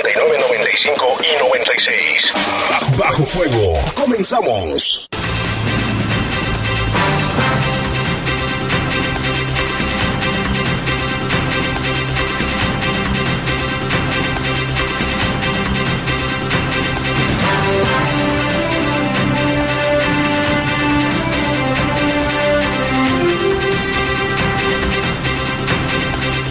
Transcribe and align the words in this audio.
95 0.00 1.18
y 1.20 1.38
96. 1.38 2.32
Bajo 2.98 3.26
Fuego. 3.26 3.78
Comenzamos. 3.94 5.06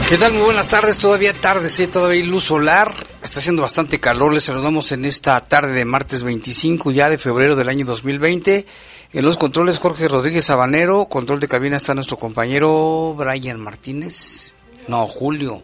¿Qué 0.10 0.18
tal? 0.18 0.34
Muy 0.34 0.44
buenas 0.44 0.68
tardes, 0.68 0.98
todavía 0.98 1.34
tarde, 1.34 1.70
sí, 1.70 1.88
todavía 1.88 2.22
hay 2.22 2.28
luz 2.28 2.44
solar, 2.44 2.94
está 3.32 3.40
haciendo 3.40 3.62
bastante 3.62 4.02
calor, 4.02 4.34
les 4.34 4.44
saludamos 4.44 4.92
en 4.92 5.06
esta 5.06 5.40
tarde 5.40 5.72
de 5.72 5.86
martes 5.86 6.22
25 6.22 6.92
ya 6.92 7.10
de 7.10 7.18
febrero 7.18 7.56
del 7.56 7.70
año 7.70 7.86
2020. 7.86 8.66
En 9.14 9.24
los 9.24 9.38
controles 9.38 9.80
Jorge 9.80 10.10
Rodríguez 10.10 10.44
Sabanero, 10.44 11.06
control 11.06 11.40
de 11.40 11.48
cabina 11.48 11.78
está 11.78 11.96
nuestro 11.96 12.18
compañero 12.18 13.16
Brian 13.16 13.58
Martínez, 13.58 14.54
no, 14.90 15.08
Julio, 15.08 15.64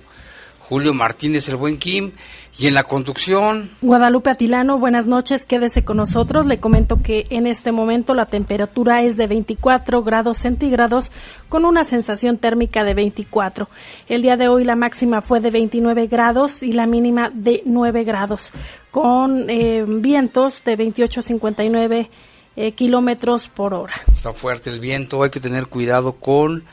Julio 0.67 0.93
Martínez, 0.93 1.47
el 1.47 1.55
buen 1.55 1.77
Kim, 1.77 2.11
y 2.57 2.67
en 2.67 2.73
la 2.73 2.83
conducción. 2.83 3.69
Guadalupe 3.81 4.31
Atilano, 4.31 4.77
buenas 4.77 5.07
noches, 5.07 5.45
quédese 5.45 5.85
con 5.85 5.95
nosotros. 5.95 6.45
Le 6.45 6.59
comento 6.59 7.01
que 7.01 7.25
en 7.29 7.47
este 7.47 7.71
momento 7.71 8.13
la 8.13 8.25
temperatura 8.25 9.01
es 9.01 9.15
de 9.15 9.27
24 9.27 10.03
grados 10.03 10.39
centígrados 10.39 11.09
con 11.47 11.63
una 11.63 11.85
sensación 11.85 12.37
térmica 12.37 12.83
de 12.83 12.95
24. 12.95 13.69
El 14.09 14.23
día 14.23 14.35
de 14.35 14.49
hoy 14.49 14.65
la 14.65 14.75
máxima 14.75 15.21
fue 15.21 15.39
de 15.39 15.51
29 15.51 16.07
grados 16.07 16.61
y 16.63 16.73
la 16.73 16.85
mínima 16.85 17.29
de 17.29 17.61
9 17.63 18.03
grados, 18.03 18.51
con 18.91 19.49
eh, 19.49 19.85
vientos 19.87 20.63
de 20.65 20.75
28 20.75 21.21
a 21.21 21.23
59 21.23 22.09
eh, 22.57 22.71
kilómetros 22.73 23.47
por 23.47 23.73
hora. 23.73 23.93
Está 24.13 24.33
fuerte 24.33 24.69
el 24.69 24.81
viento, 24.81 25.23
hay 25.23 25.29
que 25.29 25.39
tener 25.39 25.67
cuidado 25.67 26.13
con 26.13 26.65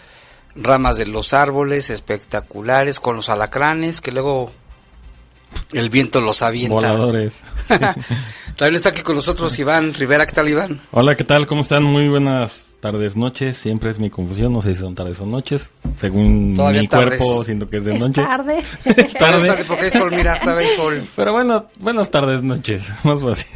ramas 0.56 0.96
de 0.98 1.06
los 1.06 1.32
árboles 1.34 1.90
espectaculares, 1.90 3.00
con 3.00 3.16
los 3.16 3.28
alacranes 3.28 4.00
que 4.00 4.12
luego 4.12 4.52
el 5.72 5.90
viento 5.90 6.20
los 6.20 6.42
avienta. 6.42 6.74
Voladores. 6.74 7.34
También 7.68 8.76
está 8.76 8.90
aquí 8.90 9.02
con 9.02 9.16
nosotros 9.16 9.58
Iván 9.58 9.94
Rivera. 9.94 10.26
¿Qué 10.26 10.32
tal, 10.32 10.48
Iván? 10.48 10.80
Hola, 10.92 11.16
¿qué 11.16 11.24
tal? 11.24 11.46
¿Cómo 11.46 11.62
están? 11.62 11.82
Muy 11.82 12.08
buenas 12.08 12.66
tardes, 12.80 13.16
noches. 13.16 13.56
Siempre 13.56 13.90
es 13.90 13.98
mi 13.98 14.10
confusión. 14.10 14.52
No 14.52 14.62
sé 14.62 14.74
si 14.74 14.80
son 14.80 14.94
tardes 14.94 15.18
o 15.20 15.26
noches. 15.26 15.70
Según 15.96 16.54
Todavía 16.56 16.82
mi 16.82 16.88
tardes. 16.88 17.18
cuerpo, 17.18 17.42
siento 17.44 17.68
que 17.68 17.78
es 17.78 17.84
de 17.84 17.94
Es 17.94 18.00
noche. 18.00 18.22
tarde. 18.22 18.58
Es 18.84 19.12
Tarde. 19.14 19.46
tarde. 19.48 19.64
porque 19.66 19.84
hay 19.86 19.90
sol, 19.90 20.12
mira, 20.14 20.38
todavía 20.40 20.68
hay 20.68 20.76
sol. 20.76 21.08
Pero 21.16 21.32
bueno, 21.32 21.66
buenas 21.80 22.10
tardes, 22.10 22.42
noches. 22.42 22.88
Más 23.04 23.20
fácil. 23.22 23.48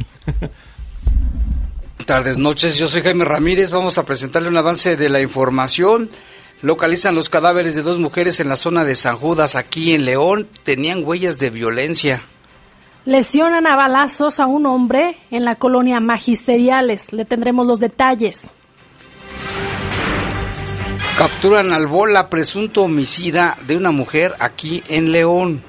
Tardes, 2.05 2.37
noches. 2.37 2.77
Yo 2.77 2.87
soy 2.87 3.01
Jaime 3.03 3.23
Ramírez. 3.23 3.71
Vamos 3.71 3.97
a 3.97 4.05
presentarle 4.05 4.49
un 4.49 4.57
avance 4.57 4.97
de 4.97 5.09
la 5.09 5.21
información. 5.21 6.09
Localizan 6.61 7.15
los 7.15 7.29
cadáveres 7.29 7.75
de 7.75 7.83
dos 7.83 7.99
mujeres 7.99 8.41
en 8.41 8.49
la 8.49 8.57
zona 8.57 8.83
de 8.83 8.95
San 8.95 9.15
Judas, 9.15 9.55
aquí 9.55 9.93
en 9.93 10.03
León. 10.03 10.47
Tenían 10.63 11.03
huellas 11.05 11.39
de 11.39 11.49
violencia. 11.51 12.21
Lesionan 13.05 13.65
a 13.65 13.77
balazos 13.77 14.41
a 14.41 14.45
un 14.45 14.65
hombre 14.65 15.17
en 15.31 15.45
la 15.45 15.55
colonia 15.55 16.01
Magisteriales. 16.01 17.13
Le 17.13 17.23
tendremos 17.23 17.65
los 17.65 17.79
detalles. 17.79 18.49
Capturan 21.17 21.71
al 21.71 21.87
bola, 21.87 22.29
presunto 22.29 22.83
homicida 22.83 23.57
de 23.65 23.77
una 23.77 23.91
mujer 23.91 24.35
aquí 24.39 24.83
en 24.89 25.13
León. 25.13 25.61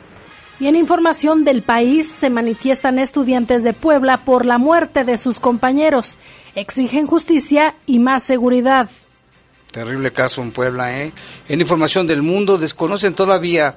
Y 0.58 0.66
en 0.66 0.76
información 0.76 1.44
del 1.44 1.62
país 1.62 2.08
se 2.08 2.30
manifiestan 2.30 2.98
estudiantes 2.98 3.62
de 3.62 3.72
Puebla 3.72 4.24
por 4.24 4.44
la 4.44 4.58
muerte 4.58 5.04
de 5.04 5.16
sus 5.16 5.40
compañeros. 5.40 6.18
Exigen 6.56 7.06
justicia 7.06 7.76
y 7.86 8.00
más 8.00 8.24
seguridad. 8.24 8.90
Terrible 9.70 10.12
caso 10.12 10.42
en 10.42 10.50
Puebla, 10.50 11.00
¿eh? 11.00 11.12
En 11.48 11.60
información 11.60 12.06
del 12.06 12.22
mundo, 12.22 12.58
desconocen 12.58 13.14
todavía 13.14 13.76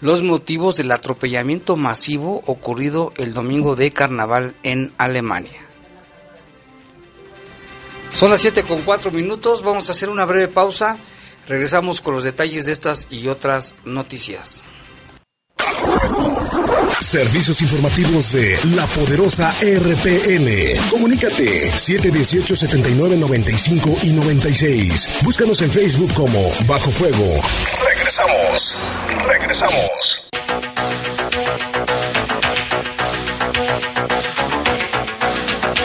los 0.00 0.22
motivos 0.22 0.76
del 0.76 0.90
atropellamiento 0.90 1.76
masivo 1.76 2.42
ocurrido 2.46 3.12
el 3.16 3.34
domingo 3.34 3.76
de 3.76 3.92
carnaval 3.92 4.54
en 4.62 4.92
Alemania. 4.98 5.60
Son 8.12 8.30
las 8.30 8.40
7 8.40 8.64
con 8.64 8.82
4 8.82 9.10
minutos, 9.10 9.62
vamos 9.62 9.88
a 9.88 9.92
hacer 9.92 10.10
una 10.10 10.24
breve 10.26 10.48
pausa. 10.48 10.98
Regresamos 11.48 12.00
con 12.00 12.14
los 12.14 12.24
detalles 12.24 12.66
de 12.66 12.72
estas 12.72 13.08
y 13.10 13.26
otras 13.28 13.74
noticias. 13.84 14.62
Servicios 17.00 17.60
informativos 17.62 18.32
de 18.32 18.58
la 18.76 18.86
poderosa 18.86 19.52
RPN. 19.60 20.78
Comunícate 20.90 21.70
718 21.70 22.56
79 22.56 23.16
95 23.16 23.98
y 24.02 24.10
96. 24.10 25.18
Búscanos 25.22 25.60
en 25.62 25.70
Facebook 25.70 26.14
como 26.14 26.50
Bajo 26.66 26.90
Fuego. 26.90 27.42
Regresamos. 27.84 28.76
Regresamos. 29.26 29.90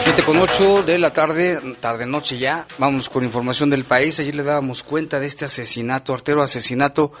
Siete 0.02 0.22
con 0.22 0.38
8 0.38 0.82
de 0.84 0.98
la 0.98 1.10
tarde, 1.12 1.60
tarde 1.80 2.06
noche 2.06 2.38
ya. 2.38 2.66
Vamos 2.78 3.08
con 3.08 3.24
información 3.24 3.68
del 3.70 3.84
país. 3.84 4.18
Ayer 4.20 4.34
le 4.34 4.42
dábamos 4.42 4.82
cuenta 4.82 5.20
de 5.20 5.26
este 5.26 5.44
asesinato, 5.44 6.14
artero 6.14 6.42
asesinato 6.42 7.12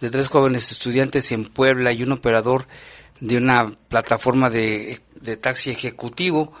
de 0.00 0.10
tres 0.10 0.28
jóvenes 0.28 0.70
estudiantes 0.72 1.32
en 1.32 1.44
Puebla 1.44 1.92
y 1.92 2.02
un 2.02 2.12
operador 2.12 2.66
de 3.20 3.36
una 3.36 3.70
plataforma 3.88 4.50
de, 4.50 5.00
de 5.20 5.36
taxi 5.36 5.70
ejecutivo 5.70 6.52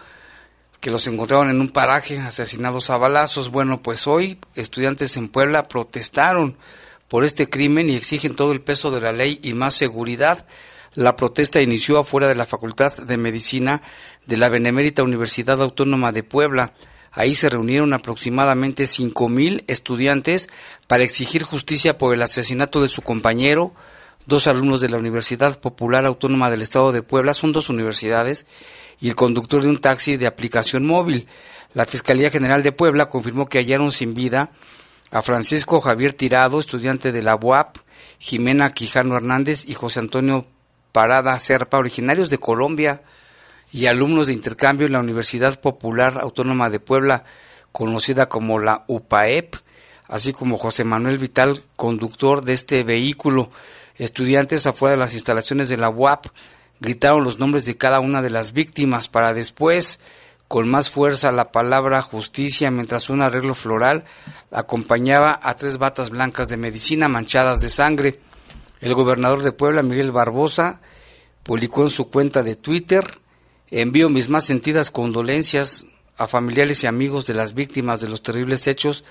que 0.80 0.90
los 0.90 1.06
encontraron 1.06 1.48
en 1.48 1.60
un 1.60 1.68
paraje 1.70 2.18
asesinados 2.18 2.90
a 2.90 2.98
balazos. 2.98 3.50
Bueno, 3.50 3.82
pues 3.82 4.06
hoy 4.06 4.38
estudiantes 4.54 5.16
en 5.16 5.28
Puebla 5.28 5.62
protestaron 5.62 6.56
por 7.08 7.24
este 7.24 7.48
crimen 7.48 7.88
y 7.88 7.96
exigen 7.96 8.36
todo 8.36 8.52
el 8.52 8.60
peso 8.60 8.90
de 8.90 9.00
la 9.00 9.12
ley 9.12 9.40
y 9.42 9.54
más 9.54 9.74
seguridad. 9.74 10.46
La 10.94 11.16
protesta 11.16 11.60
inició 11.60 11.98
afuera 11.98 12.28
de 12.28 12.34
la 12.34 12.46
Facultad 12.46 12.96
de 12.98 13.16
Medicina 13.16 13.82
de 14.26 14.36
la 14.36 14.48
Benemérita 14.48 15.02
Universidad 15.02 15.60
Autónoma 15.62 16.12
de 16.12 16.22
Puebla. 16.22 16.74
Ahí 17.10 17.34
se 17.34 17.48
reunieron 17.48 17.92
aproximadamente 17.92 18.86
cinco 18.86 19.28
mil 19.28 19.64
estudiantes 19.66 20.48
para 20.86 21.04
exigir 21.04 21.44
justicia 21.44 21.96
por 21.96 22.14
el 22.14 22.22
asesinato 22.22 22.82
de 22.82 22.88
su 22.88 23.02
compañero, 23.02 23.72
dos 24.26 24.46
alumnos 24.46 24.80
de 24.80 24.88
la 24.88 24.98
Universidad 24.98 25.60
Popular 25.60 26.04
Autónoma 26.06 26.50
del 26.50 26.62
Estado 26.62 26.92
de 26.92 27.02
Puebla, 27.02 27.34
son 27.34 27.52
dos 27.52 27.68
universidades, 27.68 28.46
y 29.00 29.08
el 29.08 29.16
conductor 29.16 29.62
de 29.62 29.68
un 29.68 29.80
taxi 29.80 30.16
de 30.16 30.26
aplicación 30.26 30.86
móvil. 30.86 31.26
La 31.74 31.86
Fiscalía 31.86 32.30
General 32.30 32.62
de 32.62 32.72
Puebla 32.72 33.08
confirmó 33.08 33.46
que 33.46 33.58
hallaron 33.58 33.90
sin 33.92 34.14
vida 34.14 34.50
a 35.10 35.22
Francisco 35.22 35.80
Javier 35.80 36.14
Tirado, 36.14 36.58
estudiante 36.58 37.12
de 37.12 37.22
la 37.22 37.36
UAP, 37.36 37.76
Jimena 38.18 38.72
Quijano 38.72 39.16
Hernández 39.16 39.64
y 39.68 39.74
José 39.74 40.00
Antonio 40.00 40.46
Parada 40.92 41.38
Serpa, 41.38 41.78
originarios 41.78 42.30
de 42.30 42.38
Colombia 42.38 43.02
y 43.72 43.86
alumnos 43.86 44.28
de 44.28 44.32
intercambio 44.32 44.86
en 44.86 44.92
la 44.92 45.00
Universidad 45.00 45.60
Popular 45.60 46.18
Autónoma 46.20 46.70
de 46.70 46.80
Puebla, 46.80 47.24
conocida 47.72 48.28
como 48.28 48.60
la 48.60 48.84
UPAEP, 48.86 49.56
así 50.06 50.32
como 50.32 50.58
José 50.58 50.84
Manuel 50.84 51.18
Vital, 51.18 51.64
conductor 51.74 52.44
de 52.44 52.52
este 52.52 52.84
vehículo. 52.84 53.50
Estudiantes 53.96 54.66
afuera 54.66 54.92
de 54.92 54.98
las 54.98 55.14
instalaciones 55.14 55.68
de 55.68 55.76
la 55.76 55.88
UAP 55.88 56.26
gritaron 56.80 57.22
los 57.22 57.38
nombres 57.38 57.64
de 57.64 57.76
cada 57.76 58.00
una 58.00 58.22
de 58.22 58.30
las 58.30 58.52
víctimas 58.52 59.08
para 59.08 59.32
después 59.34 60.00
con 60.48 60.68
más 60.68 60.90
fuerza 60.90 61.32
la 61.32 61.52
palabra 61.52 62.02
justicia 62.02 62.70
mientras 62.70 63.08
un 63.08 63.22
arreglo 63.22 63.54
floral 63.54 64.04
acompañaba 64.50 65.38
a 65.42 65.56
tres 65.56 65.78
batas 65.78 66.10
blancas 66.10 66.48
de 66.48 66.56
medicina 66.56 67.08
manchadas 67.08 67.60
de 67.60 67.68
sangre. 67.68 68.20
El 68.80 68.94
gobernador 68.94 69.42
de 69.42 69.52
Puebla, 69.52 69.82
Miguel 69.82 70.12
Barbosa, 70.12 70.80
publicó 71.42 71.82
en 71.82 71.90
su 71.90 72.10
cuenta 72.10 72.42
de 72.42 72.56
Twitter, 72.56 73.04
envío 73.70 74.10
mis 74.10 74.28
más 74.28 74.44
sentidas 74.44 74.90
condolencias 74.90 75.86
a 76.16 76.26
familiares 76.26 76.84
y 76.84 76.86
amigos 76.86 77.26
de 77.26 77.34
las 77.34 77.54
víctimas 77.54 78.00
de 78.00 78.08
los 78.08 78.22
terribles 78.22 78.66
hechos 78.66 79.04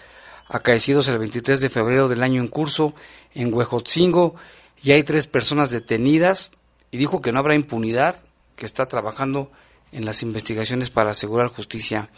acaecidos 0.47 1.07
el 1.07 1.17
23 1.17 1.61
de 1.61 1.69
febrero 1.69 2.07
del 2.07 2.21
año 2.21 2.41
en 2.41 2.47
curso 2.47 2.93
en 3.33 3.53
Huejotzingo 3.53 4.35
y 4.83 4.91
hay 4.91 5.03
tres 5.03 5.27
personas 5.27 5.69
detenidas 5.69 6.51
y 6.91 6.97
dijo 6.97 7.21
que 7.21 7.31
no 7.31 7.39
habrá 7.39 7.55
impunidad, 7.55 8.21
que 8.55 8.65
está 8.65 8.85
trabajando 8.85 9.51
en 9.91 10.05
las 10.05 10.21
investigaciones 10.21 10.89
para 10.89 11.11
asegurar 11.11 11.47
justicia 11.47 12.09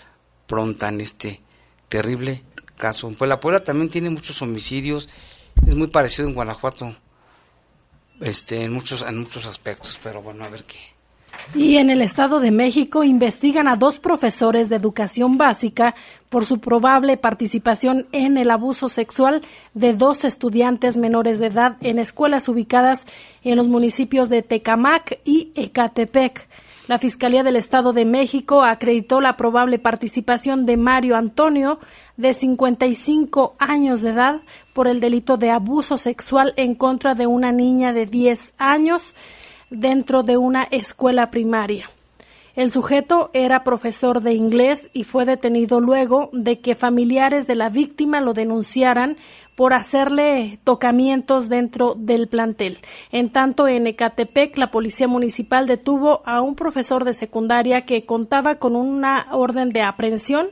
pronta 0.47 0.89
en 0.89 1.01
este 1.01 1.41
terrible 1.87 2.43
caso. 2.75 3.13
Pues 3.17 3.29
la 3.29 3.39
Puebla 3.39 3.63
también 3.63 3.89
tiene 3.89 4.09
muchos 4.09 4.41
homicidios, 4.41 5.07
es 5.65 5.75
muy 5.75 5.87
parecido 5.87 6.27
en 6.27 6.33
Guanajuato, 6.33 6.95
este, 8.19 8.63
en 8.63 8.73
muchos, 8.73 9.03
en 9.03 9.19
muchos 9.19 9.45
aspectos, 9.45 9.99
pero 10.01 10.21
bueno, 10.21 10.43
a 10.43 10.49
ver 10.49 10.63
qué. 10.63 10.94
Y 11.53 11.77
en 11.77 11.89
el 11.89 12.01
Estado 12.01 12.41
de 12.41 12.51
México 12.51 13.03
investigan 13.03 13.67
a 13.67 13.77
dos 13.77 13.97
profesores 13.97 14.67
de 14.67 14.75
educación 14.75 15.37
básica 15.37 15.95
por 16.29 16.45
su 16.45 16.59
probable 16.59 17.15
participación 17.15 18.07
en 18.11 18.37
el 18.37 18.51
abuso 18.51 18.89
sexual 18.89 19.41
de 19.73 19.93
dos 19.93 20.25
estudiantes 20.25 20.97
menores 20.97 21.39
de 21.39 21.47
edad 21.47 21.77
en 21.79 21.97
escuelas 21.97 22.49
ubicadas 22.49 23.05
en 23.43 23.55
los 23.55 23.69
municipios 23.69 24.27
de 24.27 24.41
Tecamac 24.41 25.19
y 25.23 25.51
Ecatepec. 25.55 26.49
La 26.87 26.99
Fiscalía 26.99 27.41
del 27.41 27.55
Estado 27.55 27.93
de 27.93 28.05
México 28.05 28.61
acreditó 28.61 29.19
la 29.21 29.37
probable 29.37 29.79
participación 29.79 30.65
de 30.65 30.77
Mario 30.77 31.15
Antonio, 31.15 31.79
de 32.17 32.33
55 32.33 33.55
años 33.57 34.01
de 34.01 34.11
edad, 34.11 34.41
por 34.73 34.87
el 34.87 34.99
delito 34.99 35.37
de 35.37 35.49
abuso 35.51 35.97
sexual 35.97 36.53
en 36.57 36.75
contra 36.75 37.15
de 37.15 37.27
una 37.27 37.51
niña 37.51 37.91
de 37.91 38.05
10 38.05 38.53
años 38.57 39.15
dentro 39.69 40.23
de 40.23 40.37
una 40.37 40.63
escuela 40.63 41.31
primaria. 41.31 41.89
El 42.55 42.71
sujeto 42.71 43.31
era 43.33 43.65
profesor 43.65 44.21
de 44.21 44.33
inglés 44.33 44.89
y 44.93 45.03
fue 45.03 45.25
detenido 45.25 45.81
luego 45.81 46.29
de 46.31 46.61
que 46.61 46.73
familiares 46.73 47.47
de 47.47 47.55
la 47.55 47.67
víctima 47.67 48.21
lo 48.21 48.31
denunciaran 48.31 49.17
por 49.55 49.73
hacerle 49.73 50.59
tocamientos 50.63 51.49
dentro 51.49 51.95
del 51.97 52.29
plantel. 52.29 52.77
En 53.11 53.29
tanto, 53.29 53.67
en 53.67 53.87
Ecatepec, 53.87 54.57
la 54.57 54.71
Policía 54.71 55.09
Municipal 55.09 55.67
detuvo 55.67 56.21
a 56.25 56.41
un 56.41 56.55
profesor 56.55 57.03
de 57.03 57.13
secundaria 57.13 57.81
que 57.81 58.05
contaba 58.05 58.55
con 58.55 58.77
una 58.77 59.27
orden 59.31 59.71
de 59.71 59.81
aprehensión 59.81 60.47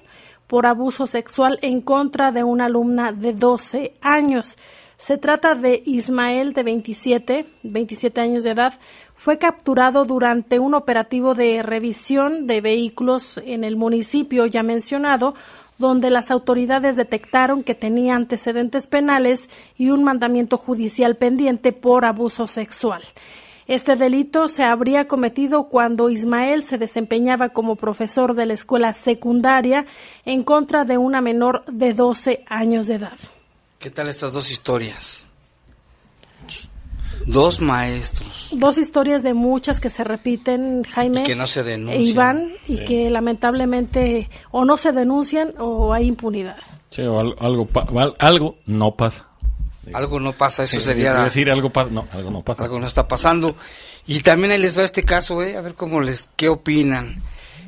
por 0.47 0.65
abuso 0.65 1.07
sexual 1.07 1.57
en 1.61 1.79
contra 1.79 2.31
de 2.31 2.43
una 2.43 2.65
alumna 2.65 3.13
de 3.13 3.31
12 3.31 3.93
años. 4.01 4.57
Se 5.03 5.17
trata 5.17 5.53
de 5.53 5.83
Ismael, 5.85 6.53
de 6.53 6.63
27, 6.63 7.45
27 7.63 8.21
años 8.21 8.45
de 8.45 8.51
edad. 8.51 8.79
Fue 9.13 9.37
capturado 9.37 10.05
durante 10.05 10.59
un 10.59 10.73
operativo 10.73 11.35
de 11.35 11.61
revisión 11.61 12.47
de 12.47 12.61
vehículos 12.61 13.37
en 13.43 13.65
el 13.65 13.75
municipio 13.75 14.45
ya 14.45 14.63
mencionado, 14.63 15.33
donde 15.77 16.09
las 16.09 16.31
autoridades 16.31 16.95
detectaron 16.95 17.63
que 17.63 17.75
tenía 17.75 18.15
antecedentes 18.15 18.87
penales 18.87 19.49
y 19.77 19.89
un 19.89 20.05
mandamiento 20.05 20.57
judicial 20.57 21.17
pendiente 21.17 21.73
por 21.73 22.05
abuso 22.05 22.47
sexual. 22.47 23.03
Este 23.67 23.97
delito 23.97 24.47
se 24.47 24.63
habría 24.63 25.09
cometido 25.09 25.65
cuando 25.65 26.09
Ismael 26.09 26.63
se 26.63 26.77
desempeñaba 26.77 27.49
como 27.49 27.75
profesor 27.75 28.35
de 28.35 28.45
la 28.45 28.53
escuela 28.53 28.93
secundaria 28.93 29.85
en 30.23 30.45
contra 30.45 30.85
de 30.85 30.97
una 30.97 31.19
menor 31.19 31.65
de 31.65 31.93
12 31.93 32.45
años 32.47 32.87
de 32.87 32.95
edad. 32.95 33.17
¿Qué 33.83 33.89
tal 33.89 34.07
estas 34.07 34.31
dos 34.31 34.49
historias? 34.49 35.25
Dos 37.25 37.59
maestros. 37.59 38.47
Dos 38.53 38.77
historias 38.77 39.23
de 39.23 39.33
muchas 39.33 39.81
que 39.81 39.89
se 39.89 40.05
repiten, 40.05 40.85
Jaime. 40.85 41.19
Y 41.19 41.23
que 41.25 41.35
no 41.35 41.45
se 41.47 41.59
e 41.59 41.63
denuncian. 41.63 42.01
Iván, 42.01 42.53
y 42.65 42.77
que 42.85 43.09
lamentablemente 43.09 44.29
o 44.51 44.63
no 44.63 44.77
se 44.77 44.93
denuncian 44.93 45.53
o 45.59 45.91
hay 45.91 46.07
impunidad. 46.07 46.55
Sí, 46.91 47.01
o 47.01 47.19
algo, 47.19 48.55
no 48.65 48.91
pasa. 48.93 49.27
Algo 49.93 50.17
no 50.21 50.31
pasa, 50.31 50.63
eso 50.63 50.77
Sí, 50.77 50.85
sería... 50.85 51.21
decir 51.21 51.51
algo 51.51 51.69
pasa, 51.69 51.89
no, 51.91 52.07
algo 52.13 52.31
no 52.31 52.41
pasa. 52.41 52.63
algo 52.63 52.79
no 52.79 52.87
está 52.87 53.05
pasando. 53.09 53.57
Y 54.07 54.21
también 54.21 54.53
ahí 54.53 54.61
les 54.61 54.77
va 54.77 54.83
este 54.83 55.03
caso, 55.03 55.43
¿eh? 55.43 55.57
a 55.57 55.61
ver 55.61 55.75
cómo 55.75 55.99
les, 55.99 56.29
qué 56.37 56.47
opinan. 56.47 57.21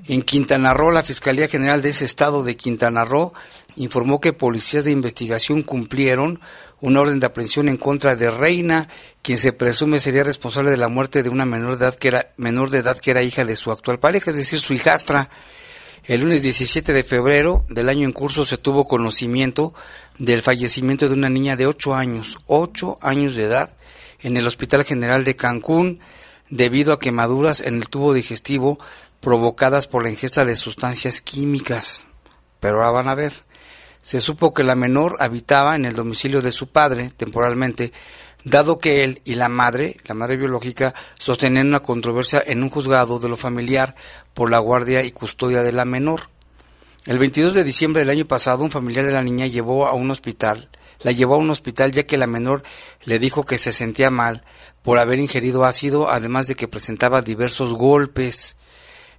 En 0.07 0.21
Quintana 0.21 0.73
Roo, 0.73 0.91
la 0.91 1.03
Fiscalía 1.03 1.49
General 1.49 1.81
de 1.81 1.89
ese 1.89 2.05
estado 2.05 2.43
de 2.43 2.55
Quintana 2.55 3.03
Roo 3.03 3.33
informó 3.75 4.19
que 4.19 4.33
policías 4.33 4.85
de 4.85 4.91
investigación 4.91 5.63
cumplieron 5.63 6.39
una 6.81 7.01
orden 7.01 7.19
de 7.19 7.25
aprehensión 7.25 7.67
en 7.69 7.77
contra 7.77 8.15
de 8.15 8.29
Reina, 8.29 8.87
quien 9.21 9.37
se 9.37 9.53
presume 9.53 9.99
sería 9.99 10.23
responsable 10.23 10.71
de 10.71 10.77
la 10.77 10.87
muerte 10.87 11.23
de 11.23 11.29
una 11.29 11.45
menor 11.45 11.77
de 11.77 11.85
edad 11.85 11.95
que 11.95 12.09
era, 12.09 12.33
menor 12.37 12.69
de 12.69 12.79
edad 12.79 12.97
que 12.97 13.11
era 13.11 13.23
hija 13.23 13.45
de 13.45 13.55
su 13.55 13.71
actual 13.71 13.99
pareja, 13.99 14.29
es 14.29 14.37
decir, 14.37 14.59
su 14.59 14.73
hijastra. 14.73 15.29
El 16.03 16.21
lunes 16.21 16.43
17 16.43 16.93
de 16.93 17.03
febrero 17.03 17.65
del 17.67 17.89
año 17.89 18.05
en 18.05 18.13
curso 18.13 18.45
se 18.45 18.57
tuvo 18.57 18.87
conocimiento 18.87 19.73
del 20.19 20.43
fallecimiento 20.43 21.07
de 21.07 21.15
una 21.15 21.29
niña 21.29 21.55
de 21.55 21.65
8 21.65 21.95
años, 21.95 22.37
8 22.45 22.99
años 23.01 23.35
de 23.35 23.45
edad, 23.45 23.75
en 24.19 24.37
el 24.37 24.45
Hospital 24.45 24.83
General 24.83 25.23
de 25.23 25.35
Cancún 25.35 25.99
debido 26.49 26.93
a 26.93 26.99
quemaduras 26.99 27.59
en 27.59 27.75
el 27.75 27.89
tubo 27.89 28.13
digestivo 28.13 28.77
provocadas 29.19 29.87
por 29.87 30.03
la 30.03 30.11
ingesta 30.11 30.45
de 30.45 30.55
sustancias 30.55 31.21
químicas. 31.21 32.05
Pero 32.59 32.77
ahora 32.77 32.91
van 32.91 33.07
a 33.07 33.15
ver. 33.15 33.44
Se 34.05 34.21
supo 34.21 34.53
que 34.53 34.61
la 34.61 34.75
menor 34.75 35.17
habitaba 35.19 35.75
en 35.75 35.83
el 35.83 35.95
domicilio 35.95 36.43
de 36.43 36.51
su 36.51 36.67
padre 36.67 37.11
temporalmente, 37.17 37.91
dado 38.43 38.77
que 38.77 39.03
él 39.03 39.19
y 39.25 39.33
la 39.33 39.49
madre, 39.49 39.97
la 40.03 40.13
madre 40.13 40.37
biológica, 40.37 40.93
sostenían 41.17 41.69
una 41.69 41.79
controversia 41.79 42.43
en 42.45 42.61
un 42.61 42.69
juzgado 42.69 43.17
de 43.17 43.29
lo 43.29 43.35
familiar 43.35 43.95
por 44.35 44.51
la 44.51 44.59
guardia 44.59 45.03
y 45.03 45.11
custodia 45.11 45.63
de 45.63 45.71
la 45.71 45.85
menor. 45.85 46.29
El 47.07 47.17
22 47.17 47.55
de 47.55 47.63
diciembre 47.63 48.01
del 48.01 48.11
año 48.11 48.25
pasado, 48.25 48.63
un 48.63 48.69
familiar 48.69 49.07
de 49.07 49.11
la 49.11 49.23
niña 49.23 49.47
llevó 49.47 49.87
a 49.87 49.95
un 49.95 50.11
hospital, 50.11 50.69
la 50.99 51.11
llevó 51.11 51.33
a 51.33 51.39
un 51.39 51.49
hospital 51.49 51.91
ya 51.91 52.03
que 52.03 52.17
la 52.17 52.27
menor 52.27 52.61
le 53.05 53.17
dijo 53.17 53.43
que 53.43 53.57
se 53.57 53.73
sentía 53.73 54.11
mal 54.11 54.43
por 54.83 54.99
haber 54.99 55.17
ingerido 55.17 55.65
ácido, 55.65 56.11
además 56.11 56.45
de 56.45 56.53
que 56.53 56.67
presentaba 56.67 57.23
diversos 57.23 57.73
golpes. 57.73 58.55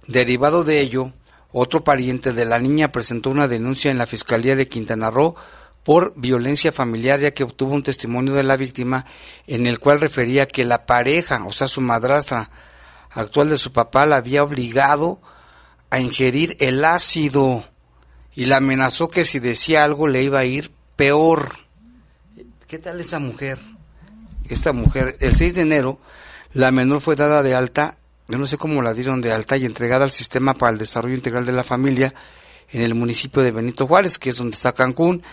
Derivado 0.07 0.63
de 0.63 0.79
ello, 0.79 1.11
otro 1.51 1.83
pariente 1.83 2.33
de 2.33 2.45
la 2.45 2.59
niña 2.59 2.91
presentó 2.91 3.29
una 3.29 3.47
denuncia 3.47 3.91
en 3.91 3.97
la 3.97 4.07
Fiscalía 4.07 4.55
de 4.55 4.67
Quintana 4.67 5.09
Roo 5.09 5.35
por 5.83 6.13
violencia 6.17 6.73
familiar, 6.73 7.19
ya 7.19 7.31
que 7.31 7.43
obtuvo 7.43 7.73
un 7.73 7.83
testimonio 7.83 8.33
de 8.33 8.43
la 8.43 8.57
víctima 8.57 9.05
en 9.47 9.67
el 9.67 9.79
cual 9.79 10.01
refería 10.01 10.45
que 10.45 10.65
la 10.65 10.85
pareja, 10.85 11.45
o 11.45 11.53
sea, 11.53 11.69
su 11.69 11.79
madrastra 11.79 12.49
actual 13.11 13.49
de 13.49 13.57
su 13.57 13.71
papá, 13.71 14.05
la 14.05 14.17
había 14.17 14.43
obligado 14.43 15.21
a 15.89 15.99
ingerir 15.99 16.57
el 16.59 16.83
ácido 16.83 17.63
y 18.35 18.45
la 18.45 18.57
amenazó 18.57 19.07
que 19.07 19.23
si 19.23 19.39
decía 19.39 19.83
algo 19.83 20.07
le 20.07 20.23
iba 20.23 20.39
a 20.39 20.45
ir 20.45 20.71
peor. 20.97 21.53
¿Qué 22.67 22.79
tal 22.79 22.99
esa 22.99 23.19
mujer? 23.19 23.57
Esta 24.49 24.73
mujer, 24.73 25.15
el 25.21 25.35
6 25.37 25.55
de 25.55 25.61
enero, 25.61 25.99
la 26.51 26.71
menor 26.71 26.99
fue 26.99 27.15
dada 27.15 27.43
de 27.43 27.55
alta, 27.55 27.97
yo 28.27 28.37
no 28.37 28.45
sé 28.45 28.57
cómo 28.57 28.81
la 28.81 28.93
dieron 28.93 29.21
de 29.21 29.31
alta 29.31 29.55
y 29.55 29.65
entregada 29.65 30.03
al 30.03 30.11
Sistema 30.11 30.53
para 30.53 30.73
el 30.73 30.77
Desarrollo 30.77 31.15
Integral 31.15 31.45
de 31.45 31.53
la 31.53 31.63
Familia 31.63 32.13
en 32.69 32.81
el 32.81 32.93
municipio 32.93 33.41
de 33.41 33.51
Benito 33.51 33.87
Juárez, 33.87 34.19
que 34.19 34.29
es 34.29 34.35
donde 34.35 34.55
está 34.55 34.73
Cancún. 34.73 35.23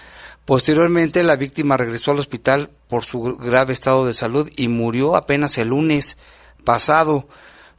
Posteriormente, 0.44 1.22
la 1.24 1.36
víctima 1.36 1.76
regresó 1.76 2.12
al 2.12 2.20
hospital 2.20 2.70
por 2.88 3.04
su 3.04 3.36
grave 3.36 3.72
estado 3.72 4.06
de 4.06 4.12
salud 4.12 4.48
y 4.56 4.68
murió 4.68 5.16
apenas 5.16 5.58
el 5.58 5.68
lunes 5.68 6.18
pasado. 6.64 7.28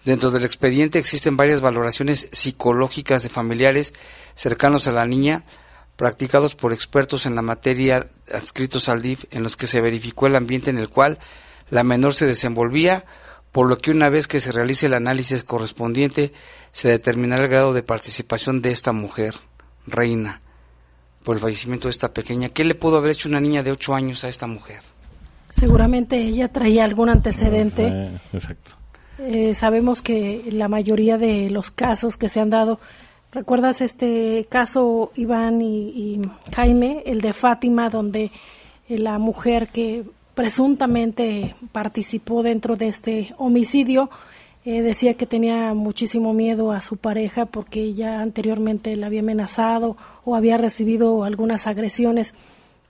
Dentro 0.04 0.32
del 0.32 0.44
expediente 0.44 1.00
existen 1.00 1.38
varias 1.38 1.62
valoraciones 1.62 2.28
psicológicas 2.32 3.24
de 3.24 3.30
familiares 3.30 3.94
cercanos 4.36 4.88
a 4.88 4.92
la 4.92 5.06
niña, 5.06 5.46
practicados 5.96 6.56
por 6.56 6.74
expertos 6.74 7.26
en 7.26 7.36
la 7.36 7.42
materia 7.42 8.10
adscritos 8.34 8.90
al 8.90 9.02
DIF, 9.02 9.26
en 9.32 9.44
los 9.44 9.56
que 9.56 9.68
se 9.68 9.80
verificó 9.80 10.28
el 10.28 10.36
ambiente 10.36 10.70
en 10.70 10.78
el 10.78 10.90
cual 10.90 11.20
la 11.70 11.84
menor 11.84 12.14
se 12.14 12.26
desenvolvía, 12.26 13.06
por 13.56 13.70
lo 13.70 13.78
que 13.78 13.90
una 13.90 14.10
vez 14.10 14.28
que 14.28 14.42
se 14.42 14.52
realice 14.52 14.88
el 14.88 14.94
análisis 14.94 15.46
correspondiente, 15.46 16.34
se 16.74 16.90
determinará 16.90 17.46
el 17.46 17.50
grado 17.50 17.74
de 17.74 17.84
participación 17.84 18.62
de 18.62 18.72
esta 18.72 18.92
mujer, 18.92 19.34
reina, 19.88 20.42
por 21.24 21.38
el 21.38 21.42
fallecimiento 21.42 21.88
de 21.88 21.92
esta 21.92 22.14
pequeña. 22.14 22.50
¿Qué 22.50 22.66
le 22.66 22.76
pudo 22.76 22.98
haber 22.98 23.12
hecho 23.12 23.30
una 23.30 23.40
niña 23.40 23.64
de 23.64 23.72
8 23.72 23.96
años 23.96 24.26
a 24.26 24.28
esta 24.28 24.46
mujer? 24.46 24.82
Seguramente 25.48 26.18
ella 26.18 26.50
traía 26.50 26.84
algún 26.84 27.08
antecedente. 27.08 28.20
Exacto. 28.34 28.72
Eh, 29.20 29.54
sabemos 29.54 30.02
que 30.02 30.44
la 30.52 30.68
mayoría 30.68 31.18
de 31.18 31.50
los 31.50 31.72
casos 31.72 32.18
que 32.18 32.28
se 32.28 32.42
han 32.42 32.50
dado, 32.50 32.82
¿recuerdas 33.32 33.80
este 33.80 34.48
caso, 34.50 35.14
Iván 35.16 35.62
y, 35.62 35.92
y 35.96 36.22
Jaime, 36.54 37.04
el 37.06 37.22
de 37.22 37.32
Fátima, 37.32 37.88
donde 37.88 38.34
la 38.90 39.18
mujer 39.18 39.70
que 39.70 40.04
presuntamente 40.36 41.56
participó 41.72 42.44
dentro 42.44 42.76
de 42.76 42.90
este 42.90 43.34
homicidio 43.38 44.10
Eh, 44.68 44.82
decía 44.82 45.14
que 45.14 45.28
tenía 45.28 45.76
muchísimo 45.76 46.34
miedo 46.34 46.72
a 46.72 46.82
su 46.82 46.98
pareja 46.98 47.46
porque 47.46 47.94
ya 47.94 48.20
anteriormente 48.20 48.96
la 48.96 49.06
había 49.06 49.20
amenazado 49.20 49.96
o 50.24 50.36
había 50.36 50.58
recibido 50.58 51.24
algunas 51.24 51.68
agresiones. 51.68 52.34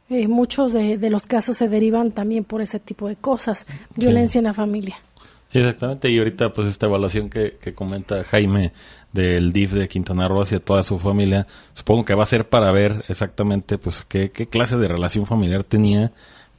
Eh, 0.09 0.29
muchos 0.29 0.71
de, 0.71 0.97
de, 0.97 1.09
los 1.09 1.27
casos 1.27 1.57
se 1.57 1.67
derivan 1.67 2.11
también 2.11 2.45
por 2.45 2.61
ese 2.61 2.79
tipo 2.79 3.09
de 3.09 3.17
cosas, 3.17 3.65
violencia 3.97 4.39
en 4.39 4.45
la 4.45 4.53
familia. 4.53 4.95
Sí, 5.49 5.59
exactamente. 5.59 6.09
Y 6.09 6.17
ahorita, 6.17 6.53
pues, 6.53 6.69
esta 6.69 6.85
evaluación 6.85 7.29
que, 7.29 7.57
que 7.61 7.73
comenta 7.73 8.23
Jaime 8.23 8.71
del 9.11 9.51
DIF 9.51 9.73
de 9.73 9.89
Quintana 9.89 10.29
Roo 10.29 10.43
hacia 10.43 10.59
toda 10.59 10.81
su 10.81 10.97
familia, 10.97 11.45
supongo 11.73 12.05
que 12.05 12.15
va 12.15 12.23
a 12.23 12.25
ser 12.25 12.47
para 12.47 12.71
ver 12.71 13.03
exactamente, 13.09 13.77
pues, 13.77 14.05
qué, 14.07 14.31
qué 14.31 14.47
clase 14.47 14.77
de 14.77 14.87
relación 14.87 15.25
familiar 15.25 15.65
tenía 15.65 16.13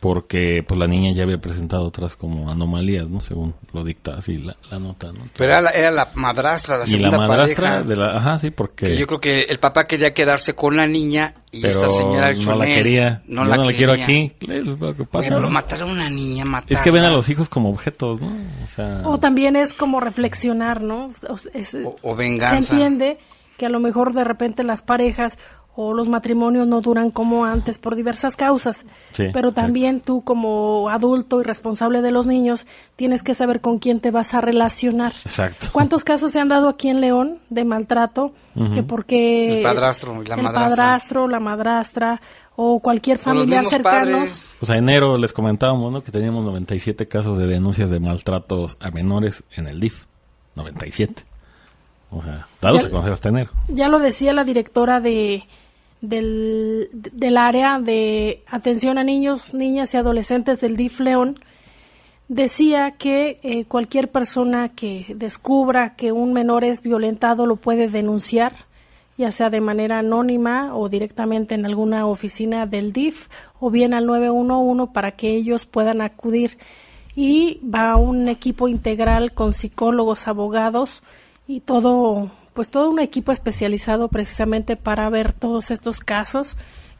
porque 0.06 0.64
pues 0.66 0.78
la 0.78 0.86
niña 0.86 1.12
ya 1.12 1.25
había 1.25 1.38
presentado 1.38 1.84
otras 1.84 2.14
como 2.16 2.48
anomalías, 2.50 3.08
¿no? 3.08 3.20
Según 3.20 3.54
lo 3.72 3.82
dicta 3.82 4.14
así 4.14 4.38
la, 4.38 4.56
la 4.70 4.78
nota, 4.78 5.10
¿no? 5.12 5.25
Pero 5.36 5.50
era 5.50 5.60
la, 5.60 5.70
era 5.70 5.90
la 5.90 6.08
madrastra, 6.14 6.78
la 6.78 6.84
y 6.84 6.88
segunda 6.92 7.10
la 7.10 7.18
madrastra 7.26 7.68
pareja. 7.70 7.88
de 7.88 7.96
la, 7.96 8.16
ajá, 8.16 8.38
sí, 8.38 8.50
porque 8.50 8.86
Que 8.86 8.96
yo 8.96 9.06
creo 9.06 9.20
que 9.20 9.42
el 9.42 9.58
papá 9.58 9.84
quería 9.84 10.14
quedarse 10.14 10.54
con 10.54 10.76
la 10.76 10.86
niña 10.86 11.34
y 11.50 11.60
pero 11.60 11.72
esta 11.72 11.88
señora 11.88 12.28
el 12.28 12.44
no 12.44 12.54
la 12.54 12.64
quería, 12.66 13.22
no 13.26 13.42
yo 13.44 13.50
la 13.50 13.56
no 13.56 13.64
la 13.64 13.72
quiero 13.72 13.92
aquí. 13.92 14.32
Es 14.48 14.64
lo 14.64 14.94
que 14.94 15.04
pasa, 15.04 15.28
Pero 15.28 15.40
¿no? 15.40 15.50
matar 15.50 15.82
a 15.82 15.86
una 15.86 16.08
niña, 16.08 16.44
matar. 16.44 16.72
Es 16.72 16.78
que 16.80 16.90
ven 16.92 17.04
a 17.04 17.10
los 17.10 17.28
hijos 17.28 17.48
como 17.48 17.70
objetos, 17.70 18.20
¿no? 18.20 18.28
O 18.28 18.68
sea, 18.75 19.02
O 19.04 19.18
también 19.18 19.56
es 19.56 19.72
como 19.72 19.98
reflexionar, 20.00 20.82
¿no? 20.82 21.06
O, 21.28 21.34
es- 21.54 21.75
O- 21.84 21.96
o 22.02 22.10
Se 22.12 22.16
venganza. 22.16 22.72
entiende 22.75 23.18
que 23.58 23.64
a 23.66 23.70
lo 23.70 23.80
mejor 23.80 24.12
de 24.12 24.22
repente 24.22 24.62
las 24.64 24.82
parejas 24.82 25.38
o 25.78 25.92
los 25.92 26.09
matrimonios 26.09 26.66
no 26.66 26.80
duran 26.80 27.11
como 27.11 27.45
antes 27.45 27.76
por 27.78 27.95
diversas 27.97 28.35
causas, 28.37 28.87
Sí, 29.12 29.26
pero 29.33 29.50
también 29.52 30.00
tú 30.00 30.23
como 30.25 30.88
adulto 30.88 31.40
y 31.40 31.45
responsable 31.45 32.00
de 32.02 32.11
los 32.11 32.26
niños 32.26 32.66
tienes 32.97 33.23
que 33.23 33.35
saber 33.35 33.61
con 33.61 33.78
quién 33.78 34.00
te 34.00 34.11
vas 34.11 34.33
a 34.33 34.40
relacionar. 34.40 35.12
Exacto. 35.25 35.66
¿Cuántos 35.73 36.02
casos 36.02 36.33
se 36.33 36.40
han 36.40 36.49
dado 36.49 36.68
aquí 36.71 36.88
en 36.88 37.00
León 37.02 37.38
de 37.50 37.64
maltrato? 37.66 38.33
Que 38.75 38.83
porque 38.83 39.59
El 39.59 39.62
padrastro 39.64 40.14
la 40.23 40.35
el 40.35 40.42
madrastra. 40.42 40.76
padrastro, 40.76 41.28
la 41.28 41.40
madrastra 41.40 42.21
o 42.56 42.80
cualquier 42.80 43.18
familiar 43.18 43.66
cercano. 43.66 44.21
Pues 44.59 44.71
a 44.71 44.76
enero 44.78 45.18
les 45.18 45.35
comentábamos, 45.35 45.92
¿no? 45.92 46.02
Que 46.02 46.11
teníamos 46.11 46.42
97 46.45 47.06
casos 47.06 47.37
de 47.37 47.47
denuncias 47.47 47.90
de 47.90 48.00
maltratos 48.00 48.78
a 48.80 48.90
menores 48.90 49.45
en 49.56 49.66
el 49.66 49.78
DIF. 49.78 50.06
97. 50.54 51.23
O 52.11 52.23
sea, 52.23 52.47
dados 52.62 52.83
Ya- 52.83 52.88
a 52.88 52.90
conocer 52.90 53.12
hasta 53.12 53.28
enero. 53.28 53.50
Ya 53.68 53.88
lo 53.88 53.99
decía 53.99 54.33
la 54.33 54.45
directora 54.45 55.00
de 55.00 55.45
del, 56.08 56.88
del 56.92 57.36
área 57.36 57.78
de 57.78 58.42
atención 58.48 58.98
a 58.98 59.04
niños, 59.04 59.54
niñas 59.54 59.94
y 59.94 59.96
adolescentes 59.96 60.60
del 60.60 60.76
DIF 60.76 61.00
León, 61.00 61.36
decía 62.28 62.92
que 62.92 63.38
eh, 63.42 63.64
cualquier 63.66 64.10
persona 64.10 64.68
que 64.70 65.06
descubra 65.16 65.94
que 65.94 66.12
un 66.12 66.32
menor 66.32 66.64
es 66.64 66.82
violentado 66.82 67.46
lo 67.46 67.56
puede 67.56 67.88
denunciar, 67.88 68.52
ya 69.16 69.30
sea 69.30 69.48
de 69.48 69.60
manera 69.60 70.00
anónima 70.00 70.76
o 70.76 70.88
directamente 70.88 71.54
en 71.54 71.64
alguna 71.64 72.06
oficina 72.06 72.66
del 72.66 72.92
DIF 72.92 73.28
o 73.60 73.70
bien 73.70 73.94
al 73.94 74.06
911 74.06 74.92
para 74.92 75.12
que 75.12 75.30
ellos 75.30 75.64
puedan 75.64 76.00
acudir. 76.00 76.58
Y 77.14 77.60
va 77.62 77.96
un 77.96 78.28
equipo 78.28 78.68
integral 78.68 79.32
con 79.32 79.54
psicólogos, 79.54 80.28
abogados 80.28 81.02
y 81.46 81.60
todo, 81.60 82.30
pues 82.56 82.70
todo 82.70 82.90
un 82.90 82.98
equipo 82.98 83.30
especializado 83.30 84.08
precisamente 84.08 84.76
para 84.76 85.08
ver 85.10 85.32
todos 85.32 85.70
estos 85.70 86.00
casos 86.00 86.56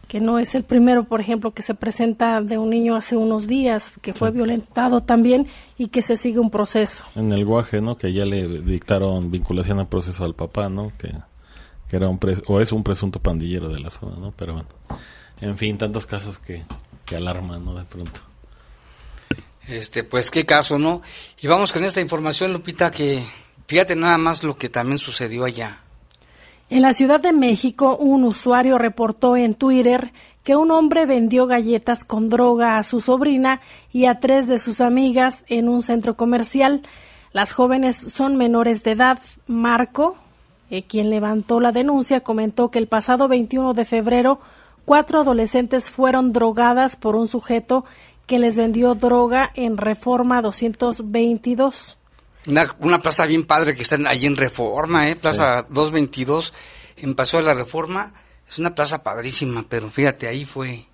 que 0.07 0.21
no 0.21 0.39
es 0.39 0.55
el 0.55 0.63
primero, 0.63 1.03
por 1.03 1.21
ejemplo, 1.21 1.53
que 1.53 1.63
se 1.63 1.75
presenta 1.75 2.41
de 2.41 2.59
un 2.59 2.71
niño 2.71 2.95
hace 2.95 3.17
unos 3.17 3.49
días 3.49 3.95
que 4.03 4.13
fue 4.13 4.31
violentado 4.31 5.01
también 5.03 5.49
y 5.77 5.89
que 5.89 6.01
se 6.01 6.17
sigue 6.17 6.39
un 6.39 6.51
proceso. 6.51 7.05
En 7.17 7.33
el 7.33 7.45
guaje, 7.45 7.81
¿no? 7.81 7.97
Que 7.99 8.13
ya 8.13 8.25
le 8.25 8.47
dictaron 8.61 9.33
vinculación 9.33 9.81
al 9.81 9.89
proceso 9.89 10.25
al 10.25 10.35
papá, 10.37 10.69
¿no? 10.69 10.93
Que, 10.97 11.13
que 11.89 11.97
era 11.97 12.09
un 12.09 12.21
pres- 12.21 12.45
o 12.47 12.61
es 12.61 12.71
un 12.71 12.85
presunto 12.85 13.19
pandillero 13.19 13.69
de 13.69 13.81
la 13.81 13.91
zona, 13.91 14.17
¿no? 14.17 14.33
Pero 14.37 14.53
bueno, 14.53 14.69
en 15.41 15.57
fin, 15.57 15.77
tantos 15.77 16.07
casos 16.07 16.39
que, 16.39 16.63
que 17.05 17.17
alarman, 17.17 17.65
¿no? 17.65 17.75
De 17.75 17.85
pronto. 17.85 18.21
Este, 19.67 20.05
pues 20.05 20.31
qué 20.31 20.47
caso, 20.47 20.79
¿no? 20.79 21.03
Y 21.41 21.49
vamos 21.49 21.73
con 21.73 21.83
esta 21.83 22.01
información, 22.01 22.53
Lupita, 22.53 22.93
que 22.93 23.25
fíjate 23.67 23.97
nada 23.97 24.19
más 24.19 24.43
lo 24.43 24.57
que 24.57 24.69
también 24.69 24.99
sucedió 24.99 25.45
allá. 25.45 25.81
En 26.69 26.83
la 26.83 26.93
Ciudad 26.93 27.21
de 27.21 27.33
México, 27.33 27.97
un 27.97 28.25
usuario 28.25 28.77
reportó 28.77 29.37
en 29.37 29.55
Twitter 29.55 30.13
que 30.43 30.57
un 30.57 30.71
hombre 30.71 31.07
vendió 31.07 31.47
galletas 31.47 32.05
con 32.05 32.29
droga 32.29 32.79
a 32.79 32.83
su 32.83 33.01
sobrina 33.01 33.61
y 33.93 34.07
a 34.07 34.21
tres 34.21 34.47
de 34.47 34.59
sus 34.59 34.81
amigas 34.81 35.45
en 35.49 35.69
un 35.69 35.83
centro 35.83 36.17
comercial. 36.17 36.83
Las 37.33 37.53
jóvenes 37.53 37.97
son 37.97 38.37
menores 38.37 38.83
de 38.83 38.93
edad. 38.93 39.19
Marco, 39.47 40.17
eh, 40.71 40.83
quien 40.83 41.11
levantó 41.11 41.61
la 41.61 41.73
denuncia, 41.73 42.21
comentó 42.21 42.71
que 42.71 42.79
el 42.79 42.89
pasado 42.89 43.29
21 43.29 43.73
de 43.73 43.85
febrero 43.85 44.41
cuatro 44.85 45.21
adolescentes 45.21 45.91
fueron 45.91 46.33
drogadas 46.33 46.97
por 46.97 47.17
un 47.17 47.29
sujeto 47.29 47.85
que 48.27 48.39
les 48.39 48.57
vendió 48.57 48.95
droga 48.95 49.51
en 49.55 49.77
Reforma 49.77 50.43
222. 50.43 51.99
Una, 52.47 52.75
una 52.81 53.03
plaza 53.03 53.27
bien 53.27 53.47
padre 53.47 53.75
que 53.75 53.83
está 53.83 53.97
ahí 54.07 54.27
en 54.27 54.37
Reforma, 54.37 55.09
¿eh? 55.09 55.17
Plaza 55.17 55.63
222, 55.69 56.55
en 56.99 57.15
Paseo 57.15 57.41
de 57.41 57.47
la 57.47 57.55
Reforma. 57.55 58.13
Es 58.49 58.59
una 58.59 58.75
plaza 58.75 59.03
padrísima, 59.03 59.65
pero 59.69 59.91
fíjate, 59.91 60.29
ahí 60.29 60.45
fue. 60.45 60.87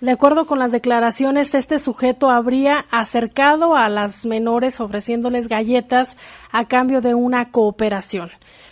De 0.00 0.12
acuerdo 0.12 0.46
con 0.46 0.60
las 0.60 0.70
declaraciones, 0.70 1.54
este 1.54 1.80
sujeto 1.80 2.30
habría 2.30 2.86
acercado 2.90 3.74
a 3.74 3.88
las 3.88 4.24
menores 4.26 4.80
ofreciéndoles 4.80 5.48
galletas 5.48 6.16
a 6.52 6.68
cambio 6.68 7.00
de 7.00 7.14
una 7.14 7.50
cooperación. 7.50 8.30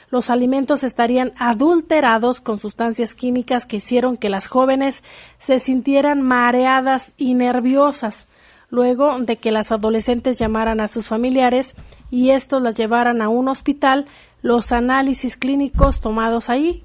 Los 0.09 0.31
alimentos 0.31 0.85
estarían 0.85 1.33
adulterados 1.37 2.41
con 2.41 2.61
sustancias 2.61 3.17
químicas 3.17 3.67
que 3.67 3.79
hicieron 3.79 4.17
que 4.17 4.29
las 4.29 4.47
jóvenes 4.47 5.03
se 5.39 5.59
sintieran 5.59 6.23
mareadas 6.23 7.15
y 7.17 7.35
nerviosas. 7.35 8.29
Luego 8.71 9.19
de 9.19 9.37
que 9.37 9.51
las 9.51 9.73
adolescentes 9.73 10.39
llamaran 10.39 10.81
a 10.81 10.87
sus 10.87 11.09
familiares 11.09 11.75
y 12.11 12.31
estos 12.31 12.63
las 12.63 12.77
llevaran 12.77 13.23
a 13.23 13.29
un 13.29 13.49
hospital, 13.49 14.07
los 14.43 14.73
análisis 14.73 15.37
clínicos 15.37 16.01
tomados 16.01 16.49
ahí 16.49 16.85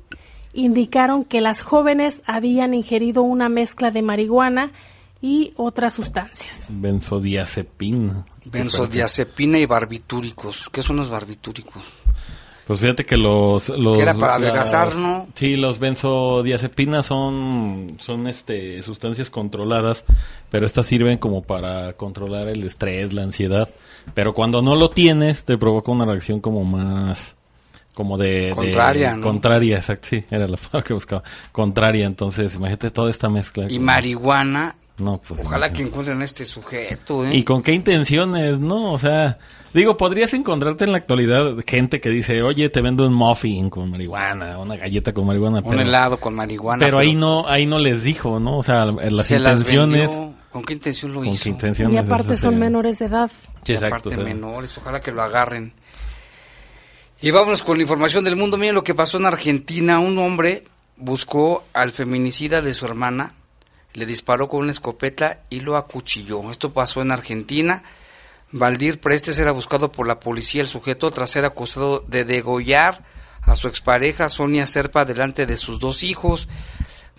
indicaron 0.54 1.24
que 1.24 1.42
las 1.42 1.62
jóvenes 1.62 2.22
habían 2.26 2.74
ingerido 2.74 3.22
una 3.22 3.50
mezcla 3.50 3.92
de 3.92 4.02
marihuana 4.02 4.72
y 5.22 5.54
otras 5.56 5.94
sustancias. 5.94 6.68
Benzodiazepina. 6.70 8.26
Benzodiazepina 8.46 9.60
y 9.60 9.66
barbitúricos. 9.66 10.68
¿Qué 10.72 10.82
son 10.82 10.98
los 10.98 11.10
barbitúricos? 11.10 11.84
Pues 12.72 12.80
fíjate 12.80 13.04
que 13.04 13.18
los... 13.18 13.68
los 13.68 13.98
Que 13.98 14.04
era 14.04 14.14
para 14.14 14.36
adelgazar, 14.36 14.96
¿no? 14.96 15.28
Sí, 15.34 15.58
los 15.58 15.78
benzodiazepinas 15.80 17.06
son, 17.06 17.98
son 18.00 18.28
este, 18.28 18.82
sustancias 18.82 19.30
controladas, 19.30 20.06
pero 20.50 20.66
estas 20.66 20.86
sirven 20.86 21.18
como 21.18 21.44
para 21.44 21.92
controlar 21.92 22.48
el 22.48 22.64
estrés, 22.64 23.12
la 23.12 23.24
ansiedad. 23.24 23.68
Pero 24.14 24.34
cuando 24.34 24.62
no 24.62 24.78
lo 24.78 24.90
tienes, 24.90 25.44
te 25.44 25.58
provoca 25.58 25.92
una 25.92 26.06
reacción 26.06 26.40
como 26.40 26.64
más... 26.64 27.36
Como 27.94 28.18
de... 28.18 28.48
de- 28.48 28.52
Contraria, 28.56 29.16
¿no? 29.16 29.22
Contraria, 29.26 29.78
exacto, 29.78 30.08
sí, 30.10 30.24
era 30.32 30.48
la 30.48 30.58
palabra 30.58 30.82
que 30.84 30.94
buscaba. 30.94 31.24
Contraria, 31.52 32.06
entonces 32.06 32.56
imagínate 32.56 32.90
toda 32.92 33.10
esta 33.10 33.30
mezcla. 33.30 33.66
Y 33.70 33.76
con- 33.78 33.86
marihuana. 33.86 34.76
No, 34.98 35.20
pues... 35.26 35.40
Ojalá 35.44 35.68
que 35.68 35.80
imagínate. 35.82 35.84
encuentren 35.90 36.22
a 36.22 36.26
este 36.26 36.46
sujeto, 36.46 37.26
¿eh? 37.26 37.36
¿Y 37.36 37.44
con 37.44 37.64
qué 37.64 37.74
intenciones, 37.74 38.60
no? 38.60 38.92
O 38.94 39.00
sea, 39.00 39.40
digo, 39.74 39.98
podrías 39.98 40.32
encontrarte 40.36 40.84
en 40.84 40.92
la 40.92 41.00
actualidad 41.00 41.56
gente 41.66 42.00
que 42.00 42.10
dice, 42.10 42.44
oye, 42.44 42.70
te 42.70 42.82
vendo 42.82 43.08
un 43.08 43.14
muffin 43.14 43.70
con 43.72 43.90
marihuana, 43.90 44.60
una 44.60 44.76
galleta 44.76 45.12
con 45.12 45.26
marihuana. 45.26 45.60
Un 45.60 45.70
pero, 45.70 45.82
helado 45.82 46.18
con 46.18 46.36
marihuana. 46.36 46.86
pero 46.86 47.00
ahí 47.00 47.16
no, 47.16 47.48
ahí 47.48 47.66
no 47.66 47.80
les 47.80 48.04
dijo, 48.04 48.40
¿no? 48.40 48.58
O 48.60 48.64
sea, 48.64 48.86
las 48.86 49.26
se 49.26 49.40
las 49.40 49.54
intenciones. 49.60 50.10
vendió. 50.12 50.34
¿Con 50.52 50.64
qué 50.64 50.74
intención 50.74 51.14
lo 51.14 51.20
¿Con 51.22 51.30
hizo? 51.30 51.44
qué? 51.58 51.86
Y 51.92 51.98
aparte 51.98 52.36
son 52.36 52.60
menores 52.60 53.00
de 53.00 53.06
edad. 53.06 53.32
Sí, 53.64 53.72
Y 53.72 53.76
exacto. 53.76 53.96
aparte 53.96 54.10
o 54.10 54.12
sea, 54.12 54.24
menores, 54.24 54.78
ojalá 54.78 55.00
que 55.02 55.12
lo 55.12 55.24
agarren. 55.24 55.74
Y 57.24 57.30
vámonos 57.30 57.62
con 57.62 57.78
la 57.78 57.84
información 57.84 58.24
del 58.24 58.36
mundo. 58.36 58.58
Miren 58.58 58.74
lo 58.74 58.84
que 58.84 58.96
pasó 58.96 59.18
en 59.18 59.28
Argentina. 59.28 60.00
Un 60.00 60.18
hombre 60.18 60.64
buscó 60.98 61.64
al 61.72 61.92
feminicida 61.92 62.64
de 62.64 62.74
su 62.74 62.86
hermana, 62.86 63.36
le 63.94 64.08
disparó 64.08 64.50
con 64.50 64.62
una 64.62 64.72
escopeta 64.72 65.42
y 65.52 65.60
lo 65.60 65.78
acuchilló. 65.78 66.50
Esto 66.50 66.74
pasó 66.74 67.00
en 67.04 67.12
Argentina. 67.12 67.84
Valdir 68.52 69.00
Prestes 69.00 69.38
era 69.38 69.52
buscado 69.52 69.92
por 69.92 70.08
la 70.08 70.20
policía. 70.20 70.64
El 70.64 70.68
sujeto, 70.68 71.12
tras 71.12 71.30
ser 71.30 71.46
acusado 71.46 72.04
de 72.08 72.26
degollar 72.26 73.06
a 73.44 73.56
su 73.56 73.68
expareja 73.68 74.28
Sonia 74.28 74.66
Serpa 74.66 75.06
delante 75.06 75.46
de 75.46 75.58
sus 75.58 75.78
dos 75.78 76.02
hijos. 76.02 76.48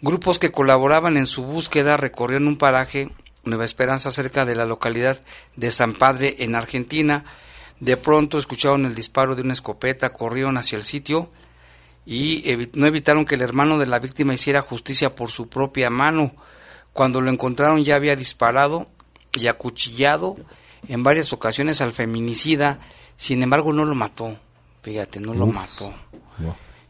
Grupos 0.00 0.40
que 0.40 0.50
colaboraban 0.50 1.16
en 1.16 1.26
su 1.26 1.44
búsqueda 1.44 1.96
recorrieron 1.96 2.48
un 2.48 2.58
paraje 2.58 3.08
Nueva 3.44 3.64
Esperanza 3.64 4.10
cerca 4.10 4.44
de 4.46 4.56
la 4.56 4.66
localidad 4.66 5.20
de 5.54 5.70
San 5.70 5.94
Padre 5.94 6.34
en 6.40 6.56
Argentina. 6.56 7.24
De 7.82 7.96
pronto 7.96 8.38
escucharon 8.38 8.86
el 8.86 8.94
disparo 8.94 9.34
de 9.34 9.42
una 9.42 9.54
escopeta, 9.54 10.12
corrieron 10.12 10.56
hacia 10.56 10.76
el 10.76 10.84
sitio 10.84 11.32
y 12.06 12.44
no 12.74 12.86
evitaron 12.86 13.24
que 13.24 13.34
el 13.34 13.42
hermano 13.42 13.76
de 13.76 13.86
la 13.86 13.98
víctima 13.98 14.34
hiciera 14.34 14.62
justicia 14.62 15.16
por 15.16 15.32
su 15.32 15.48
propia 15.48 15.90
mano. 15.90 16.30
Cuando 16.92 17.20
lo 17.20 17.28
encontraron 17.28 17.82
ya 17.82 17.96
había 17.96 18.14
disparado 18.14 18.86
y 19.32 19.48
acuchillado 19.48 20.36
en 20.86 21.02
varias 21.02 21.32
ocasiones 21.32 21.80
al 21.80 21.92
feminicida 21.92 22.78
sin 23.16 23.42
embargo 23.42 23.72
no 23.72 23.84
lo 23.84 23.96
mató, 23.96 24.38
fíjate, 24.82 25.18
no 25.18 25.34
lo 25.34 25.48
mató. 25.48 25.92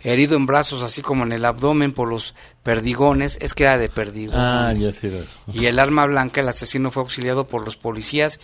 Herido 0.01 0.37
en 0.37 0.45
brazos, 0.45 0.83
así 0.83 1.01
como 1.01 1.25
en 1.25 1.33
el 1.33 1.47
abdomen 1.47 1.93
por 1.93 2.07
los 2.07 2.35
perdigones, 2.63 3.39
es 3.41 3.55
que 3.55 3.63
era 3.63 3.79
de 3.79 3.89
perdigones. 3.89 4.39
Ah, 4.39 4.75
ya 4.75 4.93
sí. 4.93 5.11
Y 5.55 5.65
el 5.65 5.79
arma 5.79 6.05
blanca, 6.05 6.43
el 6.43 6.49
asesino 6.49 6.91
fue 6.91 7.03
auxiliado 7.03 7.47
por 7.47 7.65
los 7.65 7.79
policías, 7.79 8.41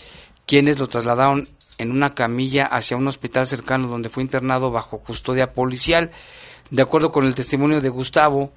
quienes 0.47 0.79
lo 0.79 0.87
trasladaron 0.87 1.51
en 1.79 1.91
una 1.93 2.11
camilla 2.11 2.67
hacia 2.67 2.97
un 2.97 3.09
hospital 3.09 3.47
cercano 3.47 3.89
donde 3.89 4.09
fue 4.09 4.23
internado 4.23 4.71
bajo 4.71 4.99
custodia 4.99 5.53
policial. 5.53 6.11
De 6.71 6.83
acuerdo 6.83 7.13
con 7.13 7.25
el 7.25 7.35
testimonio 7.35 7.81
de 7.81 7.89
Gustavo, 7.89 8.53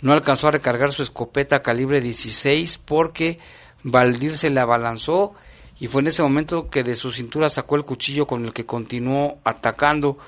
no 0.00 0.12
alcanzó 0.12 0.48
a 0.48 0.52
recargar 0.52 0.92
su 0.92 1.02
escopeta 1.02 1.62
calibre 1.62 2.00
16 2.00 2.78
porque 2.78 3.38
Valdir 3.84 4.36
se 4.36 4.50
le 4.50 4.60
abalanzó 4.60 5.34
y 5.78 5.88
fue 5.88 6.00
en 6.02 6.08
ese 6.08 6.22
momento 6.22 6.70
que 6.70 6.82
de 6.82 6.94
su 6.94 7.10
cintura 7.10 7.50
sacó 7.50 7.76
el 7.76 7.84
cuchillo 7.84 8.26
con 8.26 8.44
el 8.44 8.52
que 8.52 8.66
continuó 8.66 9.38
atacando. 9.44 10.18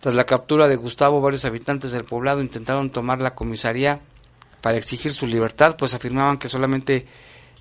Tras 0.00 0.14
la 0.14 0.24
captura 0.24 0.68
de 0.68 0.76
Gustavo, 0.76 1.20
varios 1.20 1.44
habitantes 1.44 1.92
del 1.92 2.04
poblado 2.04 2.40
intentaron 2.40 2.90
tomar 2.90 3.20
la 3.20 3.34
comisaría 3.34 4.00
para 4.60 4.76
exigir 4.76 5.12
su 5.12 5.26
libertad, 5.26 5.76
pues 5.76 5.94
afirmaban 5.94 6.38
que 6.38 6.48
solamente 6.48 7.06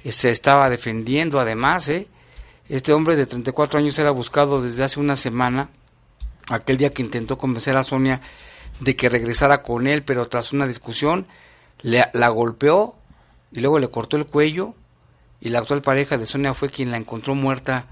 eh, 0.03 0.11
se 0.11 0.29
estaba 0.29 0.69
defendiendo. 0.69 1.39
Además, 1.39 1.89
¿eh? 1.89 2.07
Este 2.71 2.93
hombre 2.93 3.17
de 3.17 3.25
34 3.25 3.79
años 3.79 3.99
era 3.99 4.11
buscado 4.11 4.61
desde 4.61 4.85
hace 4.85 5.01
una 5.01 5.17
semana, 5.17 5.69
aquel 6.49 6.77
día 6.77 6.91
que 6.91 7.01
intentó 7.01 7.37
convencer 7.37 7.75
a 7.75 7.83
Sonia 7.83 8.21
de 8.79 8.95
que 8.95 9.09
regresara 9.09 9.61
con 9.61 9.87
él, 9.87 10.03
pero 10.03 10.29
tras 10.29 10.53
una 10.53 10.65
discusión 10.65 11.27
le, 11.81 12.05
la 12.13 12.29
golpeó 12.29 12.95
y 13.51 13.59
luego 13.59 13.77
le 13.77 13.89
cortó 13.89 14.15
el 14.15 14.25
cuello 14.25 14.73
y 15.41 15.49
la 15.49 15.59
actual 15.59 15.81
pareja 15.81 16.17
de 16.17 16.25
Sonia 16.25 16.53
fue 16.53 16.69
quien 16.69 16.91
la 16.91 16.97
encontró 16.97 17.35
muerta 17.35 17.87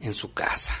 en 0.00 0.14
su 0.14 0.32
casa. 0.32 0.74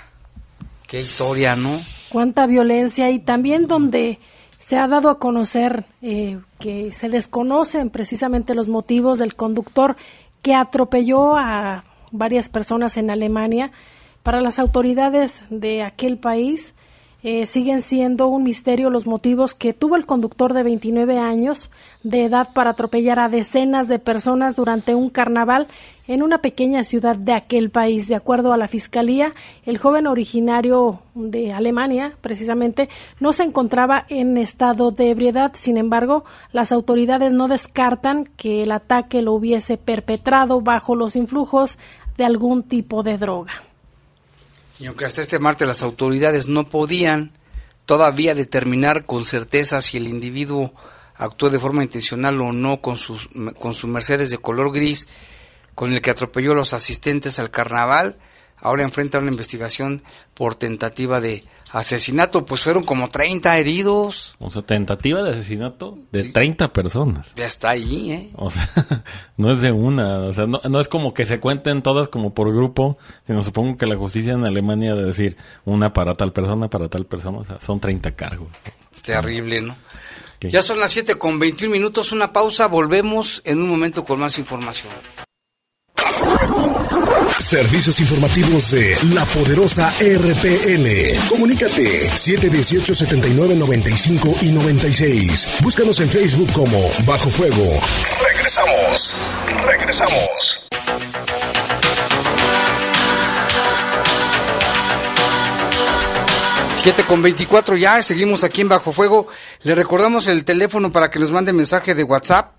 Qué 0.86 1.00
historia, 1.00 1.56
¿no? 1.56 1.76
Cuánta 2.08 2.46
violencia 2.46 3.10
y 3.10 3.18
también 3.18 3.68
donde 3.68 4.18
se 4.56 4.78
ha 4.78 4.86
dado 4.86 5.10
a 5.10 5.18
conocer 5.18 5.84
eh, 6.00 6.38
que 6.58 6.90
se 6.94 7.10
desconocen 7.10 7.90
precisamente 7.90 8.54
los 8.54 8.68
motivos 8.68 9.18
del 9.18 9.34
conductor 9.34 9.94
que 10.40 10.54
atropelló 10.54 11.36
a 11.36 11.84
varias 12.16 12.48
personas 12.48 12.96
en 12.96 13.10
Alemania. 13.10 13.72
Para 14.22 14.40
las 14.40 14.58
autoridades 14.58 15.42
de 15.50 15.82
aquel 15.82 16.18
país, 16.18 16.74
eh, 17.28 17.46
siguen 17.46 17.80
siendo 17.80 18.28
un 18.28 18.44
misterio 18.44 18.88
los 18.88 19.06
motivos 19.06 19.52
que 19.52 19.72
tuvo 19.72 19.96
el 19.96 20.06
conductor 20.06 20.52
de 20.52 20.62
29 20.62 21.18
años 21.18 21.70
de 22.04 22.26
edad 22.26 22.52
para 22.52 22.70
atropellar 22.70 23.18
a 23.18 23.28
decenas 23.28 23.88
de 23.88 23.98
personas 23.98 24.54
durante 24.54 24.94
un 24.94 25.10
carnaval 25.10 25.66
en 26.06 26.22
una 26.22 26.38
pequeña 26.38 26.84
ciudad 26.84 27.16
de 27.16 27.32
aquel 27.32 27.70
país. 27.70 28.06
De 28.06 28.14
acuerdo 28.14 28.52
a 28.52 28.56
la 28.56 28.68
Fiscalía, 28.68 29.32
el 29.64 29.78
joven 29.78 30.06
originario 30.06 31.02
de 31.14 31.52
Alemania, 31.52 32.12
precisamente, 32.20 32.88
no 33.18 33.32
se 33.32 33.42
encontraba 33.42 34.06
en 34.08 34.36
estado 34.36 34.92
de 34.92 35.10
ebriedad. 35.10 35.50
Sin 35.54 35.78
embargo, 35.78 36.24
las 36.52 36.70
autoridades 36.70 37.32
no 37.32 37.48
descartan 37.48 38.26
que 38.36 38.62
el 38.62 38.70
ataque 38.70 39.22
lo 39.22 39.32
hubiese 39.32 39.78
perpetrado 39.78 40.60
bajo 40.60 40.94
los 40.94 41.16
influjos 41.16 41.78
de 42.16 42.24
algún 42.24 42.62
tipo 42.62 43.02
de 43.02 43.18
droga. 43.18 43.52
Y 44.78 44.86
aunque 44.86 45.04
hasta 45.04 45.22
este 45.22 45.38
martes 45.38 45.66
las 45.66 45.82
autoridades 45.82 46.48
no 46.48 46.68
podían 46.68 47.32
todavía 47.86 48.34
determinar 48.34 49.06
con 49.06 49.24
certeza 49.24 49.80
si 49.80 49.96
el 49.96 50.08
individuo 50.08 50.74
actuó 51.14 51.50
de 51.50 51.60
forma 51.60 51.82
intencional 51.82 52.40
o 52.40 52.52
no 52.52 52.80
con, 52.80 52.96
sus, 52.96 53.28
con 53.58 53.72
su 53.72 53.86
Mercedes 53.86 54.30
de 54.30 54.38
color 54.38 54.72
gris 54.72 55.08
con 55.74 55.92
el 55.92 56.02
que 56.02 56.10
atropelló 56.10 56.52
a 56.52 56.56
los 56.56 56.72
asistentes 56.72 57.38
al 57.38 57.50
carnaval, 57.50 58.16
ahora 58.56 58.82
enfrenta 58.82 59.18
una 59.18 59.30
investigación 59.30 60.02
por 60.34 60.54
tentativa 60.54 61.20
de 61.20 61.44
asesinato, 61.76 62.46
pues 62.46 62.62
fueron 62.62 62.84
como 62.84 63.08
30 63.08 63.56
heridos. 63.58 64.34
O 64.38 64.48
sea, 64.48 64.62
tentativa 64.62 65.22
de 65.22 65.32
asesinato 65.32 65.98
de 66.10 66.24
30 66.24 66.72
personas. 66.72 67.32
Ya 67.36 67.46
está 67.46 67.70
ahí, 67.70 68.12
¿eh? 68.12 68.30
O 68.34 68.50
sea, 68.50 68.68
no 69.36 69.50
es 69.50 69.60
de 69.60 69.72
una, 69.72 70.20
o 70.20 70.32
sea, 70.32 70.46
no, 70.46 70.60
no, 70.68 70.80
es 70.80 70.88
como 70.88 71.12
que 71.12 71.26
se 71.26 71.38
cuenten 71.38 71.82
todas 71.82 72.08
como 72.08 72.32
por 72.32 72.52
grupo, 72.54 72.96
sino 73.26 73.42
supongo 73.42 73.76
que 73.76 73.86
la 73.86 73.96
justicia 73.96 74.32
en 74.32 74.44
Alemania 74.44 74.94
de 74.94 75.04
decir 75.04 75.36
una 75.64 75.92
para 75.92 76.14
tal 76.14 76.32
persona, 76.32 76.68
para 76.68 76.88
tal 76.88 77.04
persona, 77.04 77.38
o 77.38 77.44
sea, 77.44 77.60
son 77.60 77.78
30 77.78 78.12
cargos. 78.16 78.48
Terrible, 79.02 79.60
¿no? 79.60 79.76
Ya 80.40 80.62
son 80.62 80.80
las 80.80 80.92
7 80.92 81.18
con 81.18 81.38
21 81.38 81.72
minutos, 81.72 82.12
una 82.12 82.32
pausa, 82.32 82.68
volvemos 82.68 83.42
en 83.44 83.60
un 83.60 83.68
momento 83.68 84.04
con 84.04 84.20
más 84.20 84.38
información. 84.38 84.92
Servicios 87.38 88.00
informativos 88.00 88.72
de 88.72 88.98
la 89.14 89.24
poderosa 89.26 89.92
RPN. 90.00 91.16
Comunícate 91.28 92.10
718-7995 92.10 94.42
y 94.42 94.50
96. 94.50 95.58
Búscanos 95.62 96.00
en 96.00 96.08
Facebook 96.08 96.52
como 96.52 96.90
Bajo 97.04 97.30
Fuego. 97.30 97.80
Regresamos. 98.20 99.14
Regresamos. 99.64 100.28
Siete 106.74 107.04
con 107.04 107.22
24 107.22 107.76
ya, 107.76 108.02
seguimos 108.02 108.44
aquí 108.44 108.60
en 108.60 108.68
Bajo 108.68 108.92
Fuego. 108.92 109.28
Le 109.62 109.74
recordamos 109.74 110.28
el 110.28 110.44
teléfono 110.44 110.92
para 110.92 111.10
que 111.10 111.18
nos 111.18 111.32
mande 111.32 111.52
mensaje 111.52 111.94
de 111.94 112.04
WhatsApp 112.04 112.52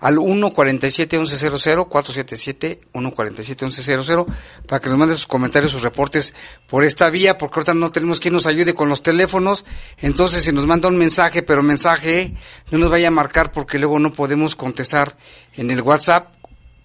al 0.00 0.16
147-1100, 0.16 1.88
477-147-1100, 1.88 4.26
para 4.66 4.80
que 4.80 4.88
nos 4.88 4.98
mande 4.98 5.14
sus 5.14 5.26
comentarios, 5.26 5.72
sus 5.72 5.82
reportes 5.82 6.32
por 6.68 6.84
esta 6.84 7.10
vía, 7.10 7.36
porque 7.38 7.60
ahorita 7.60 7.74
no 7.74 7.90
tenemos 7.90 8.20
quien 8.20 8.34
nos 8.34 8.46
ayude 8.46 8.74
con 8.74 8.88
los 8.88 9.02
teléfonos. 9.02 9.64
Entonces, 9.98 10.44
si 10.44 10.52
nos 10.52 10.66
manda 10.66 10.88
un 10.88 10.98
mensaje, 10.98 11.42
pero 11.42 11.62
mensaje, 11.62 12.34
no 12.70 12.78
nos 12.78 12.90
vaya 12.90 13.08
a 13.08 13.12
marcar 13.12 13.50
porque 13.50 13.78
luego 13.78 13.98
no 13.98 14.12
podemos 14.12 14.54
contestar 14.56 15.16
en 15.56 15.70
el 15.70 15.80
WhatsApp. 15.82 16.34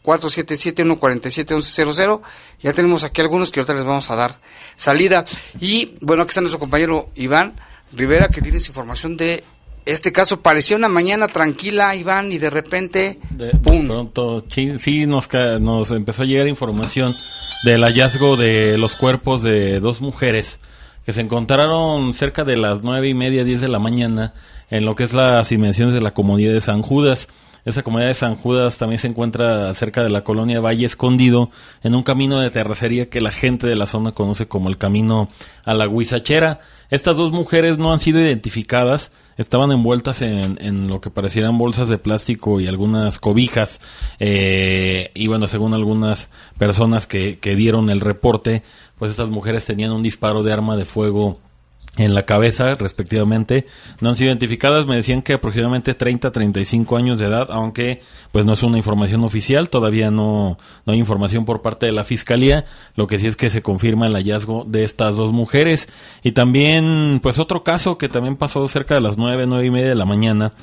477-147-1100. 0.03 2.21
Ya 2.61 2.73
tenemos 2.73 3.05
aquí 3.05 3.21
algunos 3.21 3.51
que 3.51 3.61
ahorita 3.61 3.73
les 3.73 3.85
vamos 3.85 4.11
a 4.11 4.17
dar 4.17 4.41
salida. 4.75 5.23
Y 5.61 5.95
bueno, 6.01 6.23
aquí 6.23 6.31
está 6.31 6.41
nuestro 6.41 6.59
compañero 6.59 7.09
Iván 7.15 7.57
Rivera, 7.93 8.27
que 8.27 8.41
tiene 8.41 8.57
información 8.57 9.15
de 9.17 9.43
este 9.85 10.11
caso 10.11 10.41
parecía 10.41 10.77
una 10.77 10.89
mañana 10.89 11.27
tranquila, 11.27 11.95
Iván, 11.95 12.31
y 12.31 12.37
de 12.37 12.49
repente, 12.49 13.19
de, 13.31 13.51
pronto, 13.51 14.43
sí, 14.49 15.05
nos, 15.05 15.29
nos 15.59 15.91
empezó 15.91 16.23
a 16.23 16.25
llegar 16.25 16.47
información 16.47 17.15
del 17.63 17.83
hallazgo 17.83 18.37
de 18.37 18.77
los 18.77 18.95
cuerpos 18.95 19.43
de 19.43 19.79
dos 19.79 20.01
mujeres 20.01 20.59
que 21.05 21.13
se 21.13 21.21
encontraron 21.21 22.13
cerca 22.13 22.43
de 22.43 22.57
las 22.57 22.83
nueve 22.83 23.09
y 23.09 23.13
media, 23.13 23.43
diez 23.43 23.61
de 23.61 23.67
la 23.67 23.79
mañana, 23.79 24.33
en 24.69 24.85
lo 24.85 24.95
que 24.95 25.03
es 25.03 25.13
las 25.13 25.51
inmenciones 25.51 25.93
de 25.93 26.01
la 26.01 26.13
comunidad 26.13 26.53
de 26.53 26.61
San 26.61 26.81
Judas. 26.81 27.27
Esa 27.65 27.83
comunidad 27.83 28.09
de 28.09 28.13
San 28.13 28.35
Judas 28.35 28.77
también 28.77 28.99
se 28.99 29.07
encuentra 29.07 29.73
cerca 29.73 30.03
de 30.03 30.09
la 30.09 30.23
colonia 30.23 30.59
Valle 30.59 30.85
Escondido, 30.85 31.49
en 31.81 31.95
un 31.95 32.03
camino 32.03 32.39
de 32.39 32.49
terracería 32.51 33.09
que 33.09 33.21
la 33.21 33.31
gente 33.31 33.67
de 33.67 33.75
la 33.75 33.85
zona 33.85 34.11
conoce 34.11 34.47
como 34.47 34.69
el 34.69 34.77
camino 34.77 35.29
a 35.65 35.73
la 35.73 35.87
Huizachera. 35.87 36.59
Estas 36.89 37.15
dos 37.15 37.31
mujeres 37.31 37.77
no 37.77 37.93
han 37.93 37.99
sido 37.99 38.19
identificadas, 38.19 39.11
estaban 39.37 39.71
envueltas 39.71 40.21
en, 40.21 40.57
en, 40.61 40.87
lo 40.87 41.01
que 41.01 41.09
parecieran 41.09 41.57
bolsas 41.57 41.89
de 41.89 41.97
plástico 41.97 42.59
y 42.59 42.67
algunas 42.67 43.19
cobijas. 43.19 43.79
Eh, 44.19 45.11
y 45.13 45.27
bueno, 45.27 45.47
según 45.47 45.73
algunas 45.73 46.29
personas 46.57 47.07
que, 47.07 47.39
que 47.39 47.55
dieron 47.55 47.89
el 47.89 48.01
reporte, 48.01 48.63
pues 48.97 49.11
estas 49.11 49.29
mujeres 49.29 49.65
tenían 49.65 49.91
un 49.91 50.03
disparo 50.03 50.43
de 50.43 50.53
arma 50.53 50.77
de 50.77 50.85
fuego 50.85 51.39
en 51.95 52.15
la 52.15 52.25
cabeza, 52.25 52.73
respectivamente. 52.73 53.67
No 54.01 54.09
han 54.09 54.15
sido 54.15 54.29
identificadas, 54.29 54.87
me 54.87 54.95
decían 54.95 55.21
que 55.21 55.33
aproximadamente 55.33 55.93
30 55.93 56.31
35 56.31 56.97
años 56.97 57.19
de 57.19 57.27
edad, 57.27 57.47
aunque 57.51 58.01
pues 58.31 58.45
no 58.45 58.53
es 58.53 58.63
una 58.63 58.77
información 58.77 59.23
oficial, 59.23 59.69
todavía 59.69 60.09
no, 60.09 60.57
no 60.85 60.93
hay 60.93 60.99
información 60.99 61.45
por 61.45 61.61
parte 61.61 61.85
de 61.85 61.91
la 61.91 62.03
Fiscalía, 62.03 62.65
lo 62.95 63.05
que 63.07 63.19
sí 63.19 63.27
es 63.27 63.35
que 63.35 63.49
se 63.49 63.61
confirma 63.61 64.07
el 64.07 64.13
hallazgo 64.13 64.65
de 64.67 64.83
estas 64.83 65.15
dos 65.15 65.31
mujeres. 65.31 65.87
Y 66.23 66.31
también, 66.31 67.19
pues 67.21 67.37
otro 67.37 67.63
caso 67.63 67.97
que 67.97 68.09
también 68.09 68.37
pasó 68.37 68.67
cerca 68.67 68.95
de 68.95 69.01
las 69.01 69.17
9, 69.17 69.45
9 69.45 69.65
y 69.65 69.71
media 69.71 69.89
de 69.89 69.95
la 69.95 70.05
mañana, 70.05 70.53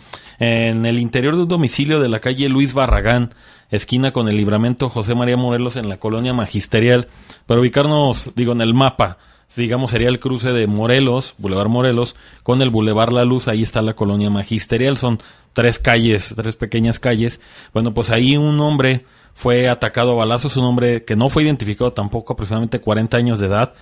en 0.40 0.86
el 0.86 0.98
interior 0.98 1.36
de 1.36 1.42
un 1.42 1.48
domicilio 1.48 2.00
de 2.00 2.08
la 2.08 2.18
calle 2.18 2.48
Luis 2.48 2.74
Barragán, 2.74 3.34
esquina 3.70 4.10
con 4.10 4.28
el 4.28 4.36
libramento 4.36 4.88
José 4.88 5.14
María 5.14 5.36
Morelos 5.36 5.76
en 5.76 5.88
la 5.88 5.98
colonia 5.98 6.32
magisterial, 6.32 7.06
para 7.46 7.60
ubicarnos, 7.60 8.32
digo, 8.34 8.52
en 8.52 8.62
el 8.62 8.74
mapa, 8.74 9.18
digamos, 9.56 9.90
sería 9.90 10.08
el 10.08 10.20
cruce 10.20 10.52
de 10.52 10.66
Morelos, 10.66 11.34
Boulevard 11.38 11.68
Morelos, 11.68 12.16
con 12.42 12.62
el 12.62 12.70
Boulevard 12.70 13.12
La 13.12 13.24
Luz, 13.24 13.48
ahí 13.48 13.62
está 13.62 13.82
la 13.82 13.94
colonia 13.94 14.30
magisterial, 14.30 14.96
son 14.96 15.18
tres 15.52 15.78
calles, 15.78 16.32
tres 16.36 16.56
pequeñas 16.56 16.98
calles. 16.98 17.40
Bueno, 17.72 17.92
pues 17.92 18.10
ahí 18.10 18.36
un 18.36 18.60
hombre 18.60 19.04
fue 19.34 19.68
atacado 19.68 20.12
a 20.12 20.14
balazos, 20.14 20.56
un 20.56 20.64
hombre 20.64 21.04
que 21.04 21.16
no 21.16 21.28
fue 21.28 21.42
identificado 21.42 21.92
tampoco, 21.92 22.32
aproximadamente 22.32 22.80
40 22.80 23.16
años 23.16 23.40
de 23.40 23.46
edad. 23.46 23.74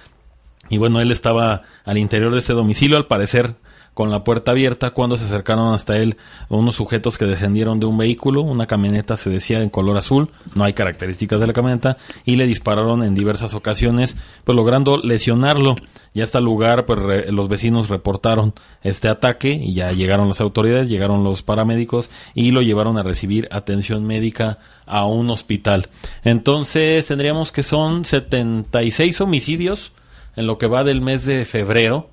Y 0.70 0.78
bueno, 0.78 1.00
él 1.00 1.10
estaba 1.10 1.62
al 1.84 1.98
interior 1.98 2.32
de 2.32 2.40
ese 2.40 2.52
domicilio, 2.52 2.96
al 2.96 3.06
parecer 3.06 3.56
con 3.98 4.12
la 4.12 4.22
puerta 4.22 4.52
abierta 4.52 4.90
cuando 4.90 5.16
se 5.16 5.24
acercaron 5.24 5.74
hasta 5.74 5.98
él 5.98 6.18
unos 6.48 6.76
sujetos 6.76 7.18
que 7.18 7.24
descendieron 7.24 7.80
de 7.80 7.86
un 7.86 7.98
vehículo, 7.98 8.42
una 8.42 8.68
camioneta 8.68 9.16
se 9.16 9.28
decía 9.28 9.60
en 9.60 9.70
color 9.70 9.96
azul, 9.96 10.30
no 10.54 10.62
hay 10.62 10.72
características 10.72 11.40
de 11.40 11.48
la 11.48 11.52
camioneta, 11.52 11.96
y 12.24 12.36
le 12.36 12.46
dispararon 12.46 13.02
en 13.02 13.16
diversas 13.16 13.54
ocasiones, 13.54 14.14
pues 14.44 14.54
logrando 14.54 14.98
lesionarlo. 14.98 15.74
Ya 16.14 16.22
hasta 16.22 16.38
el 16.38 16.44
lugar, 16.44 16.86
pues 16.86 17.28
los 17.32 17.48
vecinos 17.48 17.88
reportaron 17.88 18.54
este 18.84 19.08
ataque 19.08 19.50
y 19.50 19.74
ya 19.74 19.90
llegaron 19.90 20.28
las 20.28 20.40
autoridades, 20.40 20.88
llegaron 20.88 21.24
los 21.24 21.42
paramédicos 21.42 22.08
y 22.34 22.52
lo 22.52 22.62
llevaron 22.62 22.98
a 22.98 23.02
recibir 23.02 23.48
atención 23.50 24.06
médica 24.06 24.60
a 24.86 25.06
un 25.06 25.28
hospital. 25.28 25.88
Entonces 26.22 27.04
tendríamos 27.04 27.50
que 27.50 27.64
son 27.64 28.04
76 28.04 29.20
homicidios 29.20 29.90
en 30.36 30.46
lo 30.46 30.56
que 30.56 30.68
va 30.68 30.84
del 30.84 31.00
mes 31.00 31.26
de 31.26 31.44
febrero 31.44 32.10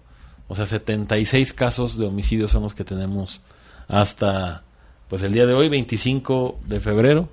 o 0.47 0.55
sea, 0.55 0.65
76 0.65 1.53
casos 1.53 1.97
de 1.97 2.05
homicidios 2.05 2.51
son 2.51 2.63
los 2.63 2.73
que 2.73 2.83
tenemos 2.83 3.41
hasta 3.87 4.63
pues 5.07 5.23
el 5.23 5.33
día 5.33 5.45
de 5.45 5.53
hoy, 5.53 5.69
25 5.69 6.59
de 6.65 6.79
febrero. 6.79 7.29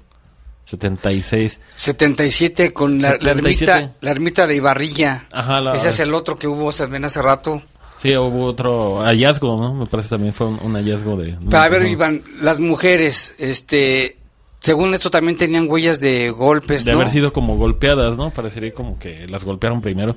76. 0.65 1.59
77 1.75 2.73
con 2.73 3.03
la, 3.03 3.11
ermita, 3.11 3.95
la 4.01 4.11
ermita 4.11 4.47
de 4.47 4.57
Ibarrilla. 4.57 5.27
Ajá, 5.33 5.75
Ese 5.75 5.89
es 5.89 6.01
el 6.01 6.15
otro 6.15 6.37
que 6.37 6.47
hubo 6.47 6.73
también 6.73 7.05
hace 7.05 7.21
rato. 7.21 7.63
Sí, 7.97 8.17
hubo 8.17 8.47
otro 8.47 9.01
hallazgo, 9.01 9.61
¿no? 9.61 9.75
Me 9.75 9.87
parece 9.87 10.11
también 10.11 10.33
fue 10.33 10.47
un, 10.49 10.75
hallazgo 10.75 11.17
de... 11.17 11.37
a 11.53 11.69
ver, 11.69 11.87
Iván, 11.87 12.23
las 12.41 12.59
mujeres, 12.59 13.35
este, 13.39 14.19
según 14.63 14.95
esto 14.95 15.11
también 15.11 15.37
tenían 15.37 15.67
huellas 15.69 15.99
de 15.99 16.31
golpes, 16.31 16.85
De 16.85 16.93
haber 16.93 17.11
sido 17.11 17.33
como 17.33 17.57
golpeadas, 17.57 18.17
¿no? 18.17 18.31
Parecería 18.31 18.73
como 18.73 18.97
que 18.97 19.27
las 19.27 19.45
golpearon 19.45 19.81
primero. 19.81 20.17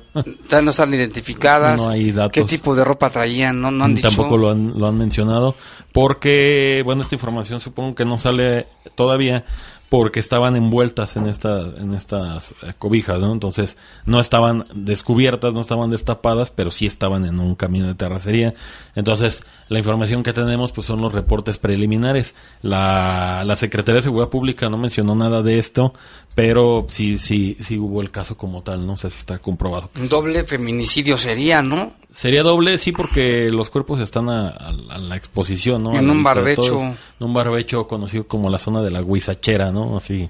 Ya 0.49 0.61
no 0.61 0.69
están 0.69 0.93
identificadas. 0.93 1.83
No 1.83 1.89
hay 1.89 2.11
datos. 2.11 2.31
¿Qué 2.31 2.43
tipo 2.43 2.75
de 2.75 2.85
ropa 2.85 3.09
traían? 3.09 3.59
No, 3.59 3.71
no 3.71 3.85
han 3.85 3.95
dicho. 3.95 4.07
Tampoco 4.07 4.37
lo 4.37 4.51
han, 4.51 4.79
lo 4.79 4.87
han 4.87 4.97
mencionado. 4.99 5.55
Porque, 5.91 6.83
bueno, 6.85 7.01
esta 7.01 7.15
información 7.15 7.59
supongo 7.59 7.95
que 7.95 8.05
no 8.05 8.19
sale 8.19 8.67
todavía 8.93 9.45
porque 9.89 10.19
estaban 10.19 10.55
envueltas 10.55 11.15
en 11.15 11.27
estas 11.27 11.79
en 11.79 11.93
estas 11.93 12.53
eh, 12.63 12.73
cobijas, 12.77 13.19
¿no? 13.19 13.31
Entonces 13.31 13.77
no 14.05 14.19
estaban 14.19 14.65
descubiertas, 14.73 15.53
no 15.53 15.61
estaban 15.61 15.91
destapadas, 15.91 16.51
pero 16.51 16.71
sí 16.71 16.85
estaban 16.85 17.25
en 17.25 17.39
un 17.39 17.55
camino 17.55 17.87
de 17.87 17.95
terracería. 17.95 18.53
Entonces 18.95 19.43
la 19.67 19.79
información 19.79 20.21
que 20.21 20.31
tenemos 20.31 20.71
pues 20.71 20.85
son 20.85 21.01
los 21.01 21.13
reportes 21.13 21.57
preliminares. 21.57 22.35
La, 22.61 23.43
la 23.45 23.55
Secretaría 23.55 23.97
de 23.97 24.03
Seguridad 24.03 24.29
Pública 24.29 24.69
no 24.69 24.77
mencionó 24.77 25.15
nada 25.15 25.41
de 25.41 25.57
esto, 25.57 25.93
pero 26.35 26.85
sí 26.89 27.17
sí 27.17 27.57
sí 27.61 27.77
hubo 27.79 28.01
el 28.01 28.11
caso 28.11 28.37
como 28.37 28.61
tal, 28.61 28.85
no 28.85 28.95
sé 28.97 29.09
si 29.09 29.19
está 29.19 29.39
comprobado. 29.39 29.89
Un 29.95 30.07
doble 30.07 30.43
feminicidio 30.43 31.17
sería, 31.17 31.61
¿no? 31.61 31.93
Sería 32.13 32.43
doble, 32.43 32.77
sí, 32.77 32.93
porque 32.93 33.49
los 33.51 33.69
cuerpos 33.69 33.99
están 33.99 34.29
a, 34.29 34.71
la 34.71 35.17
exposición, 35.17 35.83
¿no? 35.83 35.93
En 35.95 36.09
un 36.09 36.23
barbecho. 36.23 36.79
en 36.79 36.95
un 37.19 37.33
barbecho 37.33 37.87
conocido 37.87 38.25
como 38.25 38.49
la 38.49 38.57
zona 38.57 38.81
de 38.81 38.89
la 38.89 39.01
Huizachera, 39.01 39.71
¿no? 39.71 39.97
Así, 39.97 40.29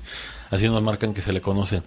así 0.49 0.67
nos 0.67 0.81
marcan 0.81 1.13
que 1.13 1.21
se 1.21 1.31
le 1.31 1.41
conoce. 1.41 1.83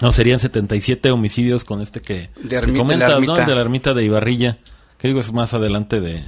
No, 0.00 0.12
serían 0.12 0.38
77 0.38 1.10
homicidios 1.10 1.64
con 1.64 1.82
este 1.82 2.00
que, 2.00 2.30
de 2.42 2.60
comentas, 2.74 3.20
¿no? 3.20 3.34
De 3.34 3.54
la 3.54 3.60
ermita 3.60 3.92
de 3.92 4.04
Ibarrilla, 4.04 4.56
que 4.96 5.08
digo 5.08 5.20
es 5.20 5.34
más 5.34 5.52
adelante 5.52 6.00
de, 6.00 6.24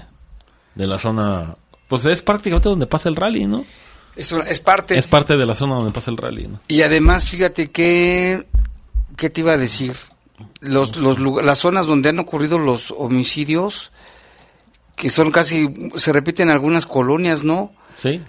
de 0.75 0.87
la 0.87 0.99
zona... 0.99 1.57
Pues 1.89 2.05
es 2.07 2.23
prácticamente 2.23 2.69
donde 2.69 2.87
pasa 2.87 3.09
el 3.09 3.17
rally, 3.17 3.47
¿no? 3.47 3.65
Es, 4.17 4.33
es 4.33 4.61
parte... 4.61 4.97
Es 4.97 5.07
parte 5.07 5.37
de 5.37 5.47
la 5.47 5.55
zona 5.55 5.77
donde 5.77 5.93
pasa 5.93 6.11
el 6.11 6.17
rally, 6.17 6.49
¿no? 6.49 6.61
Y 6.69 6.83
además, 6.83 7.29
fíjate 7.29 7.71
que... 7.71 8.47
¿Qué 9.17 9.29
te 9.29 9.43
iba 9.43 9.53
a 9.53 9.59
decir? 9.59 9.95
los, 10.61 10.97
los, 10.97 11.19
las 11.19 11.59
zonas 11.59 11.87
donde 11.87 12.09
han 12.09 12.19
ocurrido 12.19 12.59
los 12.59 12.93
homicidios, 12.97 13.91
que 14.97 15.11
son 15.11 15.31
casi, 15.31 15.73
se 15.97 16.13
repiten 16.13 16.49
en 16.49 16.55
algunas 16.55 16.87
colonias, 16.87 17.45
¿no? 17.45 17.73
Sí. 17.97 18.23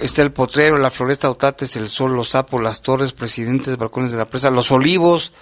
Está 0.00 0.22
el 0.22 0.32
Potrero, 0.32 0.76
la 0.78 0.90
Floresta 0.90 1.30
Otates, 1.30 1.76
el 1.76 1.88
Sol, 1.88 2.16
los 2.16 2.30
Sapos, 2.30 2.60
las 2.60 2.82
Torres, 2.82 3.12
Presidentes, 3.12 3.76
Balcones 3.76 4.10
de 4.10 4.18
la 4.18 4.24
Presa, 4.24 4.50
los 4.50 4.72
Olivos, 4.72 5.32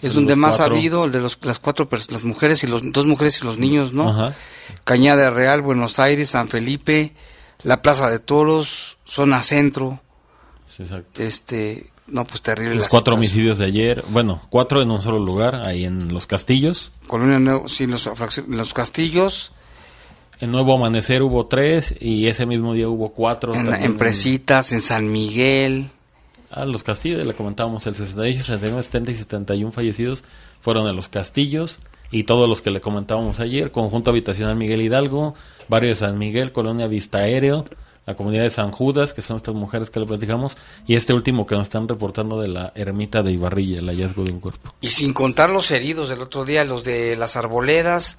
es 0.00 0.14
donde 0.14 0.36
más 0.36 0.60
ha 0.60 0.66
habido, 0.66 1.04
el 1.04 1.12
de 1.12 1.20
los, 1.20 1.38
las 1.42 1.58
cuatro, 1.58 1.88
las 1.90 2.24
mujeres 2.24 2.62
y 2.62 2.68
los, 2.68 2.88
dos 2.92 3.06
mujeres 3.06 3.40
y 3.40 3.44
los 3.44 3.58
niños, 3.58 3.92
¿no? 3.92 4.32
Cañada 4.84 5.30
Real, 5.30 5.62
Buenos 5.62 5.98
Aires, 5.98 6.30
San 6.30 6.48
Felipe, 6.48 7.12
la 7.62 7.82
Plaza 7.82 8.10
de 8.10 8.18
Toros, 8.18 8.98
zona 9.04 9.42
centro. 9.42 10.00
Este, 11.16 11.90
no, 12.06 12.24
pues 12.24 12.42
terrible. 12.42 12.74
Los 12.74 12.88
cuatro 12.88 13.14
homicidios 13.14 13.58
de 13.58 13.66
ayer, 13.66 14.04
bueno, 14.08 14.42
cuatro 14.50 14.82
en 14.82 14.90
un 14.90 15.00
solo 15.00 15.18
lugar, 15.18 15.56
ahí 15.56 15.84
en 15.84 16.12
Los 16.12 16.26
Castillos. 16.26 16.92
Colonia 17.06 17.38
Nuevo, 17.38 17.68
sí, 17.68 17.86
los, 17.86 18.10
los 18.48 18.74
Castillos. 18.74 19.52
En 20.40 20.50
Nuevo 20.50 20.74
Amanecer 20.74 21.22
hubo 21.22 21.46
tres 21.46 21.94
y 22.00 22.26
ese 22.26 22.44
mismo 22.44 22.74
día 22.74 22.88
hubo 22.88 23.12
cuatro. 23.12 23.54
En, 23.54 23.72
Empresitas, 23.72 24.72
en 24.72 24.80
San 24.80 25.10
Miguel. 25.10 25.90
Ah, 26.50 26.64
Los 26.64 26.82
Castillos, 26.82 27.24
le 27.24 27.34
comentábamos, 27.34 27.86
el 27.86 27.94
68, 27.94 28.40
69, 28.40 28.82
70 28.82 29.10
y 29.10 29.14
71 29.14 29.72
fallecidos 29.72 30.24
fueron 30.60 30.88
en 30.88 30.96
Los 30.96 31.08
Castillos 31.08 31.78
y 32.14 32.22
todos 32.22 32.48
los 32.48 32.62
que 32.62 32.70
le 32.70 32.80
comentábamos 32.80 33.40
ayer, 33.40 33.72
Conjunto 33.72 34.12
Habitacional 34.12 34.54
Miguel 34.54 34.80
Hidalgo, 34.82 35.34
Barrio 35.68 35.88
de 35.88 35.96
San 35.96 36.16
Miguel, 36.16 36.52
Colonia 36.52 36.86
Vista 36.86 37.18
Aéreo, 37.18 37.64
la 38.06 38.14
comunidad 38.14 38.44
de 38.44 38.50
San 38.50 38.70
Judas, 38.70 39.12
que 39.12 39.20
son 39.20 39.38
estas 39.38 39.56
mujeres 39.56 39.90
que 39.90 39.98
le 39.98 40.06
platicamos, 40.06 40.56
y 40.86 40.94
este 40.94 41.12
último 41.12 41.44
que 41.44 41.56
nos 41.56 41.64
están 41.64 41.88
reportando 41.88 42.40
de 42.40 42.46
la 42.46 42.72
ermita 42.76 43.24
de 43.24 43.32
Ibarrilla, 43.32 43.80
el 43.80 43.88
hallazgo 43.88 44.22
de 44.22 44.30
un 44.30 44.38
cuerpo. 44.38 44.72
Y 44.80 44.90
sin 44.90 45.12
contar 45.12 45.50
los 45.50 45.72
heridos 45.72 46.08
del 46.08 46.20
otro 46.20 46.44
día, 46.44 46.62
los 46.64 46.84
de 46.84 47.16
las 47.16 47.34
arboledas. 47.34 48.16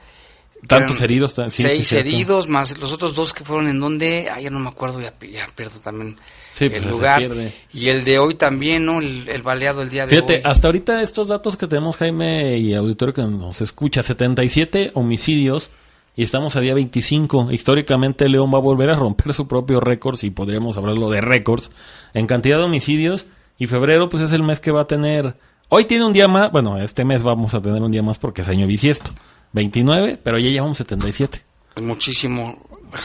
Tantos 0.67 0.99
heridos. 0.99 1.33
seis 1.47 1.93
heridos, 1.93 2.49
más 2.49 2.77
los 2.77 2.91
otros 2.91 3.15
dos 3.15 3.31
que 3.31 3.45
fueron 3.45 3.69
en 3.69 3.79
donde, 3.79 4.29
ah, 4.29 4.41
ya 4.41 4.49
no 4.49 4.59
me 4.59 4.67
acuerdo, 4.67 4.99
ya, 4.99 5.13
pierdo 5.55 5.79
también 5.79 6.17
el 6.61 6.71
pues, 6.71 6.85
lugar. 6.85 7.27
Y 7.73 7.89
el 7.89 8.03
de 8.03 8.19
hoy 8.19 8.35
también, 8.35 8.85
¿no? 8.85 8.99
El, 8.99 9.41
baleado 9.41 9.81
el 9.81 9.89
día 9.89 10.05
de 10.05 10.15
Fíjate, 10.15 10.41
hasta 10.43 10.67
ahorita 10.67 11.01
estos 11.01 11.27
datos 11.27 11.57
que 11.57 11.67
tenemos, 11.67 11.97
Jaime 11.97 12.57
y 12.57 12.73
auditorio 12.73 13.13
que 13.13 13.21
nos 13.23 13.61
escucha, 13.61 14.03
77 14.03 14.91
homicidios 14.93 15.69
y 16.15 16.23
estamos 16.23 16.55
a 16.55 16.61
día 16.61 16.73
25. 16.73 17.51
Históricamente 17.51 18.29
León 18.29 18.53
va 18.53 18.57
a 18.57 18.61
volver 18.61 18.89
a 18.89 18.95
romper 18.95 19.33
su 19.33 19.47
propio 19.47 19.79
récord, 19.79 20.15
si 20.15 20.29
podríamos 20.29 20.77
hablarlo 20.77 21.09
de 21.09 21.21
récords, 21.21 21.71
en 22.13 22.27
cantidad 22.27 22.57
de 22.57 22.63
homicidios. 22.63 23.27
Y 23.57 23.67
febrero 23.67 24.09
pues 24.09 24.23
es 24.23 24.31
el 24.33 24.43
mes 24.43 24.59
que 24.59 24.71
va 24.71 24.81
a 24.81 24.87
tener... 24.87 25.35
Hoy 25.69 25.85
tiene 25.85 26.05
un 26.05 26.13
día 26.13 26.27
más, 26.27 26.51
bueno, 26.51 26.77
este 26.77 27.03
mes 27.05 27.23
vamos 27.23 27.53
a 27.53 27.61
tener 27.61 27.81
un 27.81 27.91
día 27.91 28.03
más 28.03 28.19
porque 28.19 28.41
es 28.43 28.49
año 28.49 28.67
bisiesto. 28.67 29.11
29, 29.53 30.19
pero 30.21 30.37
ya 30.37 30.49
llevamos 30.49 30.77
77. 30.77 31.41
Muchísimo. 31.81 32.57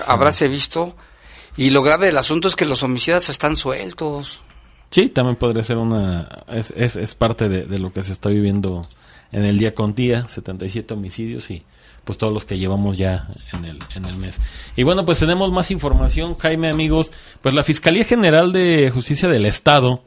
Habráse 0.07 0.49
visto. 0.49 0.95
Y 1.61 1.69
lo 1.69 1.83
grave 1.83 2.07
del 2.07 2.17
asunto 2.17 2.49
es 2.49 2.57
que 2.57 2.65
los 2.65 2.83
homicidas 2.83 3.29
están 3.29 3.55
sueltos. 3.55 4.41
Sí, 4.89 5.11
también 5.11 5.37
podría 5.37 5.63
ser 5.63 5.77
una... 5.77 6.27
Es, 6.49 6.71
es, 6.75 7.15
parte 7.15 7.51
de, 7.51 7.67
de 7.67 7.79
lo 7.79 7.91
que 7.91 8.03
se 8.03 8.15
está 8.15 8.31
viviendo 8.31 8.89
en 9.31 9.45
el 9.45 9.59
día 9.59 9.75
con 9.75 9.95
día, 9.95 10.27
77 10.27 10.95
homicidios 10.95 11.51
y 11.51 11.63
pues 12.05 12.17
todos 12.17 12.33
los 12.33 12.47
que 12.47 12.57
llevamos 12.57 12.97
ya 12.97 13.29
en 13.53 13.67
el, 13.67 13.79
en 13.95 14.07
el 14.07 14.17
mes. 14.17 14.41
Y 14.75 14.85
bueno, 14.85 15.05
pues 15.05 15.19
tenemos 15.19 15.53
más 15.53 15.71
información, 15.71 16.35
Jaime, 16.39 16.71
amigos. 16.71 17.13
Pues 17.43 17.55
la 17.55 17.63
Fiscalía 17.63 18.05
General 18.05 18.53
de 18.53 18.91
Justicia 18.91 19.29
del 19.29 19.45
Estado, 19.45 20.03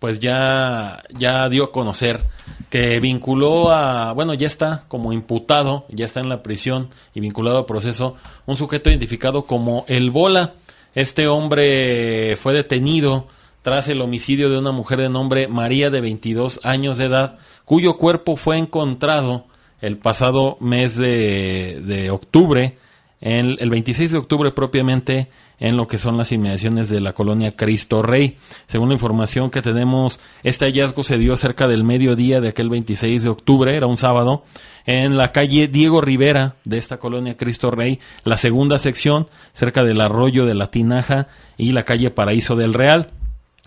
pues 0.00 0.18
ya, 0.18 1.04
ya 1.14 1.48
dio 1.48 1.66
a 1.66 1.70
conocer 1.70 2.26
que 2.68 2.98
vinculó 2.98 3.70
a, 3.70 4.12
bueno, 4.12 4.34
ya 4.34 4.48
está 4.48 4.82
como 4.88 5.12
imputado, 5.12 5.86
ya 5.88 6.04
está 6.04 6.18
en 6.18 6.28
la 6.28 6.42
prisión 6.42 6.90
y 7.14 7.20
vinculado 7.20 7.58
a 7.58 7.66
proceso, 7.66 8.16
un 8.44 8.56
sujeto 8.56 8.90
identificado 8.90 9.44
como 9.44 9.84
el 9.86 10.10
Bola. 10.10 10.54
Este 10.96 11.28
hombre 11.28 12.36
fue 12.36 12.54
detenido 12.54 13.26
tras 13.60 13.86
el 13.88 14.00
homicidio 14.00 14.48
de 14.48 14.56
una 14.56 14.72
mujer 14.72 14.98
de 14.98 15.10
nombre 15.10 15.46
María 15.46 15.90
de 15.90 16.00
22 16.00 16.60
años 16.62 16.96
de 16.96 17.04
edad, 17.04 17.38
cuyo 17.66 17.98
cuerpo 17.98 18.34
fue 18.36 18.56
encontrado 18.56 19.44
el 19.82 19.98
pasado 19.98 20.56
mes 20.58 20.96
de, 20.96 21.82
de 21.84 22.10
octubre, 22.10 22.78
en, 23.20 23.58
el 23.58 23.68
26 23.68 24.12
de 24.12 24.16
octubre 24.16 24.52
propiamente, 24.52 25.28
en 25.58 25.76
lo 25.76 25.88
que 25.88 25.98
son 25.98 26.16
las 26.16 26.32
inmediaciones 26.32 26.88
de 26.88 27.00
la 27.00 27.12
colonia 27.12 27.56
Cristo 27.56 28.02
Rey. 28.02 28.36
Según 28.66 28.88
la 28.88 28.94
información 28.94 29.50
que 29.50 29.62
tenemos, 29.62 30.20
este 30.42 30.66
hallazgo 30.66 31.02
se 31.02 31.18
dio 31.18 31.36
cerca 31.36 31.68
del 31.68 31.84
mediodía 31.84 32.40
de 32.40 32.48
aquel 32.48 32.68
26 32.68 33.22
de 33.22 33.28
octubre, 33.28 33.74
era 33.74 33.86
un 33.86 33.96
sábado, 33.96 34.44
en 34.84 35.16
la 35.16 35.32
calle 35.32 35.68
Diego 35.68 36.00
Rivera 36.00 36.56
de 36.64 36.78
esta 36.78 36.98
colonia 36.98 37.36
Cristo 37.36 37.70
Rey, 37.70 38.00
la 38.24 38.36
segunda 38.36 38.78
sección, 38.78 39.28
cerca 39.52 39.84
del 39.84 40.00
arroyo 40.00 40.46
de 40.46 40.54
la 40.54 40.70
Tinaja 40.70 41.28
y 41.56 41.72
la 41.72 41.84
calle 41.84 42.10
Paraíso 42.10 42.56
del 42.56 42.74
Real. 42.74 43.10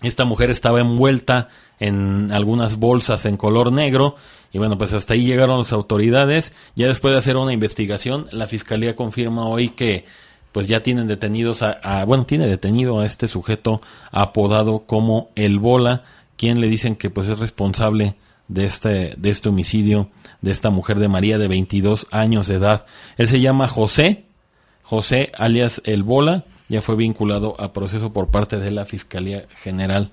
Esta 0.02 0.24
mujer 0.24 0.50
estaba 0.50 0.80
envuelta 0.80 1.48
en 1.78 2.32
algunas 2.32 2.76
bolsas 2.76 3.26
en 3.26 3.36
color 3.36 3.72
negro 3.72 4.16
y 4.52 4.58
bueno, 4.58 4.78
pues 4.78 4.92
hasta 4.92 5.14
ahí 5.14 5.24
llegaron 5.24 5.58
las 5.58 5.72
autoridades. 5.72 6.52
Ya 6.74 6.88
después 6.88 7.12
de 7.12 7.18
hacer 7.18 7.36
una 7.36 7.52
investigación, 7.52 8.26
la 8.32 8.46
fiscalía 8.46 8.96
confirma 8.96 9.46
hoy 9.46 9.68
que 9.68 10.06
pues 10.52 10.68
ya 10.68 10.82
tienen 10.82 11.06
detenidos 11.06 11.62
a, 11.62 12.04
bueno, 12.04 12.26
tiene 12.26 12.46
detenido 12.46 13.00
a 13.00 13.06
este 13.06 13.28
sujeto 13.28 13.80
apodado 14.10 14.80
como 14.86 15.30
el 15.34 15.58
Bola, 15.58 16.04
quien 16.36 16.60
le 16.60 16.68
dicen 16.68 16.96
que 16.96 17.10
pues 17.10 17.28
es 17.28 17.38
responsable 17.38 18.14
de 18.48 18.64
este 18.64 19.14
de 19.16 19.30
este 19.30 19.48
homicidio 19.48 20.08
de 20.40 20.50
esta 20.50 20.70
mujer 20.70 20.98
de 20.98 21.06
María 21.06 21.38
de 21.38 21.48
22 21.48 22.06
años 22.10 22.48
de 22.48 22.54
edad. 22.54 22.86
Él 23.16 23.28
se 23.28 23.40
llama 23.40 23.68
José 23.68 24.24
José, 24.90 25.30
alias 25.38 25.80
El 25.84 26.02
Bola, 26.02 26.46
ya 26.68 26.82
fue 26.82 26.96
vinculado 26.96 27.54
a 27.60 27.72
proceso 27.72 28.12
por 28.12 28.32
parte 28.32 28.58
de 28.58 28.72
la 28.72 28.86
Fiscalía 28.86 29.46
General 29.62 30.10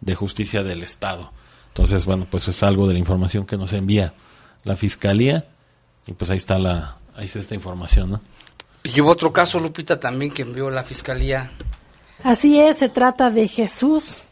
de 0.00 0.14
Justicia 0.14 0.62
del 0.62 0.84
Estado. 0.84 1.32
Entonces, 1.66 2.04
bueno, 2.04 2.28
pues 2.30 2.46
es 2.46 2.62
algo 2.62 2.86
de 2.86 2.92
la 2.92 3.00
información 3.00 3.44
que 3.44 3.56
nos 3.56 3.72
envía 3.72 4.14
la 4.62 4.76
Fiscalía 4.76 5.46
y 6.06 6.12
pues 6.12 6.30
ahí 6.30 6.36
está 6.36 6.60
la 6.60 6.98
ahí 7.16 7.24
está 7.24 7.40
esta 7.40 7.56
información, 7.56 8.10
¿no? 8.12 8.20
Y 8.82 9.00
hubo 9.00 9.10
otro 9.10 9.32
caso, 9.32 9.60
Lupita, 9.60 10.00
también 10.00 10.30
que 10.30 10.42
envió 10.42 10.70
la 10.70 10.82
Fiscalía. 10.82 11.50
Así 12.22 12.58
es, 12.58 12.78
se 12.78 12.88
trata 12.88 13.30
de 13.30 13.48
Jesús. 13.48 14.22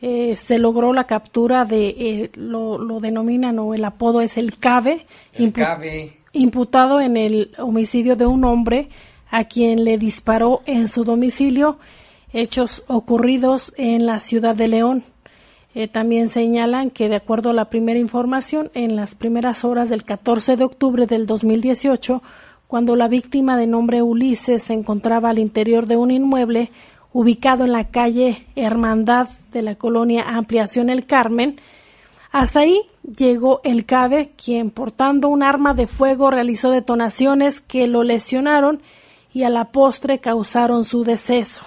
Eh, 0.00 0.36
se 0.36 0.58
logró 0.58 0.92
la 0.92 1.04
captura 1.04 1.64
de, 1.64 1.88
eh, 1.88 2.30
lo, 2.34 2.78
lo, 2.78 3.00
denominan 3.00 3.58
o 3.58 3.74
el 3.74 3.84
apodo 3.84 4.20
es 4.20 4.38
el 4.38 4.56
CABE, 4.56 5.06
el 5.32 5.52
CABE, 5.52 6.20
imputado 6.32 7.00
en 7.00 7.16
el 7.16 7.50
homicidio 7.58 8.14
de 8.14 8.24
un 8.24 8.44
hombre 8.44 8.90
a 9.28 9.44
quien 9.44 9.82
le 9.82 9.98
disparó 9.98 10.62
en 10.66 10.86
su 10.86 11.02
domicilio, 11.02 11.78
hechos 12.32 12.84
ocurridos 12.86 13.74
en 13.76 14.06
la 14.06 14.20
ciudad 14.20 14.54
de 14.54 14.68
León. 14.68 15.04
Eh, 15.74 15.88
también 15.88 16.28
señalan 16.28 16.90
que, 16.90 17.08
de 17.08 17.16
acuerdo 17.16 17.50
a 17.50 17.54
la 17.54 17.68
primera 17.68 17.98
información, 17.98 18.70
en 18.74 18.96
las 18.96 19.14
primeras 19.14 19.64
horas 19.64 19.88
del 19.88 20.04
14 20.04 20.56
de 20.56 20.64
octubre 20.64 21.06
del 21.06 21.26
2018, 21.26 22.22
cuando 22.68 22.96
la 22.96 23.08
víctima 23.08 23.56
de 23.56 23.66
nombre 23.66 24.02
Ulises 24.02 24.62
se 24.62 24.74
encontraba 24.74 25.30
al 25.30 25.38
interior 25.38 25.86
de 25.86 25.96
un 25.96 26.10
inmueble 26.10 26.70
ubicado 27.14 27.64
en 27.64 27.72
la 27.72 27.88
calle 27.88 28.46
Hermandad 28.54 29.28
de 29.50 29.62
la 29.62 29.74
colonia 29.74 30.24
Ampliación 30.28 30.90
El 30.90 31.06
Carmen, 31.06 31.56
hasta 32.30 32.60
ahí 32.60 32.82
llegó 33.02 33.62
el 33.64 33.86
CABE, 33.86 34.32
quien 34.36 34.70
portando 34.70 35.30
un 35.30 35.42
arma 35.42 35.72
de 35.72 35.86
fuego 35.86 36.30
realizó 36.30 36.70
detonaciones 36.70 37.62
que 37.62 37.88
lo 37.88 38.04
lesionaron 38.04 38.82
y 39.32 39.44
a 39.44 39.48
la 39.48 39.72
postre 39.72 40.18
causaron 40.18 40.84
su 40.84 41.04
deceso. 41.04 41.64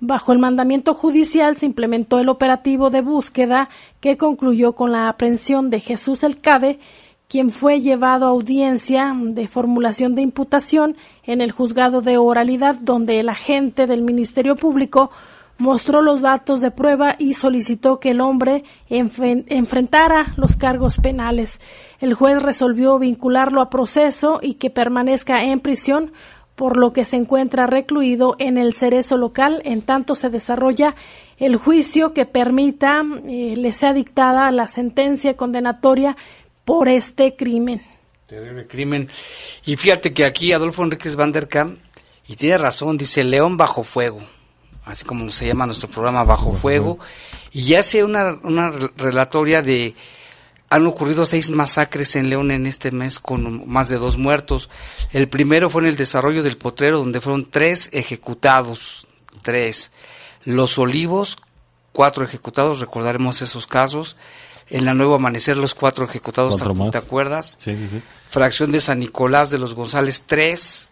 Bajo 0.00 0.32
el 0.32 0.40
mandamiento 0.40 0.94
judicial 0.94 1.56
se 1.56 1.66
implementó 1.66 2.18
el 2.18 2.28
operativo 2.28 2.90
de 2.90 3.02
búsqueda 3.02 3.68
que 4.00 4.16
concluyó 4.16 4.72
con 4.72 4.90
la 4.90 5.08
aprehensión 5.08 5.70
de 5.70 5.78
Jesús 5.78 6.24
El 6.24 6.40
Cabe, 6.40 6.80
quien 7.30 7.50
fue 7.50 7.80
llevado 7.80 8.26
a 8.26 8.30
audiencia 8.30 9.14
de 9.16 9.46
formulación 9.46 10.16
de 10.16 10.22
imputación 10.22 10.96
en 11.22 11.40
el 11.40 11.52
juzgado 11.52 12.00
de 12.00 12.18
oralidad, 12.18 12.74
donde 12.74 13.20
el 13.20 13.28
agente 13.28 13.86
del 13.86 14.02
Ministerio 14.02 14.56
Público 14.56 15.12
mostró 15.56 16.02
los 16.02 16.22
datos 16.22 16.60
de 16.60 16.72
prueba 16.72 17.14
y 17.20 17.34
solicitó 17.34 18.00
que 18.00 18.10
el 18.10 18.20
hombre 18.20 18.64
enfrentara 18.88 20.32
los 20.36 20.56
cargos 20.56 20.96
penales. 20.96 21.60
El 22.00 22.14
juez 22.14 22.42
resolvió 22.42 22.98
vincularlo 22.98 23.60
a 23.60 23.70
proceso 23.70 24.40
y 24.42 24.54
que 24.54 24.70
permanezca 24.70 25.44
en 25.44 25.60
prisión 25.60 26.12
por 26.60 26.76
lo 26.76 26.92
que 26.92 27.04
se 27.06 27.16
encuentra 27.16 27.66
recluido 27.66 28.36
en 28.38 28.58
el 28.58 28.74
cerezo 28.74 29.16
local 29.16 29.62
en 29.64 29.80
tanto 29.80 30.14
se 30.14 30.28
desarrolla 30.28 30.94
el 31.38 31.56
juicio 31.56 32.12
que 32.12 32.26
permita 32.26 33.02
eh, 33.24 33.54
le 33.56 33.72
sea 33.72 33.94
dictada 33.94 34.50
la 34.50 34.68
sentencia 34.68 35.38
condenatoria 35.38 36.18
por 36.70 36.88
este 36.88 37.34
crimen. 37.34 37.82
Terrible 38.26 38.64
crimen. 38.68 39.08
Y 39.66 39.76
fíjate 39.76 40.14
que 40.14 40.24
aquí 40.24 40.52
Adolfo 40.52 40.84
Enríquez 40.84 41.16
Van 41.16 41.32
der 41.32 41.48
Kamp, 41.48 41.76
y 42.28 42.36
tiene 42.36 42.58
razón, 42.58 42.96
dice 42.96 43.24
León 43.24 43.56
bajo 43.56 43.82
fuego, 43.82 44.20
así 44.84 45.04
como 45.04 45.28
se 45.32 45.48
llama 45.48 45.66
nuestro 45.66 45.88
programa 45.88 46.22
Bajo 46.22 46.52
Fuego, 46.52 47.00
y 47.50 47.74
hace 47.74 48.04
una, 48.04 48.38
una 48.44 48.70
relatoria 48.96 49.62
de 49.62 49.96
han 50.68 50.86
ocurrido 50.86 51.26
seis 51.26 51.50
masacres 51.50 52.14
en 52.14 52.30
León 52.30 52.52
en 52.52 52.68
este 52.68 52.92
mes 52.92 53.18
con 53.18 53.68
más 53.68 53.88
de 53.88 53.98
dos 53.98 54.16
muertos. 54.16 54.70
El 55.10 55.28
primero 55.28 55.70
fue 55.70 55.82
en 55.82 55.88
el 55.88 55.96
desarrollo 55.96 56.44
del 56.44 56.56
potrero, 56.56 56.98
donde 56.98 57.20
fueron 57.20 57.50
tres 57.50 57.90
ejecutados. 57.92 59.08
Tres. 59.42 59.90
Los 60.44 60.78
Olivos, 60.78 61.36
cuatro 61.90 62.22
ejecutados, 62.22 62.78
recordaremos 62.78 63.42
esos 63.42 63.66
casos. 63.66 64.16
En 64.70 64.84
la 64.84 64.94
Nueva 64.94 65.16
Amanecer, 65.16 65.56
los 65.56 65.74
cuatro 65.74 66.04
ejecutados, 66.04 66.56
¿te, 66.90 66.98
acuerdas? 66.98 67.56
Sí, 67.58 67.72
sí, 67.72 67.88
sí. 67.90 68.02
Fracción 68.28 68.70
de 68.70 68.80
San 68.80 69.00
Nicolás 69.00 69.50
de 69.50 69.58
los 69.58 69.74
González, 69.74 70.22
tres. 70.26 70.88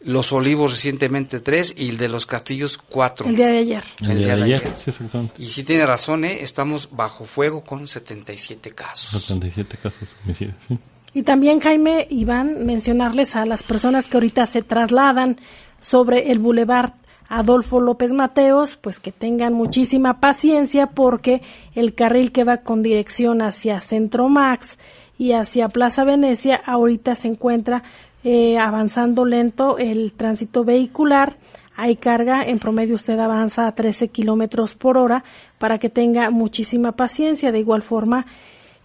Los 0.00 0.32
Olivos 0.32 0.72
recientemente 0.72 1.38
tres 1.38 1.74
y 1.78 1.90
el 1.90 1.98
de 1.98 2.08
los 2.08 2.26
Castillos 2.26 2.76
cuatro. 2.76 3.28
El 3.28 3.36
día 3.36 3.46
de 3.46 3.58
ayer. 3.58 3.84
El, 4.00 4.18
día, 4.18 4.34
de 4.34 4.42
ayer, 4.42 4.72
sí, 4.76 4.90
exactamente. 4.90 5.40
Y 5.40 5.46
sí 5.46 5.62
tiene 5.62 5.86
razón, 5.86 6.24
¿eh? 6.24 6.38
estamos 6.40 6.88
bajo 6.90 7.24
fuego 7.24 7.62
con 7.62 7.86
77 7.86 8.72
casos. 8.72 9.22
77 9.22 9.76
casos 9.76 10.16
homicidios, 10.24 10.56
sí. 10.66 10.76
Y 11.14 11.22
también, 11.22 11.60
Jaime, 11.60 12.06
Iván, 12.10 12.64
mencionarles 12.64 13.36
a 13.36 13.44
las 13.44 13.62
personas 13.62 14.08
que 14.08 14.16
ahorita 14.16 14.46
se 14.46 14.62
trasladan 14.62 15.38
sobre 15.80 16.30
el 16.30 16.38
bulevar 16.38 16.94
Adolfo 17.32 17.80
López 17.80 18.12
Mateos, 18.12 18.76
pues 18.76 19.00
que 19.00 19.10
tengan 19.10 19.54
muchísima 19.54 20.20
paciencia 20.20 20.88
porque 20.88 21.40
el 21.74 21.94
carril 21.94 22.30
que 22.30 22.44
va 22.44 22.58
con 22.58 22.82
dirección 22.82 23.40
hacia 23.40 23.80
Centro 23.80 24.28
Max 24.28 24.76
y 25.16 25.32
hacia 25.32 25.70
Plaza 25.70 26.04
Venecia 26.04 26.60
ahorita 26.66 27.14
se 27.14 27.28
encuentra 27.28 27.84
eh, 28.22 28.58
avanzando 28.58 29.24
lento 29.24 29.78
el 29.78 30.12
tránsito 30.12 30.62
vehicular. 30.62 31.38
Hay 31.74 31.96
carga, 31.96 32.44
en 32.44 32.58
promedio 32.58 32.96
usted 32.96 33.18
avanza 33.18 33.66
a 33.66 33.74
13 33.74 34.08
kilómetros 34.08 34.74
por 34.74 34.98
hora 34.98 35.24
para 35.58 35.78
que 35.78 35.88
tenga 35.88 36.28
muchísima 36.28 36.92
paciencia. 36.92 37.50
De 37.50 37.60
igual 37.60 37.80
forma, 37.80 38.26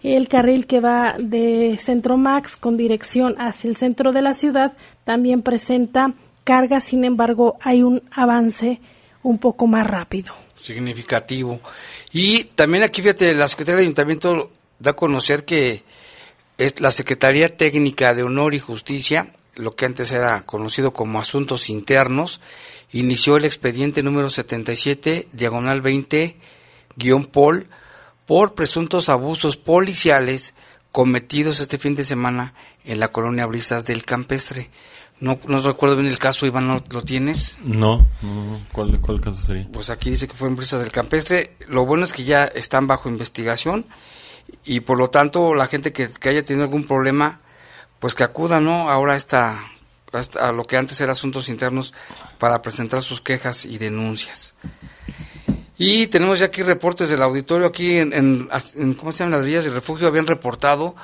el 0.02 0.26
carril 0.26 0.66
que 0.66 0.80
va 0.80 1.16
de 1.18 1.76
Centro 1.78 2.16
Max 2.16 2.56
con 2.56 2.78
dirección 2.78 3.34
hacia 3.38 3.68
el 3.68 3.76
centro 3.76 4.12
de 4.12 4.22
la 4.22 4.32
ciudad 4.32 4.72
también 5.04 5.42
presenta 5.42 6.14
carga, 6.48 6.80
sin 6.80 7.04
embargo, 7.04 7.58
hay 7.60 7.82
un 7.82 8.02
avance 8.10 8.80
un 9.22 9.36
poco 9.36 9.66
más 9.66 9.86
rápido. 9.86 10.32
Significativo. 10.56 11.60
Y 12.10 12.44
también 12.44 12.84
aquí, 12.84 13.02
fíjate, 13.02 13.34
la 13.34 13.48
Secretaría 13.48 13.76
del 13.76 13.88
Ayuntamiento 13.88 14.50
da 14.78 14.92
a 14.92 14.96
conocer 14.96 15.44
que 15.44 15.82
es 16.56 16.80
la 16.80 16.90
Secretaría 16.90 17.54
Técnica 17.54 18.14
de 18.14 18.22
Honor 18.22 18.54
y 18.54 18.60
Justicia, 18.60 19.34
lo 19.56 19.76
que 19.76 19.84
antes 19.84 20.10
era 20.10 20.46
conocido 20.46 20.94
como 20.94 21.18
Asuntos 21.18 21.68
Internos, 21.68 22.40
inició 22.92 23.36
el 23.36 23.44
expediente 23.44 24.02
número 24.02 24.30
77, 24.30 25.28
diagonal 25.30 25.82
20, 25.82 26.34
guion 26.96 27.26
Pol, 27.26 27.66
por 28.24 28.54
presuntos 28.54 29.10
abusos 29.10 29.58
policiales 29.58 30.54
cometidos 30.92 31.60
este 31.60 31.76
fin 31.76 31.94
de 31.94 32.04
semana 32.04 32.54
en 32.86 33.00
la 33.00 33.08
colonia 33.08 33.44
Brisas 33.44 33.84
del 33.84 34.06
Campestre. 34.06 34.70
No, 35.20 35.38
no 35.48 35.60
recuerdo 35.60 35.96
bien 35.96 36.08
el 36.08 36.18
caso, 36.18 36.46
Iván, 36.46 36.68
¿no, 36.68 36.82
¿lo 36.90 37.02
tienes? 37.02 37.58
No, 37.64 38.06
no, 38.22 38.60
¿Cuál, 38.72 39.00
¿Cuál 39.00 39.20
caso 39.20 39.40
sería? 39.42 39.68
Pues 39.72 39.90
aquí 39.90 40.10
dice 40.10 40.28
que 40.28 40.34
fue 40.34 40.48
en 40.48 40.54
Brisas 40.54 40.80
del 40.80 40.92
Campestre. 40.92 41.56
Lo 41.66 41.84
bueno 41.86 42.04
es 42.04 42.12
que 42.12 42.22
ya 42.22 42.44
están 42.44 42.86
bajo 42.86 43.08
investigación 43.08 43.86
y 44.64 44.80
por 44.80 44.96
lo 44.96 45.10
tanto 45.10 45.54
la 45.54 45.66
gente 45.66 45.92
que, 45.92 46.08
haya 46.28 46.44
tenido 46.44 46.64
algún 46.64 46.86
problema, 46.86 47.40
pues 47.98 48.14
que 48.14 48.22
acuda, 48.22 48.60
¿no? 48.60 48.90
Ahora 48.90 49.16
está 49.16 49.64
a 50.40 50.52
lo 50.52 50.64
que 50.64 50.76
antes 50.76 51.00
era 51.00 51.12
asuntos 51.12 51.48
internos 51.48 51.92
para 52.38 52.62
presentar 52.62 53.02
sus 53.02 53.20
quejas 53.20 53.66
y 53.66 53.76
denuncias. 53.78 54.54
Y 55.76 56.06
tenemos 56.08 56.38
ya 56.38 56.46
aquí 56.46 56.62
reportes 56.62 57.08
del 57.08 57.22
auditorio, 57.22 57.66
aquí 57.66 57.96
en, 57.96 58.12
en, 58.12 58.94
¿cómo 58.94 59.12
se 59.12 59.18
llaman 59.18 59.38
las 59.38 59.44
vías 59.44 59.64
del 59.64 59.74
refugio? 59.74 60.08
Habían 60.08 60.26
reportado 60.26 60.96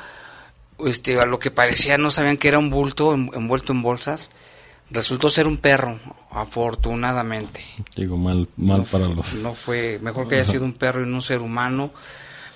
este, 0.79 1.19
a 1.21 1.27
lo 1.27 1.39
que 1.39 1.51
parecía, 1.51 1.99
no 1.99 2.11
sabían 2.11 2.37
que 2.37 2.49
era 2.49 2.59
un 2.59 2.71
bulto 2.71 3.15
envuelto 3.15 3.73
en 3.73 3.83
bolsas. 3.83 4.31
Resultó 4.91 5.31
ser 5.31 5.47
un 5.47 5.57
perro, 5.57 5.99
afortunadamente. 6.31 7.65
Digo, 7.97 8.17
mal, 8.17 8.49
mal 8.57 8.85
para 8.85 9.09
los... 9.09 9.35
No 9.35 9.55
fue, 9.55 9.99
mejor 10.03 10.29
que 10.29 10.35
haya 10.41 10.45
sido 10.45 10.65
un 10.65 10.75
perro 10.75 11.03
y 11.03 11.07
no 11.07 11.17
un 11.17 11.23
ser 11.23 11.41
humano. 11.41 11.91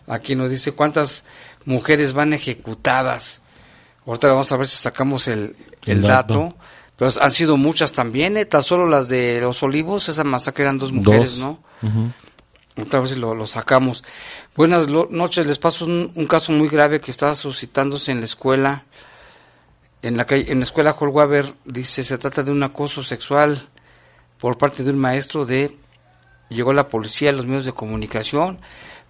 Aquí 0.06 0.34
nos 0.34 0.50
dice 0.50 0.72
cuántas 0.72 1.24
mujeres 1.64 2.12
van 2.12 2.32
ejecutadas. 2.32 3.40
Ahorita 4.06 4.28
vamos 4.28 4.50
a 4.52 4.56
ver 4.56 4.66
si 4.66 4.76
sacamos 4.76 5.28
el, 5.28 5.56
el, 5.84 6.02
dato. 6.02 6.54
Pero 6.96 7.12
han 7.20 7.30
sido 7.30 7.56
muchas 7.56 7.92
también, 7.92 8.36
¿eh? 8.36 8.44
Tan 8.44 8.62
solo 8.62 8.86
las 8.86 9.08
de 9.08 9.40
los 9.40 9.62
olivos, 9.62 10.08
esa 10.08 10.24
masacre 10.24 10.64
eran 10.64 10.78
dos 10.78 10.92
mujeres, 10.92 11.38
¿no? 11.38 11.62
Otra 12.80 13.00
vez 13.00 13.16
lo, 13.16 13.34
lo, 13.34 13.46
sacamos. 13.46 14.04
Buenas 14.56 14.88
noches, 14.88 15.46
les 15.46 15.58
paso 15.58 15.84
un, 15.84 16.26
caso 16.26 16.50
muy 16.52 16.68
grave 16.68 17.00
que 17.00 17.12
está 17.12 17.34
suscitándose 17.36 18.10
en 18.10 18.18
la 18.18 18.24
escuela. 18.24 18.84
En 20.02 20.16
la, 20.16 20.24
calle, 20.24 20.50
en 20.50 20.58
la 20.58 20.64
escuela 20.64 20.96
Holwaber 20.98 21.54
dice, 21.64 22.02
se 22.02 22.18
trata 22.18 22.42
de 22.42 22.50
un 22.50 22.62
acoso 22.62 23.04
sexual 23.04 23.68
por 24.38 24.58
parte 24.58 24.82
de 24.82 24.90
un 24.90 24.98
maestro 24.98 25.46
de... 25.46 25.76
Llegó 26.48 26.72
la 26.72 26.88
policía, 26.88 27.30
los 27.30 27.46
medios 27.46 27.66
de 27.66 27.72
comunicación, 27.72 28.58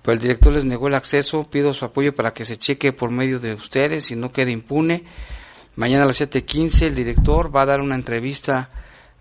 pero 0.03 0.15
el 0.15 0.19
director 0.19 0.53
les 0.53 0.65
negó 0.65 0.89
el 0.89 0.95
acceso. 0.95 1.45
Pido 1.45 1.73
su 1.73 1.85
apoyo 1.85 2.15
para 2.15 2.33
que 2.33 2.45
se 2.45 2.57
cheque 2.57 2.93
por 2.93 3.11
medio 3.11 3.39
de 3.39 3.55
ustedes 3.55 4.11
y 4.11 4.17
no 4.17 4.33
quede 4.33 4.51
impune. 4.51 5.05
Mañana 5.77 6.03
a 6.03 6.07
las 6.07 6.21
7:15 6.21 6.89
el 6.89 6.95
director 6.97 7.55
va 7.55 7.63
a 7.63 7.67
dar 7.67 7.81
una 7.81 7.95
entrevista 7.95 8.71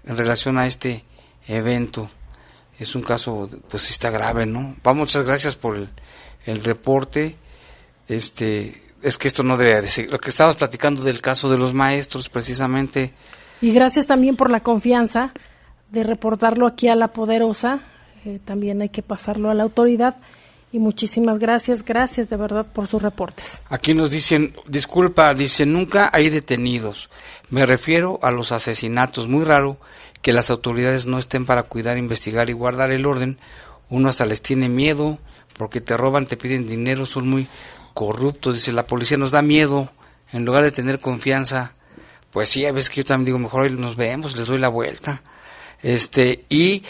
en 0.04 0.18
relación 0.18 0.58
a 0.58 0.66
este 0.66 1.06
evento. 1.48 2.10
Es 2.80 2.96
un 2.96 3.04
caso, 3.04 3.50
pues 3.70 3.92
está 3.92 4.10
grave, 4.10 4.46
¿no? 4.46 4.76
Va, 4.86 4.94
muchas 4.94 5.24
gracias 5.24 5.56
por 5.56 5.76
el, 5.76 5.90
el 6.48 6.64
reporte. 6.64 7.36
Este, 8.08 8.82
es 9.04 9.18
que 9.18 9.28
esto 9.28 9.44
no 9.44 9.58
debe 9.58 9.82
de 9.82 9.90
ser. 9.90 10.12
Lo 10.12 10.20
que 10.20 10.30
estábamos 10.30 10.58
platicando 10.58 11.04
del 11.04 11.22
caso 11.22 11.50
de 11.50 11.58
los 11.58 11.74
maestros, 11.74 12.30
precisamente, 12.30 13.14
Y 13.62 13.72
gracias 13.72 14.08
también 14.08 14.36
por 14.36 14.50
la 14.50 14.62
confianza 14.62 15.34
de 15.92 16.04
reportarlo 16.04 16.68
aquí 16.68 16.88
a 16.88 16.96
la 16.96 17.10
poderosa. 17.10 17.82
Eh, 18.26 18.40
también 18.44 18.82
hay 18.82 18.90
que 18.90 19.02
pasarlo 19.02 19.50
a 19.50 19.54
la 19.54 19.64
autoridad. 19.64 20.18
Y 20.72 20.80
muchísimas 20.80 21.40
gracias, 21.40 21.84
gracias 21.84 22.30
de 22.30 22.36
verdad 22.36 22.66
por 22.66 22.88
sus 22.88 23.02
reportes. 23.02 23.62
Aquí 23.70 23.94
nos 23.94 24.10
dicen, 24.10 24.54
disculpa, 24.68 25.34
dice, 25.34 25.66
nunca 25.66 26.10
hay 26.12 26.30
detenidos. 26.30 27.10
Me 27.50 27.66
refiero 27.66 28.20
a 28.22 28.32
los 28.32 28.52
asesinatos. 28.52 29.30
Muy 29.30 29.46
raro 29.46 29.78
que 30.22 30.34
las 30.34 30.50
autoridades 30.50 31.06
no 31.06 31.20
estén 31.20 31.46
para 31.46 31.64
cuidar, 31.64 31.98
investigar 31.98 32.50
y 32.50 32.54
guardar 32.54 32.92
el 32.92 33.06
orden. 33.06 33.40
Uno 33.90 34.10
hasta 34.10 34.26
les 34.26 34.42
tiene 34.42 34.68
miedo 34.68 35.20
porque 35.58 35.82
te 35.82 35.98
roban, 35.98 36.26
te 36.26 36.38
piden 36.38 36.68
dinero, 36.68 37.06
son 37.06 37.28
muy 37.28 37.48
corruptos. 37.94 38.56
Dice, 38.56 38.72
la 38.72 38.88
policía 38.88 39.18
nos 39.18 39.32
da 39.32 39.42
miedo 39.42 39.90
en 40.32 40.46
lugar 40.46 40.64
de 40.64 40.72
tener 40.72 41.00
confianza. 41.00 41.74
Pues 42.32 42.50
sí, 42.50 42.66
a 42.66 42.72
veces 42.72 42.90
que 42.90 42.98
yo 42.98 43.06
también 43.06 43.26
digo, 43.26 43.40
mejor 43.40 43.70
nos 43.72 43.96
vemos, 43.96 44.38
les 44.38 44.48
doy 44.48 44.60
la 44.60 44.70
vuelta. 44.70 45.22
Este, 45.82 46.46
y 46.50 46.84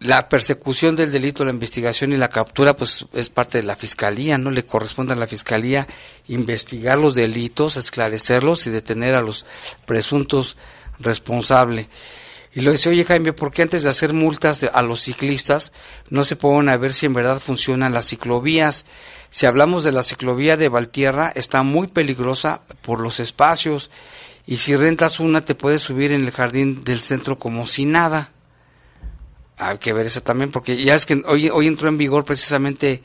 la 0.00 0.28
persecución 0.28 0.94
del 0.94 1.10
delito, 1.10 1.44
la 1.44 1.50
investigación 1.50 2.12
y 2.12 2.16
la 2.16 2.28
captura, 2.28 2.76
pues 2.76 3.06
es 3.12 3.30
parte 3.30 3.58
de 3.58 3.64
la 3.64 3.76
fiscalía, 3.76 4.38
¿no? 4.38 4.50
Le 4.50 4.64
corresponde 4.64 5.12
a 5.12 5.16
la 5.16 5.26
fiscalía 5.26 5.88
investigar 6.28 6.98
los 6.98 7.14
delitos, 7.14 7.76
esclarecerlos 7.76 8.66
y 8.66 8.70
detener 8.70 9.14
a 9.14 9.22
los 9.22 9.44
presuntos 9.86 10.56
responsables. 11.00 11.86
Y 12.54 12.62
lo 12.62 12.72
dice, 12.72 12.88
oye 12.88 13.04
Jaime, 13.04 13.32
¿por 13.32 13.52
qué 13.52 13.62
antes 13.62 13.82
de 13.82 13.90
hacer 13.90 14.12
multas 14.12 14.62
a 14.62 14.82
los 14.82 15.02
ciclistas 15.02 15.72
no 16.08 16.24
se 16.24 16.36
ponen 16.36 16.70
a 16.70 16.76
ver 16.76 16.92
si 16.92 17.06
en 17.06 17.12
verdad 17.12 17.40
funcionan 17.40 17.92
las 17.92 18.08
ciclovías? 18.08 18.86
Si 19.30 19.46
hablamos 19.46 19.84
de 19.84 19.92
la 19.92 20.02
ciclovía 20.02 20.56
de 20.56 20.68
Valtierra, 20.68 21.30
está 21.34 21.62
muy 21.62 21.88
peligrosa 21.88 22.60
por 22.80 23.00
los 23.00 23.20
espacios 23.20 23.90
y 24.46 24.56
si 24.56 24.74
rentas 24.76 25.20
una 25.20 25.44
te 25.44 25.54
puedes 25.54 25.82
subir 25.82 26.12
en 26.12 26.24
el 26.24 26.30
jardín 26.30 26.82
del 26.82 27.00
centro 27.00 27.38
como 27.38 27.66
si 27.66 27.84
nada. 27.84 28.32
Hay 29.58 29.78
que 29.78 29.92
ver 29.92 30.06
eso 30.06 30.22
también, 30.22 30.50
porque 30.50 30.82
ya 30.82 30.94
es 30.94 31.04
que 31.04 31.22
hoy, 31.26 31.50
hoy 31.50 31.66
entró 31.66 31.88
en 31.88 31.98
vigor 31.98 32.24
precisamente 32.24 33.02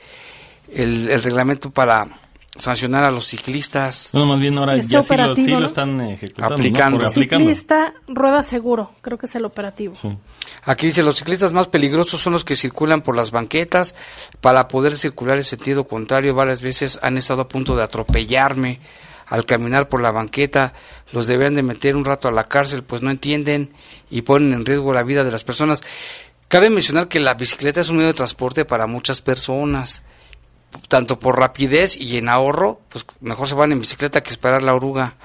el, 0.71 1.09
el 1.09 1.21
reglamento 1.21 1.71
para 1.71 2.07
sancionar 2.57 3.03
a 3.03 3.11
los 3.11 3.25
ciclistas. 3.27 4.11
No, 4.13 4.25
más 4.25 4.39
bien 4.39 4.57
ahora 4.57 4.75
Este 4.75 4.93
ya 4.93 5.01
sí 5.01 5.15
lo, 5.15 5.35
sí 5.35 5.51
están 5.51 5.99
ejecutando. 6.01 6.53
Aplicando. 6.55 6.97
¿no? 6.97 7.03
Por- 7.05 7.11
aplicando. 7.11 7.45
Ciclista, 7.45 7.93
rueda 8.07 8.43
seguro, 8.43 8.91
creo 9.01 9.17
que 9.17 9.25
es 9.25 9.35
el 9.35 9.45
operativo. 9.45 9.95
Sí. 9.95 10.15
Aquí 10.63 10.87
dice, 10.87 11.01
los 11.03 11.17
ciclistas 11.17 11.51
más 11.51 11.67
peligrosos 11.67 12.21
son 12.21 12.33
los 12.33 12.45
que 12.45 12.55
circulan 12.55 13.01
por 13.01 13.15
las 13.15 13.31
banquetas. 13.31 13.95
Para 14.39 14.67
poder 14.67 14.97
circular 14.97 15.37
en 15.37 15.43
sentido 15.43 15.87
contrario, 15.87 16.35
varias 16.35 16.61
veces 16.61 16.99
han 17.01 17.17
estado 17.17 17.41
a 17.41 17.47
punto 17.47 17.75
de 17.75 17.83
atropellarme 17.83 18.79
al 19.27 19.45
caminar 19.45 19.89
por 19.89 20.01
la 20.01 20.11
banqueta. 20.11 20.73
Los 21.11 21.25
deberían 21.27 21.55
de 21.55 21.63
meter 21.63 21.95
un 21.95 22.05
rato 22.05 22.27
a 22.27 22.31
la 22.31 22.43
cárcel, 22.43 22.83
pues 22.83 23.01
no 23.01 23.09
entienden 23.09 23.73
y 24.11 24.21
ponen 24.21 24.53
en 24.53 24.65
riesgo 24.65 24.93
la 24.93 25.03
vida 25.03 25.23
de 25.23 25.31
las 25.31 25.43
personas. 25.43 25.81
Cabe 26.49 26.69
mencionar 26.69 27.07
que 27.07 27.19
la 27.19 27.33
bicicleta 27.33 27.79
es 27.81 27.89
un 27.89 27.95
medio 27.97 28.09
de 28.09 28.13
transporte 28.13 28.63
para 28.63 28.85
muchas 28.85 29.21
personas, 29.21 30.03
tanto 30.87 31.19
por 31.19 31.37
rapidez 31.37 31.97
y 31.97 32.17
en 32.17 32.29
ahorro, 32.29 32.81
pues 32.89 33.05
mejor 33.21 33.47
se 33.47 33.55
van 33.55 33.71
en 33.71 33.79
bicicleta 33.79 34.21
que 34.21 34.29
esperar 34.29 34.63
la 34.63 34.73
oruga. 34.73 35.15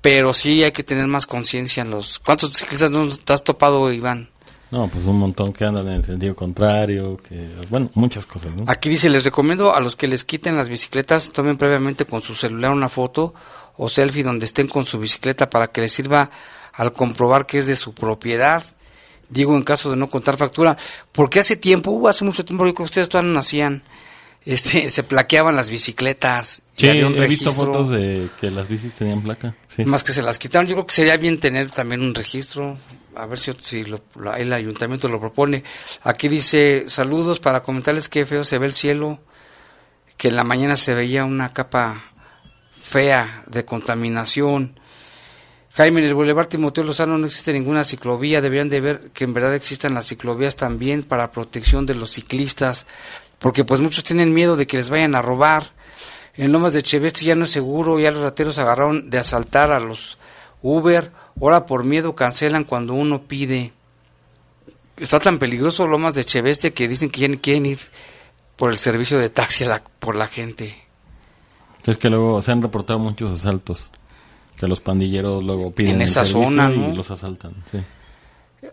Pero 0.00 0.32
sí 0.32 0.62
hay 0.62 0.72
que 0.72 0.82
tener 0.82 1.06
más 1.06 1.26
conciencia 1.26 1.82
en 1.82 1.90
los... 1.90 2.18
¿Cuántos 2.18 2.52
ciclistas 2.52 2.90
no 2.90 3.08
te 3.08 3.32
has 3.32 3.44
topado, 3.44 3.92
Iván? 3.92 4.30
No, 4.70 4.88
pues 4.88 5.04
un 5.04 5.18
montón 5.18 5.52
que 5.52 5.64
andan 5.64 5.86
en 5.86 5.94
el 5.94 6.04
sentido 6.04 6.34
contrario, 6.34 7.16
que 7.16 7.48
bueno, 7.70 7.88
muchas 7.94 8.26
cosas, 8.26 8.52
¿no? 8.54 8.64
Aquí 8.66 8.88
dice, 8.88 9.08
les 9.08 9.24
recomiendo 9.24 9.74
a 9.74 9.80
los 9.80 9.94
que 9.94 10.08
les 10.08 10.24
quiten 10.24 10.56
las 10.56 10.68
bicicletas, 10.68 11.30
tomen 11.32 11.56
previamente 11.56 12.04
con 12.04 12.20
su 12.20 12.34
celular 12.34 12.72
una 12.72 12.88
foto 12.88 13.32
o 13.76 13.88
selfie 13.88 14.24
donde 14.24 14.44
estén 14.44 14.66
con 14.66 14.84
su 14.84 14.98
bicicleta 14.98 15.48
para 15.48 15.68
que 15.68 15.82
les 15.82 15.92
sirva 15.92 16.30
al 16.72 16.92
comprobar 16.92 17.46
que 17.46 17.58
es 17.58 17.66
de 17.66 17.76
su 17.76 17.94
propiedad. 17.94 18.64
Digo, 19.28 19.56
en 19.56 19.62
caso 19.62 19.90
de 19.90 19.96
no 19.96 20.08
contar 20.08 20.36
factura, 20.36 20.76
porque 21.12 21.40
hace 21.40 21.56
tiempo, 21.56 21.92
hubo 21.92 22.08
hace 22.08 22.24
mucho 22.24 22.44
tiempo, 22.44 22.64
yo 22.64 22.74
creo 22.74 22.84
que 22.84 22.90
ustedes 22.90 23.08
todavía 23.08 23.28
no 23.28 23.34
nacían, 23.34 23.82
este, 24.46 24.88
se 24.88 25.02
plaqueaban 25.02 25.54
las 25.56 25.68
bicicletas. 25.68 26.62
Sí, 26.76 26.88
había 26.88 27.06
un 27.08 27.22
he 27.22 27.28
visto 27.28 27.52
fotos 27.52 27.90
de 27.90 28.28
que 28.40 28.50
las 28.50 28.68
bicis 28.68 28.94
tenían 28.94 29.22
placa. 29.22 29.54
Sí. 29.74 29.84
Más 29.84 30.02
que 30.04 30.12
se 30.12 30.22
las 30.22 30.38
quitaron, 30.38 30.66
yo 30.66 30.74
creo 30.76 30.86
que 30.86 30.94
sería 30.94 31.16
bien 31.18 31.38
tener 31.38 31.70
también 31.70 32.00
un 32.02 32.14
registro, 32.14 32.78
a 33.14 33.26
ver 33.26 33.38
si, 33.38 33.52
si 33.60 33.84
lo- 33.84 34.00
el 34.36 34.52
ayuntamiento 34.52 35.08
lo 35.08 35.20
propone. 35.20 35.64
Aquí 36.02 36.28
dice, 36.28 36.84
saludos 36.88 37.40
para 37.40 37.62
comentarles 37.62 38.08
que 38.08 38.24
feo 38.24 38.44
se 38.44 38.58
ve 38.58 38.66
el 38.66 38.72
cielo, 38.74 39.18
que 40.16 40.28
en 40.28 40.36
la 40.36 40.44
mañana 40.44 40.76
se 40.76 40.94
veía 40.94 41.24
una 41.26 41.52
capa 41.52 42.02
fea 42.80 43.42
de 43.46 43.64
contaminación. 43.64 44.78
Jaime, 45.74 46.00
en 46.00 46.06
el 46.06 46.14
Boulevard 46.14 46.48
Timoteo 46.48 46.84
Lozano 46.84 47.18
no 47.18 47.26
existe 47.26 47.52
ninguna 47.52 47.84
ciclovía, 47.84 48.40
deberían 48.40 48.70
de 48.70 48.80
ver 48.80 49.10
que 49.12 49.24
en 49.24 49.34
verdad 49.34 49.54
existan 49.54 49.92
las 49.92 50.06
ciclovías 50.06 50.56
también 50.56 51.04
para 51.04 51.30
protección 51.30 51.84
de 51.84 51.94
los 51.94 52.12
ciclistas, 52.12 52.86
porque 53.38 53.64
pues 53.64 53.80
muchos 53.80 54.04
tienen 54.04 54.32
miedo 54.34 54.56
de 54.56 54.66
que 54.66 54.76
les 54.78 54.90
vayan 54.90 55.14
a 55.14 55.22
robar. 55.22 55.72
En 56.34 56.52
Lomas 56.52 56.72
de 56.74 56.82
Cheveste 56.82 57.24
ya 57.24 57.34
no 57.34 57.44
es 57.46 57.50
seguro, 57.50 57.98
ya 57.98 58.10
los 58.10 58.22
rateros 58.22 58.58
agarraron 58.58 59.08
de 59.10 59.18
asaltar 59.18 59.70
a 59.70 59.80
los 59.80 60.18
Uber, 60.62 61.10
ahora 61.40 61.64
por 61.66 61.84
miedo 61.84 62.14
cancelan 62.14 62.64
cuando 62.64 62.92
uno 62.94 63.22
pide. 63.22 63.72
Está 64.98 65.20
tan 65.20 65.38
peligroso 65.38 65.86
Lomas 65.86 66.14
de 66.14 66.24
Cheveste 66.24 66.72
que 66.72 66.88
dicen 66.88 67.10
que 67.10 67.20
ya 67.20 67.28
ni 67.28 67.36
quieren 67.38 67.66
ir 67.66 67.78
por 68.56 68.70
el 68.70 68.78
servicio 68.78 69.18
de 69.18 69.28
taxi 69.28 69.64
a 69.64 69.68
la- 69.68 69.84
por 69.98 70.16
la 70.16 70.26
gente. 70.28 70.74
Es 71.84 71.98
que 71.98 72.08
luego 72.10 72.40
se 72.42 72.52
han 72.52 72.62
reportado 72.62 72.98
muchos 72.98 73.30
asaltos. 73.40 73.90
Que 74.58 74.66
los 74.66 74.80
pandilleros 74.80 75.44
luego 75.44 75.70
piden 75.70 75.96
En 75.96 76.00
el 76.02 76.08
esa 76.08 76.24
servicio 76.24 76.44
zona, 76.44 76.72
y 76.72 76.78
¿no? 76.78 76.94
los 76.96 77.10
asaltan. 77.10 77.52
Sí. 77.70 77.78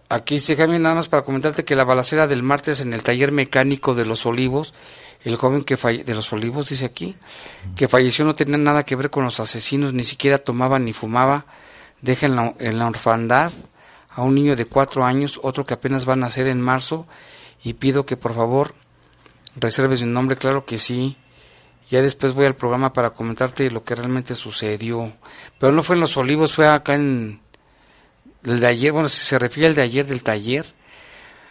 Aquí 0.10 0.40
se 0.40 0.56
Jaime 0.56 0.80
nada 0.80 0.96
más 0.96 1.10
para 1.10 1.24
comentarte 1.24 1.66
que 1.66 1.76
la 1.76 1.84
balacera 1.84 2.28
del 2.28 2.44
martes 2.44 2.82
en 2.82 2.94
el 2.94 3.04
taller 3.04 3.32
mecánico 3.32 3.96
de 3.96 4.06
Los 4.06 4.26
Olivos, 4.26 4.74
el 5.24 5.36
joven 5.38 5.64
que 5.64 5.76
de 5.76 6.14
Los 6.14 6.32
Olivos 6.34 6.70
dice 6.70 6.86
aquí, 6.86 7.16
que 7.76 7.88
falleció 7.88 8.26
no 8.26 8.36
tenía 8.36 8.58
nada 8.58 8.84
que 8.84 8.96
ver 8.96 9.10
con 9.10 9.24
los 9.24 9.40
asesinos, 9.40 9.94
ni 9.94 10.04
siquiera 10.04 10.38
tomaba 10.38 10.80
ni 10.80 10.94
fumaba, 10.94 11.46
deja 12.02 12.28
en 12.28 12.36
la, 12.78 12.88
orfandad 12.88 13.52
a 14.10 14.22
un 14.22 14.36
niño 14.36 14.56
de 14.56 14.66
cuatro 14.66 15.06
años, 15.06 15.40
otro 15.42 15.66
que 15.66 15.74
apenas 15.74 16.08
va 16.08 16.14
a 16.14 16.18
nacer 16.18 16.48
en 16.48 16.62
marzo, 16.62 17.08
y 17.64 17.74
pido 17.74 18.06
que 18.06 18.18
por 18.18 18.36
favor 18.36 18.76
reserves 19.56 20.02
mi 20.02 20.08
nombre, 20.08 20.38
claro 20.38 20.66
que 20.66 20.78
sí. 20.78 21.18
Ya 21.90 22.02
después 22.02 22.34
voy 22.34 22.46
al 22.46 22.56
programa 22.56 22.94
para 22.94 23.12
comentarte 23.12 23.70
lo 23.70 23.84
que 23.84 23.94
realmente 23.94 24.36
sucedió. 24.36 25.14
Pero 25.60 25.74
no 25.74 25.84
fue 25.84 25.96
en 25.96 26.02
Los 26.02 26.16
Olivos, 26.18 26.54
fue 26.54 26.68
acá 26.68 26.96
en 26.96 27.43
el 28.44 28.60
de 28.60 28.68
ayer, 28.68 28.92
bueno, 28.92 29.10
si 29.10 29.26
se 29.26 29.40
refiere 29.40 29.68
al 29.68 29.76
de 29.76 29.82
ayer 29.82 30.06
del 30.06 30.24
taller, 30.24 30.66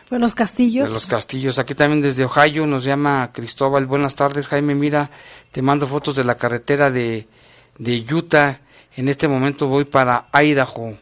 Fue 0.04 0.16
en 0.18 0.22
los 0.22 0.34
castillos. 0.34 0.86
de 0.88 0.92
los 0.92 1.06
castillos. 1.06 1.58
Aquí 1.58 1.74
también 1.74 2.02
desde 2.02 2.24
Ohio 2.24 2.66
nos 2.66 2.84
llama 2.84 3.30
Cristóbal. 3.32 3.86
Buenas 3.86 4.14
tardes, 4.14 4.48
Jaime. 4.48 4.74
Mira, 4.74 5.10
te 5.50 5.62
mando 5.62 5.86
fotos 5.86 6.16
de 6.16 6.24
la 6.24 6.36
carretera 6.36 6.90
de, 6.90 7.26
de 7.78 8.04
Utah. 8.12 8.60
En 8.96 9.08
este 9.08 9.26
momento 9.28 9.68
voy 9.68 9.84
para 9.86 10.26
Idaho 10.34 10.98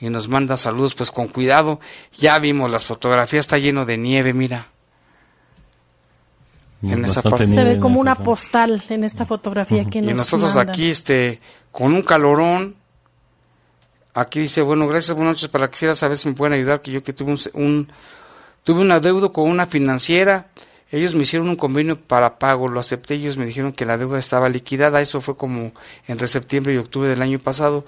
y 0.00 0.08
nos 0.08 0.28
manda 0.28 0.56
saludos, 0.56 0.94
pues 0.94 1.10
con 1.10 1.28
cuidado. 1.28 1.78
Ya 2.16 2.38
vimos 2.38 2.70
las 2.70 2.86
fotografías, 2.86 3.40
está 3.42 3.58
lleno 3.58 3.84
de 3.84 3.98
nieve, 3.98 4.32
mira. 4.32 4.68
En 6.82 7.04
esa 7.04 7.22
parte. 7.22 7.46
Se 7.46 7.64
ve 7.64 7.78
como 7.78 7.98
una 8.00 8.14
postal 8.14 8.82
en 8.90 9.04
esta 9.04 9.24
fotografía 9.24 9.84
que 9.86 10.02
nos 10.02 10.10
Y 10.10 10.14
nosotros 10.14 10.54
mandan. 10.54 10.68
aquí, 10.70 10.90
este, 10.90 11.40
con 11.70 11.94
un 11.94 12.02
calorón. 12.02 12.76
Aquí 14.14 14.40
dice, 14.40 14.62
bueno, 14.62 14.86
gracias, 14.86 15.16
buenas 15.16 15.34
noches. 15.34 15.48
Para 15.48 15.70
quisiera 15.70 15.94
saber 15.94 16.16
si 16.16 16.28
me 16.28 16.34
pueden 16.34 16.52
ayudar, 16.52 16.82
que 16.82 16.92
yo 16.92 17.02
que 17.02 17.12
tuve 17.12 17.32
un, 17.32 17.38
un- 17.54 17.92
tuve 18.62 18.80
un 18.80 18.92
adeudo 18.92 19.32
con 19.32 19.48
una 19.50 19.66
financiera. 19.66 20.46
Ellos 20.92 21.14
me 21.16 21.22
hicieron 21.24 21.48
un 21.48 21.56
convenio 21.56 22.00
para 22.00 22.38
pago, 22.38 22.68
lo 22.68 22.78
acepté. 22.78 23.14
Ellos 23.14 23.36
me 23.36 23.46
dijeron 23.46 23.72
que 23.72 23.84
la 23.84 23.98
deuda 23.98 24.18
estaba 24.20 24.48
liquidada. 24.48 25.00
Eso 25.00 25.20
fue 25.20 25.36
como 25.36 25.72
entre 26.06 26.28
septiembre 26.28 26.74
y 26.74 26.76
octubre 26.78 27.08
del 27.08 27.22
año 27.22 27.40
pasado. 27.40 27.84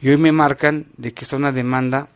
Y 0.00 0.08
hoy 0.08 0.16
me 0.16 0.32
marcan 0.32 0.86
de 0.96 1.12
que 1.12 1.24
está 1.24 1.36
una 1.36 1.52
demanda 1.52 2.08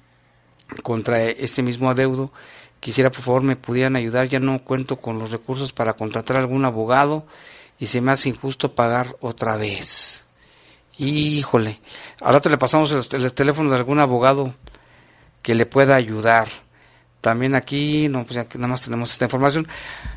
contra 0.82 1.22
ese 1.22 1.62
mismo 1.62 1.90
adeudo. 1.90 2.32
Quisiera, 2.80 3.10
por 3.10 3.20
favor, 3.20 3.42
me 3.42 3.56
pudieran 3.56 3.96
ayudar. 3.96 4.28
Ya 4.28 4.40
no 4.40 4.58
cuento 4.64 4.96
con 4.96 5.18
los 5.18 5.30
recursos 5.32 5.72
para 5.74 5.92
contratar 5.92 6.38
algún 6.38 6.64
abogado 6.64 7.26
y 7.78 7.88
se 7.88 8.00
me 8.00 8.12
hace 8.12 8.30
injusto 8.30 8.74
pagar 8.74 9.16
otra 9.20 9.56
vez. 9.58 10.26
Híjole, 11.02 11.80
al 12.20 12.34
rato 12.34 12.50
le 12.50 12.58
pasamos 12.58 12.92
el, 12.92 13.22
el 13.22 13.32
teléfono 13.32 13.70
de 13.70 13.76
algún 13.76 14.00
abogado 14.00 14.54
que 15.40 15.54
le 15.54 15.64
pueda 15.64 15.96
ayudar. 15.96 16.48
También 17.22 17.54
aquí, 17.54 18.08
no, 18.10 18.22
pues 18.24 18.34
ya 18.34 18.44
que 18.44 18.58
nada 18.58 18.68
más 18.68 18.84
tenemos 18.84 19.10
esta 19.10 19.24
información. 19.24 19.66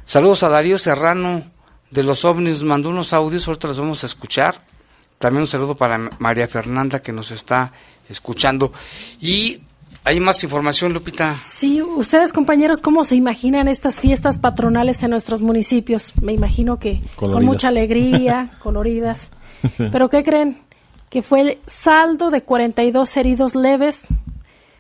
Saludos 0.04 0.44
a 0.44 0.50
Darío 0.50 0.78
Serrano 0.78 1.44
de 1.90 2.04
los 2.04 2.26
ovnis, 2.26 2.64
mandó 2.64 2.90
unos 2.90 3.14
audios, 3.14 3.48
ahorita 3.48 3.70
los 3.70 3.80
vamos 3.80 4.04
a 4.04 4.08
escuchar. 4.08 4.62
También 5.20 5.44
un 5.44 5.48
saludo 5.48 5.74
para 5.74 5.98
María 6.20 6.50
Fernanda 6.50 7.00
que 7.00 7.14
nos 7.14 7.32
está 7.32 7.72
escuchando. 8.10 8.74
Y 9.22 9.62
hay 10.04 10.20
más 10.20 10.44
información, 10.44 10.92
Lupita. 10.92 11.42
Sí, 11.50 11.82
ustedes 11.82 12.34
compañeros, 12.34 12.82
¿cómo 12.82 13.06
se 13.06 13.16
imaginan 13.16 13.70
estas 13.70 14.02
fiestas 14.02 14.38
patronales 14.38 15.02
en 15.04 15.12
nuestros 15.12 15.42
municipios? 15.42 16.12
Me 16.22 16.34
imagino 16.34 16.78
que 16.78 17.02
con 17.16 17.46
mucha 17.46 17.70
alegría, 17.70 18.52
coloridas. 18.60 19.30
Pero 19.78 20.10
¿qué 20.10 20.24
creen? 20.24 20.62
Que 21.14 21.22
fue 21.22 21.62
saldo 21.68 22.32
de 22.32 22.42
42 22.42 23.18
heridos 23.18 23.54
leves, 23.54 24.08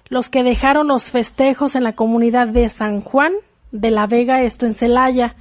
los 0.09 0.31
que 0.31 0.41
dejaron 0.41 0.87
los 0.87 1.11
festejos 1.11 1.75
en 1.75 1.83
la 1.83 1.93
comunidad 1.93 2.47
de 2.47 2.69
San 2.69 3.01
Juan 3.01 3.33
de 3.71 3.91
la 3.91 4.07
Vega, 4.07 4.41
esto 4.41 4.65
en 4.65 4.73
Celaya. 4.73 5.35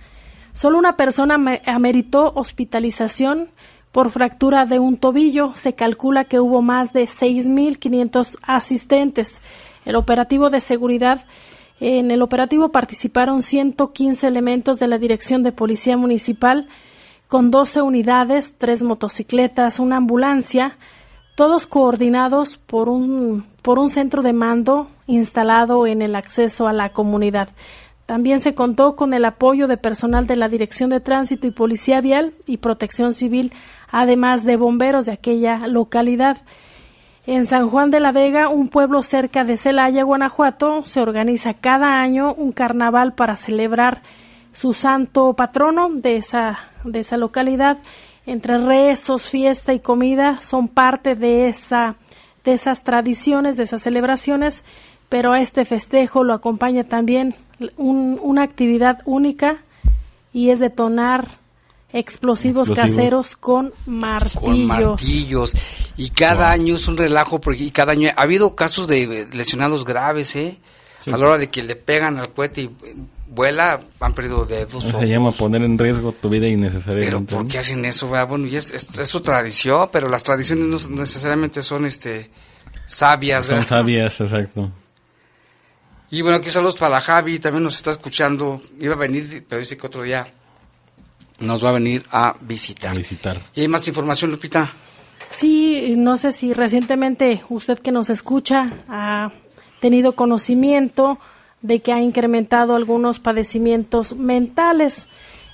Solo 0.52 0.76
una 0.76 0.98
persona 0.98 1.38
ameritó 1.64 2.34
hospitalización 2.34 3.48
por 3.90 4.10
fractura 4.10 4.66
de 4.66 4.80
un 4.80 4.98
tobillo. 4.98 5.52
Se 5.54 5.74
calcula 5.74 6.24
que 6.24 6.40
hubo 6.40 6.60
más 6.60 6.92
de 6.92 7.04
6.500 7.04 8.36
asistentes. 8.42 9.40
El 9.86 9.96
operativo 9.96 10.50
de 10.50 10.60
seguridad 10.60 11.24
en 11.80 12.10
el 12.10 12.20
operativo 12.20 12.68
participaron 12.68 13.40
115 13.40 14.26
elementos 14.26 14.78
de 14.78 14.88
la 14.88 14.98
Dirección 14.98 15.42
de 15.42 15.52
Policía 15.52 15.96
Municipal 15.96 16.68
con 17.32 17.50
12 17.50 17.80
unidades, 17.80 18.52
tres 18.58 18.82
motocicletas, 18.82 19.80
una 19.80 19.96
ambulancia, 19.96 20.76
todos 21.34 21.66
coordinados 21.66 22.58
por 22.58 22.90
un, 22.90 23.46
por 23.62 23.78
un 23.78 23.88
centro 23.88 24.20
de 24.20 24.34
mando 24.34 24.90
instalado 25.06 25.86
en 25.86 26.02
el 26.02 26.14
acceso 26.14 26.68
a 26.68 26.74
la 26.74 26.90
comunidad. 26.90 27.48
También 28.04 28.40
se 28.40 28.54
contó 28.54 28.96
con 28.96 29.14
el 29.14 29.24
apoyo 29.24 29.66
de 29.66 29.78
personal 29.78 30.26
de 30.26 30.36
la 30.36 30.50
Dirección 30.50 30.90
de 30.90 31.00
Tránsito 31.00 31.46
y 31.46 31.52
Policía 31.52 32.02
Vial 32.02 32.34
y 32.44 32.58
Protección 32.58 33.14
Civil, 33.14 33.54
además 33.90 34.44
de 34.44 34.56
bomberos 34.56 35.06
de 35.06 35.12
aquella 35.12 35.66
localidad. 35.68 36.36
En 37.26 37.46
San 37.46 37.70
Juan 37.70 37.90
de 37.90 38.00
la 38.00 38.12
Vega, 38.12 38.50
un 38.50 38.68
pueblo 38.68 39.02
cerca 39.02 39.42
de 39.42 39.56
Celaya, 39.56 40.02
Guanajuato, 40.02 40.84
se 40.84 41.00
organiza 41.00 41.54
cada 41.54 42.02
año 42.02 42.34
un 42.34 42.52
carnaval 42.52 43.14
para 43.14 43.38
celebrar 43.38 44.02
su 44.52 44.72
santo 44.72 45.34
patrono 45.34 45.90
de 45.90 46.16
esa, 46.16 46.70
de 46.84 47.00
esa 47.00 47.16
localidad. 47.16 47.78
Entre 48.26 48.58
rezos, 48.58 49.28
fiesta 49.28 49.72
y 49.72 49.80
comida 49.80 50.40
son 50.40 50.68
parte 50.68 51.14
de, 51.16 51.48
esa, 51.48 51.96
de 52.44 52.52
esas 52.52 52.84
tradiciones, 52.84 53.56
de 53.56 53.64
esas 53.64 53.82
celebraciones, 53.82 54.64
pero 55.08 55.32
a 55.32 55.40
este 55.40 55.64
festejo 55.64 56.22
lo 56.22 56.34
acompaña 56.34 56.84
también 56.84 57.34
una 57.76 58.42
actividad 58.42 59.00
única 59.04 59.58
y 60.32 60.50
es 60.50 60.58
detonar 60.58 61.28
explosivos, 61.92 62.70
caseros 62.70 63.36
con 63.36 63.72
martillos. 63.86 64.40
Con 64.42 64.66
martillos. 64.66 65.54
Y 65.96 66.10
cada 66.10 66.50
año 66.50 66.76
es 66.76 66.88
un 66.88 66.96
relajo, 66.96 67.40
porque 67.40 67.70
cada 67.70 67.92
año 67.92 68.08
ha 68.16 68.22
habido 68.22 68.54
casos 68.56 68.88
de 68.88 69.28
lesionados 69.32 69.84
graves, 69.84 70.34
¿eh? 70.36 70.58
A 71.06 71.16
la 71.16 71.26
hora 71.26 71.38
de 71.38 71.50
que 71.50 71.62
le 71.62 71.76
pegan 71.76 72.16
al 72.18 72.32
cohete 72.32 72.62
y 72.62 72.70
vuela, 73.34 73.80
han 74.00 74.14
perdido 74.14 74.44
dedos. 74.44 74.84
Se 74.84 75.08
llama 75.08 75.32
poner 75.32 75.62
en 75.62 75.78
riesgo 75.78 76.12
tu 76.12 76.28
vida 76.28 76.48
innecesariamente. 76.48 77.26
Pero 77.26 77.40
¿por 77.40 77.48
qué 77.48 77.58
hacen 77.58 77.84
eso? 77.84 78.08
Bueno, 78.08 78.46
y 78.46 78.56
es, 78.56 78.72
es, 78.72 79.08
su 79.08 79.20
tradición, 79.20 79.88
pero 79.92 80.08
las 80.08 80.22
tradiciones 80.22 80.88
no 80.88 80.96
necesariamente 80.96 81.62
son 81.62 81.86
este 81.86 82.30
sabias. 82.86 83.46
Son 83.46 83.64
sabias, 83.64 84.20
exacto. 84.20 84.70
Y 86.10 86.20
bueno, 86.20 86.38
aquí 86.38 86.50
saludos 86.50 86.76
para 86.76 86.96
la 86.96 87.00
Javi, 87.00 87.38
también 87.38 87.64
nos 87.64 87.76
está 87.76 87.90
escuchando. 87.90 88.60
Iba 88.78 88.94
a 88.94 88.98
venir, 88.98 89.46
pero 89.48 89.60
dice 89.60 89.78
que 89.78 89.86
otro 89.86 90.02
día 90.02 90.26
nos 91.40 91.64
va 91.64 91.70
a 91.70 91.72
venir 91.72 92.04
a 92.10 92.36
visitar. 92.40 92.94
visitar. 92.94 93.40
¿Y 93.54 93.62
hay 93.62 93.68
más 93.68 93.88
información, 93.88 94.30
Lupita? 94.30 94.70
Sí, 95.30 95.94
no 95.96 96.18
sé 96.18 96.32
si 96.32 96.52
recientemente 96.52 97.42
usted 97.48 97.78
que 97.78 97.92
nos 97.92 98.10
escucha 98.10 98.70
ha 98.88 99.32
tenido 99.80 100.12
conocimiento 100.12 101.18
de 101.62 101.80
que 101.80 101.92
ha 101.92 102.00
incrementado 102.00 102.74
algunos 102.74 103.18
padecimientos 103.18 104.14
mentales. 104.16 105.08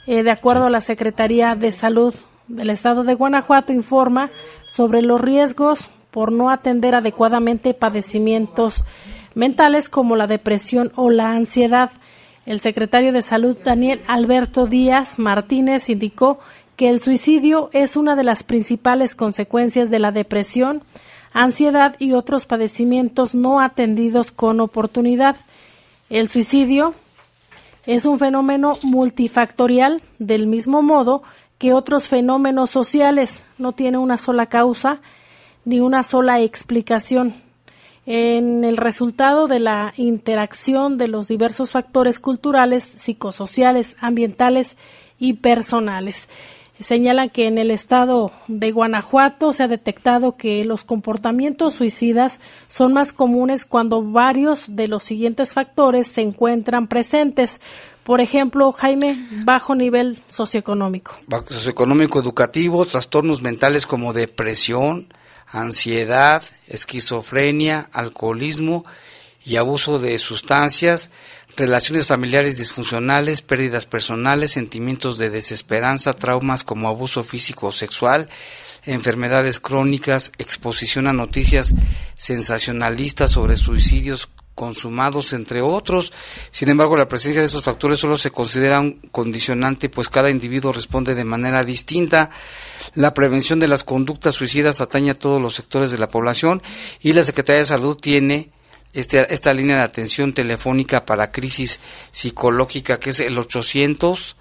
Eh, 0.06 0.22
de 0.22 0.30
acuerdo 0.30 0.64
a 0.64 0.70
la 0.70 0.80
Secretaría 0.80 1.54
de 1.54 1.70
Salud 1.72 2.14
del 2.48 2.70
Estado 2.70 3.04
de 3.04 3.14
Guanajuato, 3.14 3.72
informa 3.72 4.30
sobre 4.66 5.02
los 5.02 5.20
riesgos 5.20 5.90
por 6.10 6.32
no 6.32 6.50
atender 6.50 6.94
adecuadamente 6.94 7.74
padecimientos 7.74 8.82
mentales 9.34 9.88
como 9.88 10.16
la 10.16 10.26
depresión 10.26 10.90
o 10.96 11.10
la 11.10 11.30
ansiedad. 11.32 11.90
El 12.46 12.60
secretario 12.60 13.12
de 13.12 13.20
Salud, 13.20 13.56
Daniel 13.62 14.00
Alberto 14.06 14.66
Díaz 14.66 15.18
Martínez, 15.18 15.90
indicó 15.90 16.38
que 16.76 16.88
el 16.88 17.00
suicidio 17.00 17.68
es 17.72 17.96
una 17.96 18.16
de 18.16 18.24
las 18.24 18.42
principales 18.42 19.14
consecuencias 19.14 19.90
de 19.90 19.98
la 19.98 20.12
depresión, 20.12 20.82
ansiedad 21.32 21.96
y 21.98 22.12
otros 22.12 22.46
padecimientos 22.46 23.34
no 23.34 23.60
atendidos 23.60 24.32
con 24.32 24.60
oportunidad. 24.60 25.36
El 26.10 26.28
suicidio 26.28 26.94
es 27.86 28.06
un 28.06 28.18
fenómeno 28.18 28.72
multifactorial 28.82 30.02
del 30.18 30.46
mismo 30.46 30.80
modo 30.80 31.22
que 31.58 31.74
otros 31.74 32.08
fenómenos 32.08 32.70
sociales. 32.70 33.44
No 33.58 33.72
tiene 33.72 33.98
una 33.98 34.16
sola 34.16 34.46
causa 34.46 35.00
ni 35.66 35.80
una 35.80 36.02
sola 36.02 36.40
explicación 36.40 37.34
en 38.06 38.64
el 38.64 38.78
resultado 38.78 39.48
de 39.48 39.60
la 39.60 39.92
interacción 39.98 40.96
de 40.96 41.08
los 41.08 41.28
diversos 41.28 41.72
factores 41.72 42.20
culturales, 42.20 42.84
psicosociales, 42.84 43.98
ambientales 44.00 44.78
y 45.18 45.34
personales. 45.34 46.30
Señalan 46.80 47.28
que 47.30 47.48
en 47.48 47.58
el 47.58 47.72
estado 47.72 48.30
de 48.46 48.70
Guanajuato 48.70 49.52
se 49.52 49.64
ha 49.64 49.68
detectado 49.68 50.36
que 50.36 50.64
los 50.64 50.84
comportamientos 50.84 51.74
suicidas 51.74 52.38
son 52.68 52.92
más 52.92 53.12
comunes 53.12 53.64
cuando 53.64 54.02
varios 54.02 54.64
de 54.68 54.86
los 54.86 55.02
siguientes 55.02 55.54
factores 55.54 56.06
se 56.06 56.20
encuentran 56.20 56.86
presentes. 56.86 57.60
Por 58.04 58.20
ejemplo, 58.20 58.70
Jaime, 58.72 59.28
bajo 59.44 59.74
nivel 59.74 60.16
socioeconómico. 60.28 61.16
Socioeconómico 61.48 62.20
educativo, 62.20 62.86
trastornos 62.86 63.42
mentales 63.42 63.86
como 63.86 64.12
depresión, 64.12 65.12
ansiedad, 65.50 66.42
esquizofrenia, 66.68 67.88
alcoholismo 67.92 68.84
y 69.44 69.56
abuso 69.56 69.98
de 69.98 70.18
sustancias, 70.18 71.10
relaciones 71.58 72.06
familiares 72.06 72.56
disfuncionales, 72.56 73.42
pérdidas 73.42 73.84
personales, 73.84 74.52
sentimientos 74.52 75.18
de 75.18 75.28
desesperanza, 75.28 76.14
traumas 76.14 76.62
como 76.62 76.88
abuso 76.88 77.24
físico 77.24 77.66
o 77.66 77.72
sexual, 77.72 78.30
enfermedades 78.84 79.58
crónicas, 79.58 80.32
exposición 80.38 81.08
a 81.08 81.12
noticias 81.12 81.74
sensacionalistas 82.16 83.32
sobre 83.32 83.56
suicidios 83.56 84.30
consumados, 84.54 85.32
entre 85.32 85.60
otros. 85.60 86.12
Sin 86.50 86.68
embargo, 86.68 86.96
la 86.96 87.08
presencia 87.08 87.40
de 87.40 87.46
estos 87.46 87.64
factores 87.64 87.98
solo 87.98 88.16
se 88.16 88.30
considera 88.30 88.80
un 88.80 89.00
condicionante, 89.10 89.88
pues 89.88 90.08
cada 90.08 90.30
individuo 90.30 90.72
responde 90.72 91.16
de 91.16 91.24
manera 91.24 91.64
distinta. 91.64 92.30
La 92.94 93.14
prevención 93.14 93.58
de 93.58 93.68
las 93.68 93.82
conductas 93.82 94.36
suicidas 94.36 94.80
atañe 94.80 95.10
a 95.10 95.18
todos 95.18 95.42
los 95.42 95.54
sectores 95.54 95.90
de 95.90 95.98
la 95.98 96.08
población 96.08 96.62
y 97.00 97.12
la 97.12 97.24
Secretaría 97.24 97.60
de 97.60 97.66
Salud 97.66 97.96
tiene 97.96 98.52
este, 98.92 99.32
esta 99.32 99.52
línea 99.52 99.76
de 99.76 99.82
atención 99.82 100.32
telefónica 100.32 101.04
para 101.04 101.30
crisis 101.30 101.80
psicológica 102.10 102.98
que 102.98 103.10
es 103.10 103.20
el 103.20 103.38
800 103.38 104.36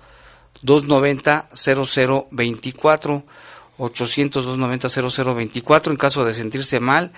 290 0.62 1.50
0024 1.54 3.24
800 3.78 4.46
290 4.46 4.90
0024 4.90 5.92
en 5.92 5.98
caso 5.98 6.26
de 6.26 6.34
sentirse 6.34 6.80
mal 6.80 7.12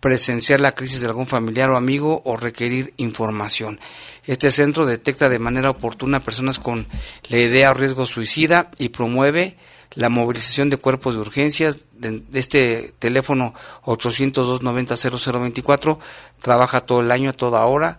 presenciar 0.00 0.60
la 0.60 0.72
crisis 0.72 1.02
de 1.02 1.06
algún 1.06 1.26
familiar 1.26 1.70
o 1.70 1.76
amigo 1.76 2.22
o 2.24 2.36
requerir 2.36 2.94
información. 2.96 3.78
Este 4.24 4.50
centro 4.50 4.86
detecta 4.86 5.28
de 5.28 5.38
manera 5.38 5.70
oportuna 5.70 6.20
personas 6.20 6.58
con 6.58 6.86
la 7.28 7.38
idea 7.38 7.70
o 7.70 7.74
riesgo 7.74 8.06
suicida 8.06 8.70
y 8.78 8.88
promueve 8.88 9.56
la 9.94 10.08
movilización 10.08 10.70
de 10.70 10.76
cuerpos 10.76 11.14
de 11.14 11.20
urgencias 11.20 11.78
de, 11.92 12.22
este 12.34 12.94
teléfono 12.98 13.54
802-90-0024 13.84 15.98
trabaja 16.40 16.80
todo 16.80 17.00
el 17.00 17.10
año, 17.10 17.30
a 17.30 17.34
toda 17.34 17.64
hora 17.66 17.98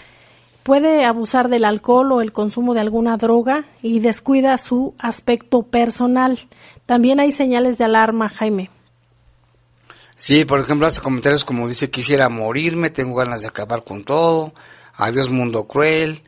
puede 0.70 1.04
abusar 1.04 1.48
del 1.48 1.64
alcohol 1.64 2.12
o 2.12 2.20
el 2.20 2.30
consumo 2.30 2.74
de 2.74 2.80
alguna 2.80 3.16
droga 3.16 3.64
y 3.82 3.98
descuida 3.98 4.56
su 4.56 4.94
aspecto 5.00 5.62
personal. 5.62 6.38
También 6.86 7.18
hay 7.18 7.32
señales 7.32 7.76
de 7.76 7.86
alarma, 7.86 8.28
Jaime. 8.28 8.70
Sí, 10.14 10.44
por 10.44 10.60
ejemplo, 10.60 10.86
hace 10.86 11.00
comentarios 11.00 11.44
como 11.44 11.66
dice 11.66 11.90
quisiera 11.90 12.28
morirme, 12.28 12.90
tengo 12.90 13.16
ganas 13.16 13.42
de 13.42 13.48
acabar 13.48 13.82
con 13.82 14.04
todo, 14.04 14.52
Adiós 14.94 15.30
mundo 15.30 15.66
cruel, 15.66 16.22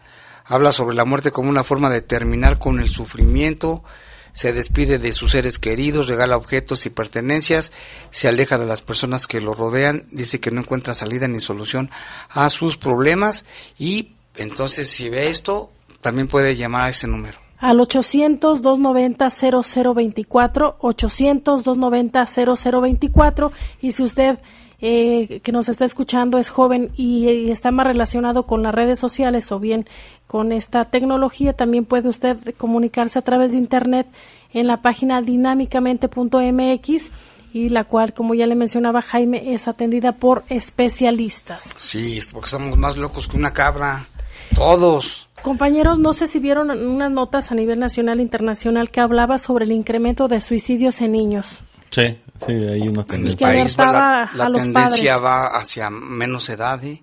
habla 0.44 0.72
sobre 0.72 0.96
la 0.96 1.04
muerte 1.04 1.30
como 1.30 1.48
una 1.48 1.62
forma 1.62 1.88
de 1.88 2.02
terminar 2.02 2.58
con 2.58 2.80
el 2.80 2.88
sufrimiento, 2.88 3.84
se 4.32 4.52
despide 4.52 4.98
de 4.98 5.12
sus 5.12 5.30
seres 5.30 5.60
queridos, 5.60 6.08
regala 6.08 6.36
objetos 6.36 6.84
y 6.84 6.90
pertenencias, 6.90 7.70
se 8.10 8.26
aleja 8.26 8.58
de 8.58 8.66
las 8.66 8.82
personas 8.82 9.28
que 9.28 9.40
lo 9.40 9.54
rodean, 9.54 10.08
dice 10.10 10.40
que 10.40 10.50
no 10.50 10.62
encuentra 10.62 10.94
salida 10.94 11.28
ni 11.28 11.38
solución 11.38 11.90
a 12.28 12.48
sus 12.48 12.76
problemas 12.76 13.44
y 13.78 14.11
entonces 14.36 14.88
si 14.88 15.08
ve 15.08 15.28
esto, 15.28 15.70
también 16.00 16.28
puede 16.28 16.56
llamar 16.56 16.86
a 16.86 16.90
ese 16.90 17.06
número. 17.06 17.38
Al 17.58 17.78
800-290-0024, 17.78 20.78
800-290-0024 20.78 23.52
y 23.80 23.92
si 23.92 24.02
usted 24.02 24.38
eh, 24.84 25.38
que 25.44 25.52
nos 25.52 25.68
está 25.68 25.84
escuchando 25.84 26.38
es 26.38 26.50
joven 26.50 26.90
y, 26.96 27.52
está 27.52 27.70
más 27.70 27.86
relacionado 27.86 28.46
con 28.46 28.64
las 28.64 28.74
redes 28.74 28.98
sociales 28.98 29.52
o 29.52 29.60
bien 29.60 29.86
con 30.26 30.50
esta 30.50 30.86
tecnología, 30.86 31.52
también 31.52 31.84
puede 31.84 32.08
usted 32.08 32.36
comunicarse 32.56 33.20
a 33.20 33.22
través 33.22 33.52
de 33.52 33.58
Internet 33.58 34.08
en 34.52 34.66
la 34.66 34.82
página 34.82 35.22
dinámicamente.mx 35.22 37.12
y 37.52 37.68
la 37.68 37.84
cual, 37.84 38.12
como 38.12 38.34
ya 38.34 38.48
le 38.48 38.56
mencionaba 38.56 39.02
Jaime, 39.02 39.54
es 39.54 39.68
atendida 39.68 40.16
por 40.16 40.42
especialistas. 40.48 41.76
Sí, 41.76 42.18
porque 42.32 42.46
estamos 42.46 42.76
más 42.76 42.96
locos 42.96 43.28
que 43.28 43.36
una 43.36 43.52
cabra, 43.52 44.08
todos. 44.54 45.28
Compañeros, 45.42 45.98
no 45.98 46.12
sé 46.12 46.28
si 46.28 46.38
vieron 46.38 46.70
unas 46.70 47.10
notas 47.10 47.50
a 47.50 47.54
nivel 47.54 47.78
nacional 47.78 48.20
e 48.20 48.22
internacional 48.22 48.90
que 48.90 49.00
hablaba 49.00 49.38
sobre 49.38 49.64
el 49.64 49.72
incremento 49.72 50.28
de 50.28 50.40
suicidios 50.40 51.00
en 51.00 51.12
niños. 51.12 51.60
Sí, 51.90 52.18
sí, 52.46 52.52
hay 52.52 52.88
una 52.88 53.04
tendencia. 53.04 53.50
En 53.50 53.56
el 53.56 53.62
país 53.62 53.76
la, 53.76 54.50
tendencia 54.54 55.18
va 55.18 55.48
hacia 55.48 55.90
menos 55.90 56.48
edad. 56.48 56.82
¿eh? 56.84 57.02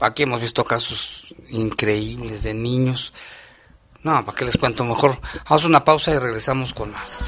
Aquí 0.00 0.22
hemos 0.22 0.40
visto 0.40 0.64
casos 0.64 1.34
increíbles 1.50 2.44
de 2.44 2.54
niños. 2.54 3.12
No, 4.02 4.24
¿para 4.24 4.36
qué 4.36 4.44
les 4.44 4.56
cuento? 4.56 4.84
Mejor 4.84 5.18
haz 5.44 5.64
una 5.64 5.84
pausa 5.84 6.14
y 6.14 6.18
regresamos 6.18 6.72
con 6.72 6.92
más. 6.92 7.24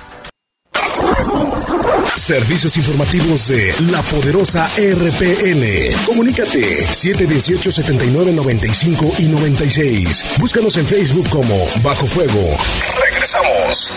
Servicios 2.17 2.77
informativos 2.77 3.49
de 3.49 3.75
la 3.91 4.01
poderosa 4.03 4.71
RPN. 4.77 5.93
Comunícate 6.07 6.87
718-7995 6.87 9.19
y 9.19 9.25
96. 9.25 10.37
Búscanos 10.39 10.77
en 10.77 10.87
Facebook 10.87 11.29
como 11.31 11.67
Bajo 11.83 12.07
Fuego. 12.07 12.57
Regresamos. 13.03 13.91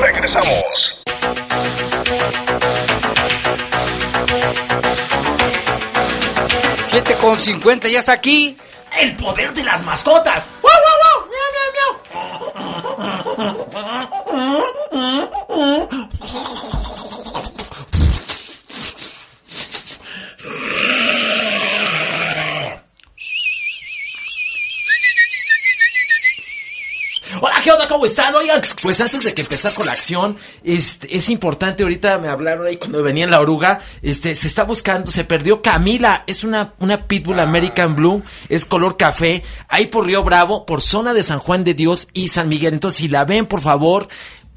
Regresamos. 0.00 0.64
7 6.84 7.14
con 7.20 7.38
50 7.38 7.88
ya 7.88 7.98
está 7.98 8.12
aquí. 8.12 8.56
El 8.98 9.14
poder 9.16 9.52
de 9.52 9.62
las 9.62 9.84
mascotas. 9.84 10.44
Hola, 27.40 27.60
¿qué 27.62 27.70
onda? 27.70 27.86
¿Cómo 27.98 28.06
están? 28.06 28.32
Oigan, 28.36 28.62
pues 28.84 29.00
antes 29.00 29.24
de 29.24 29.34
que 29.34 29.42
empezar 29.42 29.74
con 29.74 29.84
la 29.86 29.90
acción, 29.90 30.36
este, 30.62 31.16
es 31.16 31.28
importante, 31.30 31.82
ahorita 31.82 32.18
me 32.18 32.28
hablaron 32.28 32.64
ahí 32.64 32.76
cuando 32.76 33.02
venía 33.02 33.24
en 33.24 33.32
la 33.32 33.40
oruga, 33.40 33.80
este, 34.02 34.36
se 34.36 34.46
está 34.46 34.62
buscando, 34.62 35.10
se 35.10 35.24
perdió 35.24 35.62
Camila, 35.62 36.22
es 36.28 36.44
una, 36.44 36.74
una 36.78 37.08
Pitbull 37.08 37.40
American 37.40 37.96
Blue, 37.96 38.22
es 38.48 38.66
color 38.66 38.96
café, 38.96 39.42
ahí 39.66 39.86
por 39.86 40.06
Río 40.06 40.22
Bravo, 40.22 40.64
por 40.64 40.80
zona 40.80 41.12
de 41.12 41.24
San 41.24 41.40
Juan 41.40 41.64
de 41.64 41.74
Dios 41.74 42.06
y 42.12 42.28
San 42.28 42.48
Miguel. 42.48 42.74
Entonces, 42.74 42.98
si 42.98 43.08
la 43.08 43.24
ven, 43.24 43.46
por 43.46 43.62
favor, 43.62 44.06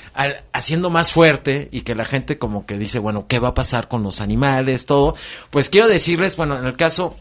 haciendo 0.53 0.89
más 0.89 1.11
fuerte 1.11 1.69
y 1.73 1.81
que 1.81 1.97
la 1.97 2.05
gente 2.05 2.39
como 2.39 2.65
que 2.65 2.79
dice, 2.79 3.01
bueno, 3.01 3.27
¿qué 3.27 3.41
va 3.41 3.49
a 3.49 3.55
pasar 3.55 3.89
con 3.89 4.05
los 4.05 4.21
animales? 4.21 4.87
Todo. 4.87 5.17
Pues 5.51 5.69
quiero 5.69 5.89
decirles, 5.89 6.37
bueno, 6.37 6.57
en 6.57 6.65
el 6.65 6.77
caso 6.77 7.17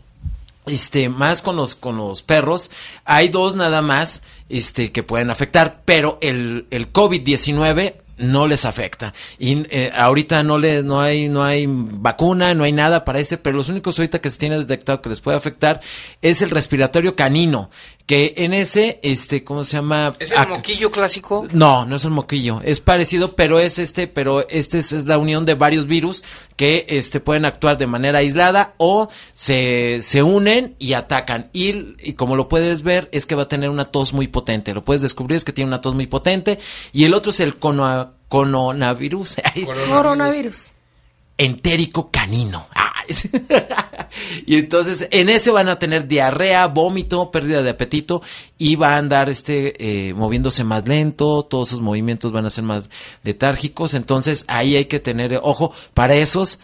este 0.68 1.10
más 1.10 1.42
con 1.42 1.56
los 1.58 1.76
con 1.76 1.98
los 1.98 2.22
perros 2.22 2.72
hay 3.04 3.28
dos 3.28 3.54
nada 3.56 3.82
más 3.82 4.24
este 4.48 4.94
que 4.94 5.04
pueden 5.04 5.30
afectar 5.30 5.82
pero 5.84 6.20
el 6.22 6.68
el 6.72 6.94
COVID-19 6.94 7.96
no 8.18 8.48
les 8.48 8.66
afecta 8.66 9.14
y 9.40 9.66
eh, 9.70 9.92
ahorita 9.96 10.44
no 10.44 10.58
le 10.58 10.84
no 10.84 11.02
hay 11.02 11.28
no 11.28 11.44
hay 11.44 11.66
vacuna 11.68 12.54
no 12.54 12.64
hay 12.64 12.72
nada 12.72 13.04
para 13.04 13.20
ese 13.20 13.38
pero 13.38 13.58
los 13.58 13.70
únicos 13.70 13.98
ahorita 13.98 14.22
que 14.22 14.30
se 14.30 14.38
tiene 14.38 14.58
detectado 14.58 15.02
que 15.02 15.10
les 15.10 15.20
puede 15.20 15.38
afectar 15.38 15.82
es 16.22 16.42
el 16.42 16.52
respiratorio 16.52 17.16
canino 17.16 17.70
que 18.06 18.34
en 18.38 18.54
ese 18.54 19.00
este 19.02 19.44
cómo 19.44 19.64
se 19.64 19.78
llama 19.78 20.14
es 20.20 20.32
el 20.32 20.48
moquillo 20.50 20.92
clásico 20.92 21.48
no 21.54 21.86
no 21.86 21.96
es 21.96 22.04
el 22.04 22.12
moquillo. 22.12 22.62
Es 22.64 22.80
parecido 22.80 23.36
pero 23.36 23.60
es 23.60 23.80
este 23.80 24.08
pero 24.08 24.48
este 24.50 24.80
es, 24.80 25.06
la 25.06 25.18
unión 25.18 25.46
de 25.46 25.56
varios 25.56 25.88
virus 25.88 26.24
que 26.56 26.86
este 26.90 27.20
pueden 27.20 27.46
actuar 27.46 27.78
de 27.78 27.88
manera 27.88 28.20
aislada 28.20 28.74
o 28.78 29.10
se, 29.34 30.02
se 30.02 30.24
unen 30.24 30.76
y 30.80 30.94
atacan. 30.94 31.50
Y, 31.54 31.96
y 32.00 32.14
como 32.14 32.36
lo 32.36 32.50
puedes 32.50 32.84
ver 32.84 33.10
es 33.12 33.26
que 33.26 33.36
va 33.36 33.44
a 33.44 33.48
tener 33.48 33.70
una 33.70 33.86
tos 33.86 34.14
muy 34.14 34.28
potente. 34.28 34.74
Lo 34.74 34.84
puedes 34.84 35.02
descubrir 35.02 35.38
es 35.38 35.46
que 35.46 35.54
tiene 35.54 35.70
una 35.70 35.82
tos 35.82 35.96
muy 35.96 36.08
potente. 36.08 36.60
Y 36.92 37.06
el 37.06 37.14
otro 37.14 37.32
es 37.32 37.40
el 37.40 37.58
cono 37.58 38.14
coronavirus. 38.28 39.36
Coronavirus. 39.88 40.73
Entérico 41.38 42.10
canino. 42.12 42.68
y 44.46 44.58
entonces 44.58 45.08
en 45.12 45.30
ese 45.30 45.52
van 45.52 45.70
a 45.70 45.78
tener 45.78 46.08
diarrea, 46.08 46.68
vómito, 46.68 47.32
pérdida 47.32 47.62
de 47.62 47.72
apetito 47.72 48.22
y 48.58 48.76
va 48.76 48.96
a 48.96 48.98
andar 48.98 49.30
este 49.30 50.10
eh, 50.10 50.14
moviéndose 50.14 50.64
más 50.64 50.88
lento, 50.88 51.44
todos 51.44 51.70
sus 51.70 51.82
movimientos 51.82 52.32
van 52.32 52.46
a 52.46 52.50
ser 52.50 52.64
más 52.64 52.90
letárgicos, 53.24 53.94
entonces 53.94 54.46
ahí 54.48 54.76
hay 54.76 54.86
que 54.86 55.00
tener 55.00 55.40
ojo 55.42 55.74
para 55.94 56.16
esos, 56.16 56.60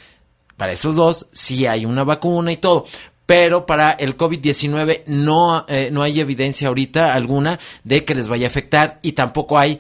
para 0.58 0.72
esos 0.72 0.96
dos, 0.96 1.28
si 1.32 1.66
hay 1.66 1.86
una 1.86 2.04
vacuna 2.04 2.52
y 2.52 2.58
todo. 2.58 2.86
Pero 3.26 3.68
para 3.68 3.92
el 3.92 4.18
COVID-19 4.18 5.04
no, 5.06 5.64
eh, 5.68 5.90
no 5.92 6.02
hay 6.02 6.20
evidencia 6.20 6.68
ahorita 6.68 7.14
alguna 7.14 7.60
de 7.84 8.04
que 8.04 8.16
les 8.16 8.28
vaya 8.28 8.48
a 8.48 8.50
afectar 8.50 9.00
y 9.04 9.12
tampoco 9.12 9.60
hay 9.60 9.80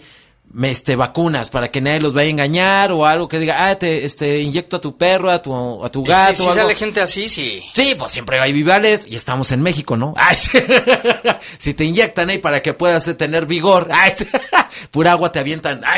este, 0.63 0.95
vacunas 0.95 1.49
para 1.49 1.69
que 1.69 1.81
nadie 1.81 1.99
los 1.99 2.13
vaya 2.13 2.27
a 2.27 2.31
engañar 2.31 2.91
o 2.91 3.05
algo 3.05 3.27
que 3.27 3.39
diga, 3.39 3.69
ah, 3.69 3.75
te 3.75 4.05
este, 4.05 4.39
inyecto 4.39 4.77
a 4.77 4.81
tu 4.81 4.97
perro, 4.97 5.29
a 5.29 5.41
tu, 5.41 5.83
a 5.83 5.91
tu 5.91 6.03
gato. 6.03 6.43
Si, 6.43 6.43
sale 6.43 6.75
gente 6.75 7.01
así, 7.01 7.29
sí. 7.29 7.63
Sí, 7.73 7.95
pues 7.97 8.11
siempre 8.11 8.39
hay 8.39 8.53
vivales 8.53 9.05
y 9.07 9.15
estamos 9.15 9.51
en 9.51 9.61
México, 9.61 9.95
¿no? 9.97 10.13
si 11.57 11.73
te 11.73 11.83
inyectan 11.83 12.29
ahí 12.29 12.37
para 12.39 12.61
que 12.61 12.73
puedas 12.73 13.05
tener 13.17 13.45
vigor, 13.45 13.89
pura 14.91 15.11
agua 15.11 15.31
te 15.31 15.39
avientan. 15.39 15.81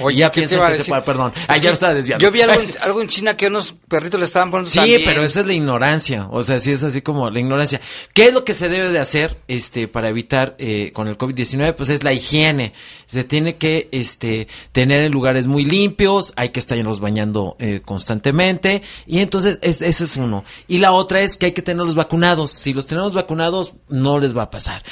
Oye, 0.00 0.18
ya 0.18 0.32
piensa 0.32 0.66
que 0.70 0.82
se 0.82 0.92
perdón. 1.02 1.32
Ah, 1.46 1.56
ya 1.56 1.70
está 1.70 1.94
desviando. 1.94 2.22
Yo 2.22 2.30
vi 2.30 2.42
algo, 2.42 3.00
en 3.00 3.08
China 3.08 3.36
que 3.36 3.46
unos 3.46 3.74
perritos 3.88 4.18
le 4.18 4.26
estaban 4.26 4.50
poniendo 4.50 4.70
Sí, 4.70 5.02
pero 5.04 5.22
esa 5.22 5.40
es 5.40 5.46
la 5.46 5.52
ignorancia. 5.52 6.28
O 6.30 6.42
sea, 6.42 6.58
sí 6.58 6.72
es 6.72 6.82
así 6.82 7.02
como 7.02 7.30
la 7.30 7.40
ignorancia. 7.40 7.80
¿Qué 8.12 8.26
es 8.28 8.34
lo 8.34 8.44
que 8.44 8.54
se 8.54 8.68
debe 8.68 8.90
de 8.90 8.98
hacer 8.98 9.36
este 9.48 9.88
para 9.88 10.08
evitar 10.08 10.56
eh, 10.58 10.92
con 10.92 11.08
el 11.08 11.16
COVID-19? 11.16 11.74
Pues 11.74 11.88
es 11.88 12.02
la 12.02 12.12
higiene. 12.12 12.72
Se 13.06 13.24
tiene 13.24 13.56
que 13.56 13.88
este 13.92 14.48
tener 14.72 15.02
en 15.02 15.12
lugares 15.12 15.46
muy 15.46 15.64
limpios, 15.64 16.32
hay 16.36 16.50
que 16.50 16.60
estarlos 16.60 17.00
bañando 17.00 17.56
eh, 17.58 17.80
constantemente 17.84 18.82
y 19.06 19.20
entonces 19.20 19.58
ese 19.62 19.86
es 19.86 20.16
uno. 20.16 20.44
Y 20.66 20.78
la 20.78 20.92
otra 20.92 21.20
es 21.20 21.36
que 21.36 21.46
hay 21.46 21.52
que 21.52 21.62
tenerlos 21.62 21.94
vacunados. 21.94 22.50
Si 22.52 22.74
los 22.74 22.86
tenemos 22.86 23.14
vacunados 23.14 23.74
no 23.88 24.18
les 24.18 24.36
va 24.36 24.42
a 24.42 24.50
pasar. 24.50 24.82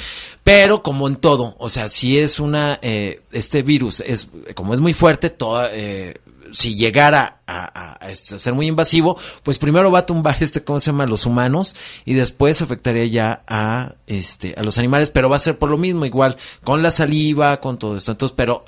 Pero 0.43 0.81
como 0.81 1.07
en 1.07 1.17
todo, 1.17 1.55
o 1.59 1.69
sea, 1.69 1.89
si 1.89 2.17
es 2.17 2.39
una 2.39 2.79
eh, 2.81 3.21
este 3.33 3.63
virus 3.63 3.99
es 3.99 4.29
como 4.55 4.73
es 4.73 4.79
muy 4.79 4.86
fuerte, 4.93 5.29
toda, 5.29 5.69
eh, 5.71 6.15
si 6.51 6.75
llegara 6.75 7.41
a, 7.45 7.65
a, 7.65 7.93
a, 7.93 8.15
ser 8.15 8.53
muy 8.53 8.67
invasivo, 8.67 9.17
pues 9.43 9.57
primero 9.57 9.91
va 9.91 9.99
a 9.99 10.05
tumbar 10.05 10.37
este, 10.39 10.63
¿cómo 10.63 10.79
se 10.79 10.91
llama? 10.91 11.05
Los 11.07 11.25
humanos 11.25 11.75
y 12.05 12.13
después 12.13 12.61
afectaría 12.61 13.05
ya 13.05 13.43
a, 13.47 13.95
este, 14.07 14.55
a 14.57 14.63
los 14.63 14.77
animales, 14.77 15.09
pero 15.09 15.29
va 15.29 15.35
a 15.35 15.39
ser 15.39 15.57
por 15.57 15.69
lo 15.69 15.77
mismo, 15.77 16.05
igual, 16.05 16.37
con 16.63 16.83
la 16.83 16.91
saliva, 16.91 17.59
con 17.59 17.77
todo 17.77 17.95
esto. 17.95 18.11
Entonces, 18.11 18.35
pero 18.35 18.65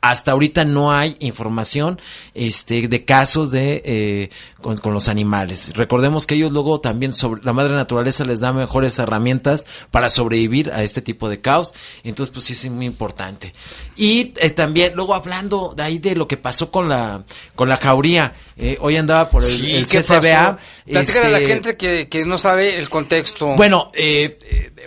hasta 0.00 0.32
ahorita 0.32 0.64
no 0.64 0.92
hay 0.92 1.16
información 1.20 2.00
este 2.34 2.88
de 2.88 3.04
casos 3.04 3.50
de 3.50 3.82
eh, 3.84 4.30
con, 4.60 4.78
los 4.92 5.08
animales. 5.08 5.72
Recordemos 5.74 6.26
que 6.26 6.34
ellos 6.36 6.52
luego 6.52 6.80
también 6.80 7.12
sobre 7.12 7.42
la 7.42 7.52
madre 7.52 7.74
naturaleza 7.74 8.24
les 8.24 8.40
da 8.40 8.52
mejores 8.52 8.98
herramientas 8.98 9.66
para 9.90 10.08
sobrevivir 10.08 10.70
a 10.70 10.82
este 10.82 11.02
tipo 11.02 11.28
de 11.28 11.40
caos. 11.40 11.74
Entonces 12.02 12.32
pues 12.32 12.46
sí 12.46 12.54
es 12.54 12.70
muy 12.70 12.86
importante. 12.86 13.52
Y 13.96 14.32
eh, 14.36 14.50
también 14.50 14.94
luego 14.94 15.14
hablando 15.14 15.74
de 15.76 15.82
ahí 15.82 15.98
de 15.98 16.16
lo 16.16 16.26
que 16.26 16.36
pasó 16.36 16.70
con 16.70 16.88
la 16.88 17.24
con 17.54 17.68
la 17.68 17.76
jauría 17.76 18.34
eh, 18.60 18.78
hoy 18.80 18.96
andaba 18.96 19.28
por 19.30 19.42
el, 19.42 19.48
sí, 19.48 19.74
el 19.74 19.86
CCBA 19.86 20.58
este, 20.86 21.18
a 21.18 21.28
la 21.28 21.40
gente 21.40 21.76
que, 21.76 22.08
que, 22.08 22.24
no 22.24 22.38
sabe 22.38 22.78
el 22.78 22.88
contexto. 22.88 23.56
Bueno 23.56 23.90
eh, 23.94 24.38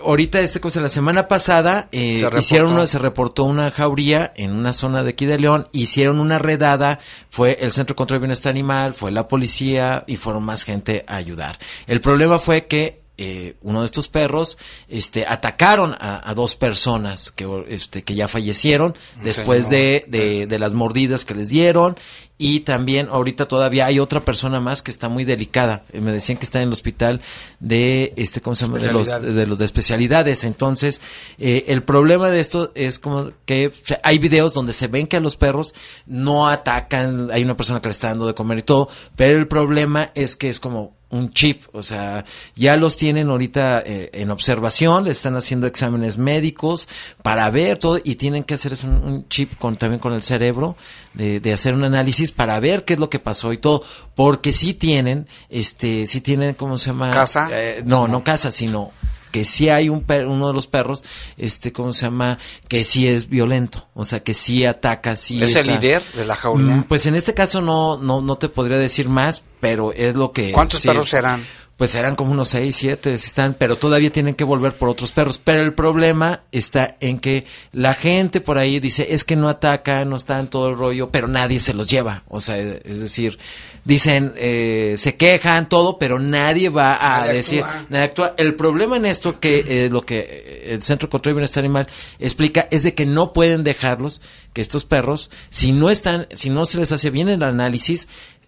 ahorita 0.03 0.39
este 0.39 0.59
cosa 0.59 0.81
la 0.81 0.89
semana 0.89 1.27
pasada 1.27 1.89
se 1.91 2.29
hicieron 2.37 2.73
uno, 2.73 2.87
se 2.87 2.99
reportó 2.99 3.43
una 3.43 3.71
jauría 3.71 4.33
en 4.35 4.51
una 4.51 4.73
zona 4.73 5.03
de 5.03 5.11
aquí 5.11 5.25
de 5.25 5.39
León, 5.39 5.67
hicieron 5.71 6.19
una 6.19 6.39
redada, 6.39 6.99
fue 7.29 7.57
el 7.59 7.71
Centro 7.71 7.95
Control 7.95 8.19
de 8.19 8.27
Bienestar 8.27 8.51
Animal, 8.51 8.93
fue 8.93 9.11
la 9.11 9.27
policía 9.27 10.03
y 10.07 10.15
fueron 10.15 10.43
más 10.43 10.63
gente 10.63 11.03
a 11.07 11.15
ayudar. 11.15 11.59
El 11.87 12.01
problema 12.01 12.39
fue 12.39 12.67
que 12.67 13.02
eh, 13.17 13.55
uno 13.61 13.81
de 13.81 13.85
estos 13.85 14.07
perros 14.07 14.57
este 14.87 15.25
atacaron 15.27 15.93
a, 15.99 16.27
a, 16.27 16.33
dos 16.33 16.55
personas 16.55 17.29
que 17.29 17.47
este 17.67 18.01
que 18.01 18.15
ya 18.15 18.27
fallecieron 18.27 18.95
después 19.23 19.69
de, 19.69 20.03
de, 20.07 20.47
de, 20.47 20.59
las 20.59 20.73
mordidas 20.73 21.23
que 21.23 21.35
les 21.35 21.49
dieron. 21.49 21.95
Y 22.39 22.61
también 22.61 23.09
ahorita 23.09 23.47
todavía 23.47 23.85
hay 23.85 23.99
otra 23.99 24.21
persona 24.21 24.59
más 24.59 24.81
que 24.81 24.89
está 24.89 25.09
muy 25.09 25.23
delicada. 25.25 25.83
Me 25.93 26.11
decían 26.11 26.39
que 26.39 26.45
está 26.45 26.59
en 26.59 26.69
el 26.69 26.73
hospital 26.73 27.21
de 27.59 28.13
este 28.17 28.41
cómo 28.41 28.55
se 28.55 28.65
llama 28.65 28.79
de 28.79 28.91
los 28.91 29.21
de 29.21 29.45
los 29.45 29.59
de 29.59 29.65
especialidades. 29.65 30.43
Entonces 30.43 30.99
eh, 31.37 31.65
el 31.67 31.83
problema 31.83 32.31
de 32.31 32.39
esto 32.39 32.71
es 32.73 32.97
como 32.97 33.31
que 33.45 33.67
o 33.67 33.71
sea, 33.83 34.01
hay 34.03 34.17
videos 34.17 34.53
donde 34.55 34.73
se 34.73 34.87
ven 34.87 35.05
que 35.05 35.17
a 35.17 35.19
los 35.19 35.35
perros 35.35 35.75
no 36.07 36.47
atacan 36.47 37.29
hay 37.31 37.43
una 37.43 37.55
persona 37.55 37.79
que 37.79 37.89
le 37.89 37.91
está 37.91 38.07
dando 38.09 38.25
de 38.25 38.33
comer 38.33 38.59
y 38.59 38.63
todo 38.63 38.89
pero 39.15 39.37
el 39.37 39.47
problema 39.47 40.09
es 40.15 40.35
que 40.35 40.49
es 40.49 40.59
como 40.59 40.95
un 41.13 41.31
chip, 41.31 41.63
o 41.73 41.83
sea, 41.83 42.25
ya 42.55 42.75
los 42.75 42.97
tienen 42.97 43.29
ahorita 43.29 43.83
eh, 43.85 44.09
en 44.13 44.31
observación, 44.31 45.03
les 45.05 45.17
están 45.17 45.35
haciendo 45.35 45.67
exámenes 45.67 46.17
médicos 46.17 46.87
para 47.21 47.49
ver 47.51 47.77
todo 47.77 47.99
y 48.03 48.15
tienen 48.15 48.43
que 48.43 48.55
hacer 48.55 48.73
un, 48.83 48.95
un 48.95 49.29
chip 49.29 49.55
con 49.59 49.75
también 49.77 49.99
con 49.99 50.13
el 50.13 50.23
cerebro 50.23 50.75
de, 51.13 51.39
de, 51.39 51.53
hacer 51.53 51.75
un 51.75 51.83
análisis 51.83 52.31
para 52.31 52.59
ver 52.59 52.83
qué 52.83 52.93
es 52.93 52.99
lo 52.99 53.11
que 53.11 53.19
pasó 53.19 53.53
y 53.53 53.57
todo, 53.57 53.83
porque 54.15 54.51
sí 54.51 54.73
tienen, 54.73 55.27
este, 55.49 56.07
sí 56.07 56.19
tienen, 56.21 56.55
¿cómo 56.55 56.79
se 56.79 56.89
llama? 56.89 57.11
Casa. 57.11 57.47
Eh, 57.51 57.83
no, 57.85 58.07
no 58.07 58.23
casa, 58.23 58.49
sino 58.49 58.91
que 59.33 59.45
sí 59.45 59.67
hay 59.67 59.89
un 59.89 60.03
per, 60.03 60.27
uno 60.27 60.47
de 60.47 60.53
los 60.53 60.67
perros, 60.67 61.03
este, 61.37 61.73
¿cómo 61.73 61.91
se 61.91 62.05
llama? 62.05 62.37
Que 62.67 62.83
sí 62.83 63.07
es 63.07 63.27
violento, 63.27 63.87
o 63.95 64.05
sea, 64.05 64.19
que 64.19 64.35
sí 64.35 64.63
ataca, 64.63 65.15
sí. 65.15 65.41
¿Es 65.41 65.55
está, 65.55 65.61
el 65.61 65.81
líder 65.81 66.03
de 66.13 66.23
la 66.23 66.35
jaula? 66.35 66.75
Mm, 66.75 66.83
pues 66.83 67.07
en 67.07 67.15
este 67.15 67.33
caso 67.33 67.59
no, 67.59 67.97
no, 67.97 68.21
no 68.21 68.35
te 68.35 68.47
podría 68.47 68.77
decir 68.77 69.09
más, 69.09 69.43
pero 69.59 69.91
es 69.91 70.13
lo 70.13 70.31
que. 70.31 70.51
¿Cuántos 70.51 70.81
sí, 70.81 70.87
perros 70.87 71.09
serán? 71.09 71.43
Pues 71.83 71.95
eran 71.95 72.15
como 72.15 72.31
unos 72.31 72.47
seis, 72.47 72.77
siete, 72.77 73.13
están, 73.13 73.55
pero 73.59 73.75
todavía 73.75 74.09
tienen 74.09 74.35
que 74.35 74.45
volver 74.45 74.71
por 74.71 74.87
otros 74.87 75.11
perros. 75.11 75.37
Pero 75.37 75.59
el 75.59 75.73
problema 75.73 76.43
está 76.53 76.95
en 77.01 77.19
que 77.19 77.43
la 77.73 77.93
gente 77.93 78.39
por 78.39 78.57
ahí 78.57 78.79
dice, 78.79 79.07
es 79.09 79.25
que 79.25 79.35
no 79.35 79.49
atacan, 79.49 80.09
no 80.09 80.15
está 80.15 80.39
en 80.39 80.47
todo 80.47 80.69
el 80.69 80.77
rollo, 80.77 81.09
pero 81.09 81.27
nadie 81.27 81.59
se 81.59 81.73
los 81.73 81.89
lleva. 81.89 82.23
O 82.29 82.39
sea, 82.39 82.57
es 82.57 83.01
decir, 83.01 83.37
dicen, 83.83 84.31
eh, 84.37 84.95
se 84.97 85.17
quejan, 85.17 85.67
todo, 85.67 85.99
pero 85.99 86.19
nadie 86.19 86.69
va 86.69 86.95
a 86.95 87.19
Nadie 87.19 87.33
decir, 87.33 87.63
actúa. 87.63 87.85
nadie 87.89 88.05
actúa. 88.05 88.33
El 88.37 88.55
problema 88.55 88.95
en 88.95 89.05
esto 89.05 89.41
que 89.41 89.65
eh, 89.67 89.89
lo 89.91 90.03
que 90.03 90.63
el 90.69 90.81
Centro 90.83 91.07
de 91.07 91.11
Control 91.11 91.33
y 91.33 91.35
Bienestar 91.35 91.65
Animal 91.65 91.87
explica 92.17 92.65
es 92.71 92.83
de 92.83 92.93
que 92.93 93.05
no 93.05 93.33
pueden 93.33 93.65
dejarlos, 93.65 94.21
que 94.53 94.61
estos 94.61 94.85
perros, 94.85 95.29
si 95.49 95.73
no 95.73 95.89
están, 95.89 96.27
si 96.31 96.49
no 96.49 96.65
se 96.65 96.77
les 96.77 96.93
hace 96.93 97.09
bien 97.09 97.27
el 97.27 97.43
análisis, 97.43 98.07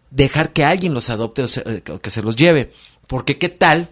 dejar 0.09 0.53
que 0.53 0.63
alguien 0.63 0.93
los 0.93 1.09
adopte 1.09 1.43
o, 1.43 1.47
se, 1.49 1.83
o 1.91 1.99
que 1.99 2.09
se 2.09 2.21
los 2.21 2.37
lleve. 2.37 2.71
Porque 3.07 3.37
qué 3.37 3.49
tal 3.49 3.89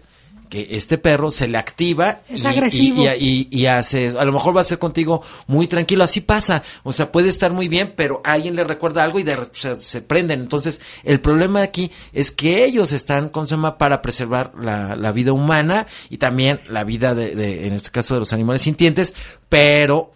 que 0.48 0.68
este 0.76 0.98
perro 0.98 1.30
se 1.30 1.48
le 1.48 1.58
activa 1.58 2.20
Es 2.28 2.44
y, 2.44 2.46
agresivo. 2.46 3.02
y, 3.02 3.08
y, 3.08 3.48
y, 3.50 3.66
hace, 3.66 4.14
a 4.16 4.24
lo 4.24 4.32
mejor 4.32 4.56
va 4.56 4.60
a 4.60 4.64
ser 4.64 4.78
contigo 4.78 5.22
muy 5.46 5.66
tranquilo, 5.66 6.04
así 6.04 6.20
pasa, 6.20 6.62
o 6.82 6.92
sea, 6.92 7.10
puede 7.10 7.28
estar 7.28 7.52
muy 7.52 7.66
bien, 7.66 7.94
pero 7.96 8.20
alguien 8.24 8.54
le 8.54 8.62
recuerda 8.62 9.02
algo 9.02 9.18
y 9.18 9.24
de, 9.24 9.34
o 9.34 9.48
sea, 9.52 9.76
se 9.76 10.02
prenden. 10.02 10.40
Entonces, 10.40 10.80
el 11.02 11.20
problema 11.20 11.62
aquí 11.62 11.90
es 12.12 12.30
que 12.30 12.64
ellos 12.64 12.92
están 12.92 13.30
con 13.30 13.46
SEMA 13.46 13.78
para 13.78 14.02
preservar 14.02 14.52
la, 14.60 14.96
la, 14.96 15.12
vida 15.12 15.32
humana 15.32 15.86
y 16.08 16.18
también 16.18 16.60
la 16.68 16.84
vida 16.84 17.14
de, 17.14 17.34
de, 17.34 17.66
en 17.66 17.72
este 17.72 17.90
caso, 17.90 18.14
de 18.14 18.20
los 18.20 18.32
animales 18.32 18.62
sintientes, 18.62 19.14
pero 19.48 20.12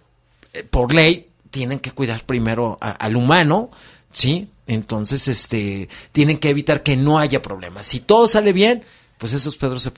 eh, 0.53 0.63
por 0.63 0.95
ley 0.95 1.31
tienen 1.51 1.79
que 1.81 1.93
cuidar 1.93 2.25
primero 2.25 2.79
a, 2.81 2.91
al 2.91 3.17
humano, 3.17 3.71
¿sí? 4.13 4.49
Entonces, 4.69 5.27
este, 5.27 5.89
tienen 6.13 6.39
que 6.39 6.51
evitar 6.51 6.83
que 6.85 6.97
no 6.97 7.19
haya 7.19 7.43
problemas. 7.43 7.87
Si 7.87 8.01
todo 8.01 8.29
sale 8.29 8.53
bien, 8.53 8.85
pues 9.19 9.33
esos 9.33 9.57
perros 9.57 9.83
se 9.83 9.93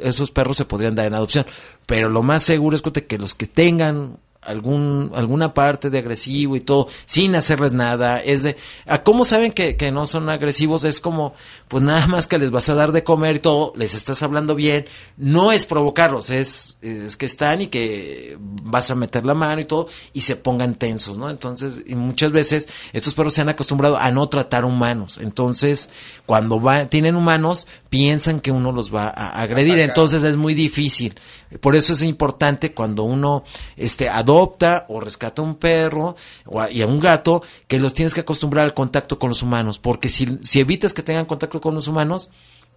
esos 0.00 0.32
perros 0.32 0.56
se 0.56 0.64
podrían 0.64 0.96
dar 0.96 1.06
en 1.06 1.14
adopción. 1.14 1.46
Pero 1.86 2.08
lo 2.08 2.22
más 2.22 2.42
seguro 2.42 2.74
es 2.74 2.82
que 2.82 3.18
los 3.18 3.34
que 3.34 3.46
tengan 3.46 4.18
algún 4.46 5.12
alguna 5.14 5.54
parte 5.54 5.90
de 5.90 5.98
agresivo 5.98 6.56
y 6.56 6.60
todo 6.60 6.88
sin 7.06 7.34
hacerles 7.34 7.72
nada. 7.72 8.20
Es 8.20 8.42
de 8.42 8.56
cómo 9.02 9.24
saben 9.24 9.52
que, 9.52 9.76
que 9.76 9.90
no 9.90 10.06
son 10.06 10.28
agresivos 10.28 10.84
es 10.84 11.00
como 11.00 11.34
pues 11.68 11.82
nada 11.82 12.06
más 12.06 12.26
que 12.26 12.38
les 12.38 12.50
vas 12.50 12.68
a 12.68 12.74
dar 12.74 12.92
de 12.92 13.04
comer 13.04 13.36
y 13.36 13.38
todo 13.40 13.72
les 13.76 13.94
estás 13.94 14.22
hablando 14.22 14.54
bien. 14.54 14.86
No 15.16 15.52
es 15.52 15.66
provocarlos 15.66 16.30
es, 16.30 16.76
es 16.80 17.16
que 17.16 17.26
están 17.26 17.62
y 17.62 17.66
que 17.68 18.36
vas 18.40 18.90
a 18.90 18.94
meter 18.94 19.24
la 19.24 19.34
mano 19.34 19.60
y 19.60 19.64
todo 19.64 19.88
y 20.12 20.20
se 20.22 20.36
pongan 20.36 20.74
tensos 20.74 21.16
no 21.16 21.30
entonces 21.30 21.82
y 21.86 21.94
muchas 21.94 22.32
veces 22.32 22.68
estos 22.92 23.14
perros 23.14 23.34
se 23.34 23.40
han 23.40 23.48
acostumbrado 23.48 23.96
a 23.96 24.10
no 24.10 24.28
tratar 24.28 24.64
humanos. 24.64 25.18
Entonces 25.20 25.90
cuando 26.26 26.60
tienen 26.88 27.16
humanos 27.16 27.66
piensan 27.94 28.40
que 28.40 28.50
uno 28.50 28.72
los 28.72 28.92
va 28.92 29.06
a 29.06 29.40
agredir. 29.40 29.78
Entonces 29.78 30.24
es 30.24 30.36
muy 30.36 30.52
difícil. 30.52 31.14
Por 31.60 31.76
eso 31.76 31.92
es 31.92 32.02
importante 32.02 32.74
cuando 32.74 33.04
uno 33.04 33.44
este 33.76 34.08
adopta 34.08 34.86
o 34.88 34.98
rescata 34.98 35.42
un 35.42 35.54
perro 35.54 36.16
o 36.44 36.60
a, 36.60 36.72
y 36.72 36.82
a 36.82 36.88
un 36.88 36.98
gato 36.98 37.44
que 37.68 37.78
los 37.78 37.94
tienes 37.94 38.12
que 38.12 38.22
acostumbrar 38.22 38.64
al 38.64 38.74
contacto 38.74 39.16
con 39.16 39.28
los 39.28 39.44
humanos 39.44 39.78
porque 39.78 40.08
si, 40.08 40.40
si 40.42 40.58
evitas 40.58 40.92
que 40.92 41.04
tengan 41.04 41.24
contacto 41.24 41.60
con 41.60 41.76
los 41.76 41.86
humanos 41.86 42.30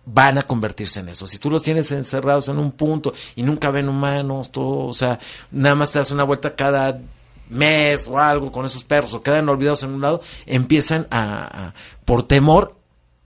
van 0.05 0.37
a 0.37 0.43
convertirse 0.43 0.99
en 0.99 1.09
eso. 1.09 1.25
Si 1.25 1.39
tú 1.39 1.49
los 1.49 1.63
tienes 1.63 1.91
encerrados 1.91 2.47
en 2.49 2.59
un 2.59 2.71
punto 2.71 3.11
y 3.35 3.41
nunca 3.41 3.71
ven 3.71 3.89
humanos, 3.89 4.51
todo, 4.51 4.85
o 4.85 4.93
sea, 4.93 5.17
nada 5.49 5.73
más 5.73 5.91
te 5.91 5.97
das 5.97 6.11
una 6.11 6.25
vuelta 6.25 6.55
cada 6.55 7.01
mes 7.49 8.07
o 8.07 8.19
algo 8.19 8.51
con 8.51 8.67
esos 8.67 8.83
perros 8.83 9.15
o 9.15 9.21
quedan 9.21 9.49
olvidados 9.49 9.81
en 9.81 9.93
un 9.93 10.01
lado, 10.01 10.21
empiezan 10.45 11.07
a, 11.09 11.69
a 11.69 11.73
por 12.05 12.21
temor 12.21 12.77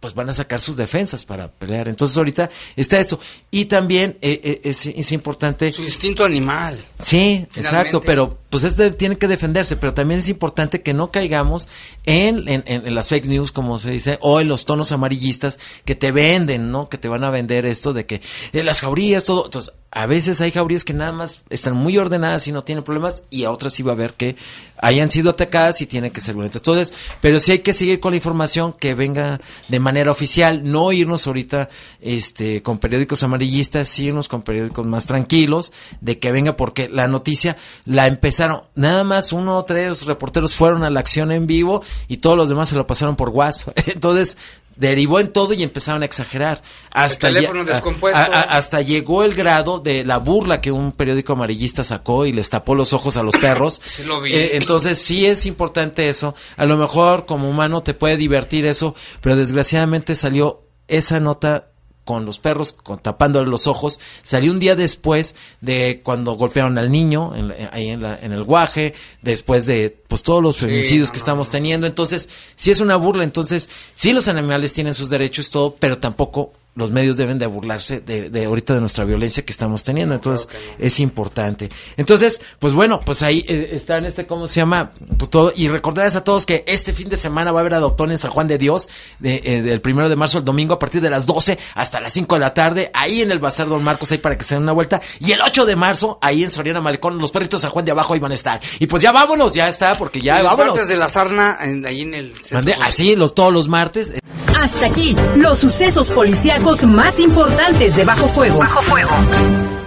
pues 0.01 0.15
van 0.15 0.29
a 0.29 0.33
sacar 0.33 0.59
sus 0.59 0.75
defensas 0.75 1.23
para 1.23 1.47
pelear. 1.49 1.87
Entonces 1.87 2.17
ahorita 2.17 2.49
está 2.75 2.99
esto. 2.99 3.19
Y 3.51 3.65
también 3.65 4.17
eh, 4.21 4.41
eh, 4.43 4.61
es, 4.63 4.87
es, 4.87 5.11
importante... 5.11 5.71
Su 5.71 5.83
instinto 5.83 6.25
animal. 6.25 6.77
Sí, 6.97 7.45
Finalmente. 7.51 7.59
exacto, 7.59 8.01
pero 8.01 8.39
pues 8.49 8.63
este 8.63 8.91
tiene 8.91 9.17
que 9.17 9.27
defenderse, 9.27 9.77
pero 9.77 9.93
también 9.93 10.19
es 10.19 10.27
importante 10.27 10.81
que 10.81 10.93
no 10.93 11.11
caigamos 11.11 11.69
en, 12.05 12.49
en, 12.49 12.63
en, 12.65 12.95
las 12.95 13.09
fake 13.09 13.27
news, 13.27 13.51
como 13.51 13.77
se 13.77 13.91
dice, 13.91 14.17
o 14.21 14.41
en 14.41 14.47
los 14.47 14.65
tonos 14.65 14.91
amarillistas 14.91 15.59
que 15.85 15.95
te 15.95 16.11
venden, 16.11 16.71
¿no? 16.71 16.89
Que 16.89 16.97
te 16.97 17.07
van 17.07 17.23
a 17.23 17.29
vender 17.29 17.67
esto 17.67 17.93
de 17.93 18.07
que 18.07 18.21
de 18.51 18.63
las 18.63 18.81
jaurías, 18.81 19.23
todo. 19.23 19.45
Entonces, 19.45 19.71
a 19.91 20.05
veces 20.05 20.41
hay 20.41 20.51
jaurías 20.51 20.83
que 20.83 20.93
nada 20.93 21.11
más 21.11 21.43
están 21.49 21.77
muy 21.77 21.97
ordenadas 21.97 22.47
y 22.47 22.51
no 22.51 22.63
tienen 22.63 22.83
problemas, 22.83 23.23
y 23.29 23.43
a 23.43 23.51
otras 23.51 23.73
sí 23.73 23.83
va 23.83 23.91
a 23.91 23.95
haber 23.95 24.15
que 24.15 24.35
hayan 24.81 25.09
sido 25.09 25.29
atacadas 25.29 25.81
y 25.81 25.85
tienen 25.85 26.11
que 26.11 26.19
ser 26.21 26.35
violentas. 26.35 26.61
Entonces, 26.61 26.93
pero 27.21 27.39
sí 27.39 27.53
hay 27.53 27.59
que 27.59 27.71
seguir 27.71 27.99
con 27.99 28.11
la 28.11 28.17
información 28.17 28.73
que 28.73 28.95
venga 28.95 29.39
de 29.69 29.79
manera 29.79 30.11
oficial, 30.11 30.61
no 30.63 30.91
irnos 30.91 31.27
ahorita 31.27 31.69
este 32.01 32.61
con 32.63 32.79
periódicos 32.79 33.23
amarillistas, 33.23 33.87
sí 33.87 34.07
irnos 34.07 34.27
con 34.27 34.41
periódicos 34.41 34.85
más 34.85 35.05
tranquilos, 35.05 35.71
de 36.01 36.19
que 36.19 36.31
venga 36.31 36.55
porque 36.55 36.89
la 36.89 37.07
noticia 37.07 37.57
la 37.85 38.07
empezaron, 38.07 38.63
nada 38.75 39.03
más 39.03 39.31
uno 39.31 39.57
o 39.57 39.65
tres 39.65 40.05
reporteros 40.05 40.55
fueron 40.55 40.83
a 40.83 40.89
la 40.89 40.99
acción 40.99 41.31
en 41.31 41.47
vivo 41.47 41.83
y 42.07 42.17
todos 42.17 42.35
los 42.35 42.49
demás 42.49 42.69
se 42.69 42.75
lo 42.75 42.87
pasaron 42.87 43.15
por 43.15 43.29
WhatsApp. 43.29 43.77
Entonces, 43.87 44.37
derivó 44.75 45.19
en 45.19 45.31
todo 45.31 45.53
y 45.53 45.63
empezaron 45.63 46.01
a 46.01 46.05
exagerar. 46.05 46.61
Hasta, 46.91 47.27
el 47.27 47.35
teléfono 47.35 47.65
descompuesto. 47.65 48.19
A, 48.19 48.25
a, 48.25 48.41
hasta 48.41 48.81
llegó 48.81 49.23
el 49.23 49.33
grado 49.33 49.79
de 49.79 50.05
la 50.05 50.17
burla 50.17 50.61
que 50.61 50.71
un 50.71 50.91
periódico 50.91 51.33
amarillista 51.33 51.83
sacó 51.83 52.25
y 52.25 52.33
les 52.33 52.49
tapó 52.49 52.75
los 52.75 52.93
ojos 52.93 53.17
a 53.17 53.23
los 53.23 53.37
perros. 53.37 53.81
sí 53.85 54.03
lo 54.03 54.21
vi. 54.21 54.33
Eh, 54.33 54.57
entonces 54.57 54.97
sí 54.97 55.25
es 55.25 55.45
importante 55.45 56.09
eso. 56.09 56.35
A 56.57 56.65
lo 56.65 56.77
mejor 56.77 57.25
como 57.25 57.49
humano 57.49 57.83
te 57.83 57.93
puede 57.93 58.17
divertir 58.17 58.65
eso, 58.65 58.95
pero 59.21 59.35
desgraciadamente 59.35 60.15
salió 60.15 60.67
esa 60.87 61.19
nota 61.19 61.70
con 62.11 62.25
los 62.25 62.39
perros, 62.39 62.73
con, 62.73 62.99
tapándole 62.99 63.49
los 63.49 63.67
ojos. 63.67 63.99
Salió 64.21 64.51
un 64.51 64.59
día 64.59 64.75
después 64.75 65.35
de 65.61 66.01
cuando 66.03 66.33
golpearon 66.33 66.77
al 66.77 66.91
niño 66.91 67.33
en, 67.35 67.53
ahí 67.71 67.89
en, 67.89 68.01
la, 68.01 68.19
en 68.21 68.31
el 68.33 68.43
guaje, 68.43 68.93
después 69.21 69.65
de 69.65 69.97
pues 70.07 70.23
todos 70.23 70.43
los 70.43 70.57
feminicidios 70.57 71.09
que 71.09 71.17
estamos 71.17 71.49
teniendo. 71.49 71.87
Entonces, 71.87 72.27
si 72.55 72.69
es 72.71 72.81
una 72.81 72.97
burla, 72.97 73.23
entonces 73.23 73.69
sí 73.95 74.11
los 74.11 74.27
animales 74.27 74.73
tienen 74.73 74.93
sus 74.93 75.09
derechos 75.09 75.51
todo, 75.51 75.75
pero 75.79 75.99
tampoco 75.99 76.51
los 76.75 76.89
medios 76.91 77.17
deben 77.17 77.37
de 77.37 77.47
burlarse 77.47 77.99
de, 77.99 78.29
de, 78.29 78.45
ahorita 78.45 78.73
de 78.73 78.79
nuestra 78.79 79.03
violencia 79.03 79.43
que 79.45 79.51
estamos 79.51 79.83
teniendo. 79.83 80.15
Entonces, 80.15 80.47
es 80.79 80.99
importante. 81.01 81.69
Entonces, 81.97 82.41
pues 82.59 82.73
bueno, 82.73 83.01
pues 83.05 83.23
ahí 83.23 83.43
eh, 83.47 83.69
está 83.73 83.97
en 83.97 84.05
este, 84.05 84.25
¿cómo 84.25 84.47
se 84.47 84.55
llama? 84.61 84.91
Pues 85.17 85.29
todo, 85.29 85.51
y 85.55 85.67
recordarles 85.67 86.15
a 86.15 86.23
todos 86.23 86.45
que 86.45 86.63
este 86.67 86.93
fin 86.93 87.09
de 87.09 87.17
semana 87.17 87.51
va 87.51 87.59
a 87.59 87.61
haber 87.61 87.73
adoptón 87.73 88.11
en 88.11 88.17
San 88.17 88.31
Juan 88.31 88.47
de 88.47 88.57
Dios, 88.57 88.87
de, 89.19 89.41
eh, 89.43 89.61
del 89.61 89.81
primero 89.81 90.07
de 90.07 90.15
marzo 90.15 90.37
al 90.37 90.45
domingo, 90.45 90.73
a 90.73 90.79
partir 90.79 91.01
de 91.01 91.09
las 91.09 91.25
12 91.25 91.59
hasta 91.75 91.99
las 91.99 92.13
5 92.13 92.35
de 92.35 92.39
la 92.39 92.53
tarde, 92.53 92.89
ahí 92.93 93.21
en 93.21 93.31
el 93.31 93.39
Bazar 93.39 93.67
Don 93.67 93.83
Marcos, 93.83 94.11
ahí 94.11 94.17
para 94.19 94.37
que 94.37 94.43
se 94.43 94.55
den 94.55 94.63
una 94.63 94.71
vuelta. 94.71 95.01
Y 95.19 95.33
el 95.33 95.41
8 95.41 95.65
de 95.65 95.75
marzo, 95.75 96.19
ahí 96.21 96.43
en 96.43 96.51
Soriana 96.51 96.79
Malecón, 96.81 97.17
los 97.17 97.31
perritos 97.31 97.61
de 97.61 97.63
San 97.63 97.71
Juan 97.71 97.85
de 97.85 97.91
abajo 97.91 98.13
ahí 98.13 98.19
van 98.19 98.31
a 98.31 98.35
estar. 98.35 98.61
Y 98.79 98.87
pues 98.87 99.01
ya 99.01 99.11
vámonos, 99.11 99.53
ya 99.53 99.67
está, 99.67 99.95
porque 99.97 100.21
ya 100.21 100.37
Los 100.37 100.45
vámonos. 100.45 100.67
martes 100.73 100.87
de 100.87 100.95
la 100.95 101.09
sarna, 101.09 101.57
en- 101.61 101.85
ahí 101.85 102.01
en 102.01 102.13
el 102.13 102.33
centro. 102.41 102.73
Así, 102.81 103.15
los, 103.15 103.35
todos 103.35 103.51
los 103.51 103.67
martes. 103.67 104.13
Hasta 104.61 104.85
aquí, 104.85 105.15
los 105.37 105.57
sucesos 105.57 106.11
policíacos 106.11 106.85
más 106.85 107.19
importantes 107.19 107.95
de 107.95 108.05
Bajo 108.05 108.27
Fuego. 108.27 108.59
Bajo 108.59 108.83
Fuego. 108.83 109.80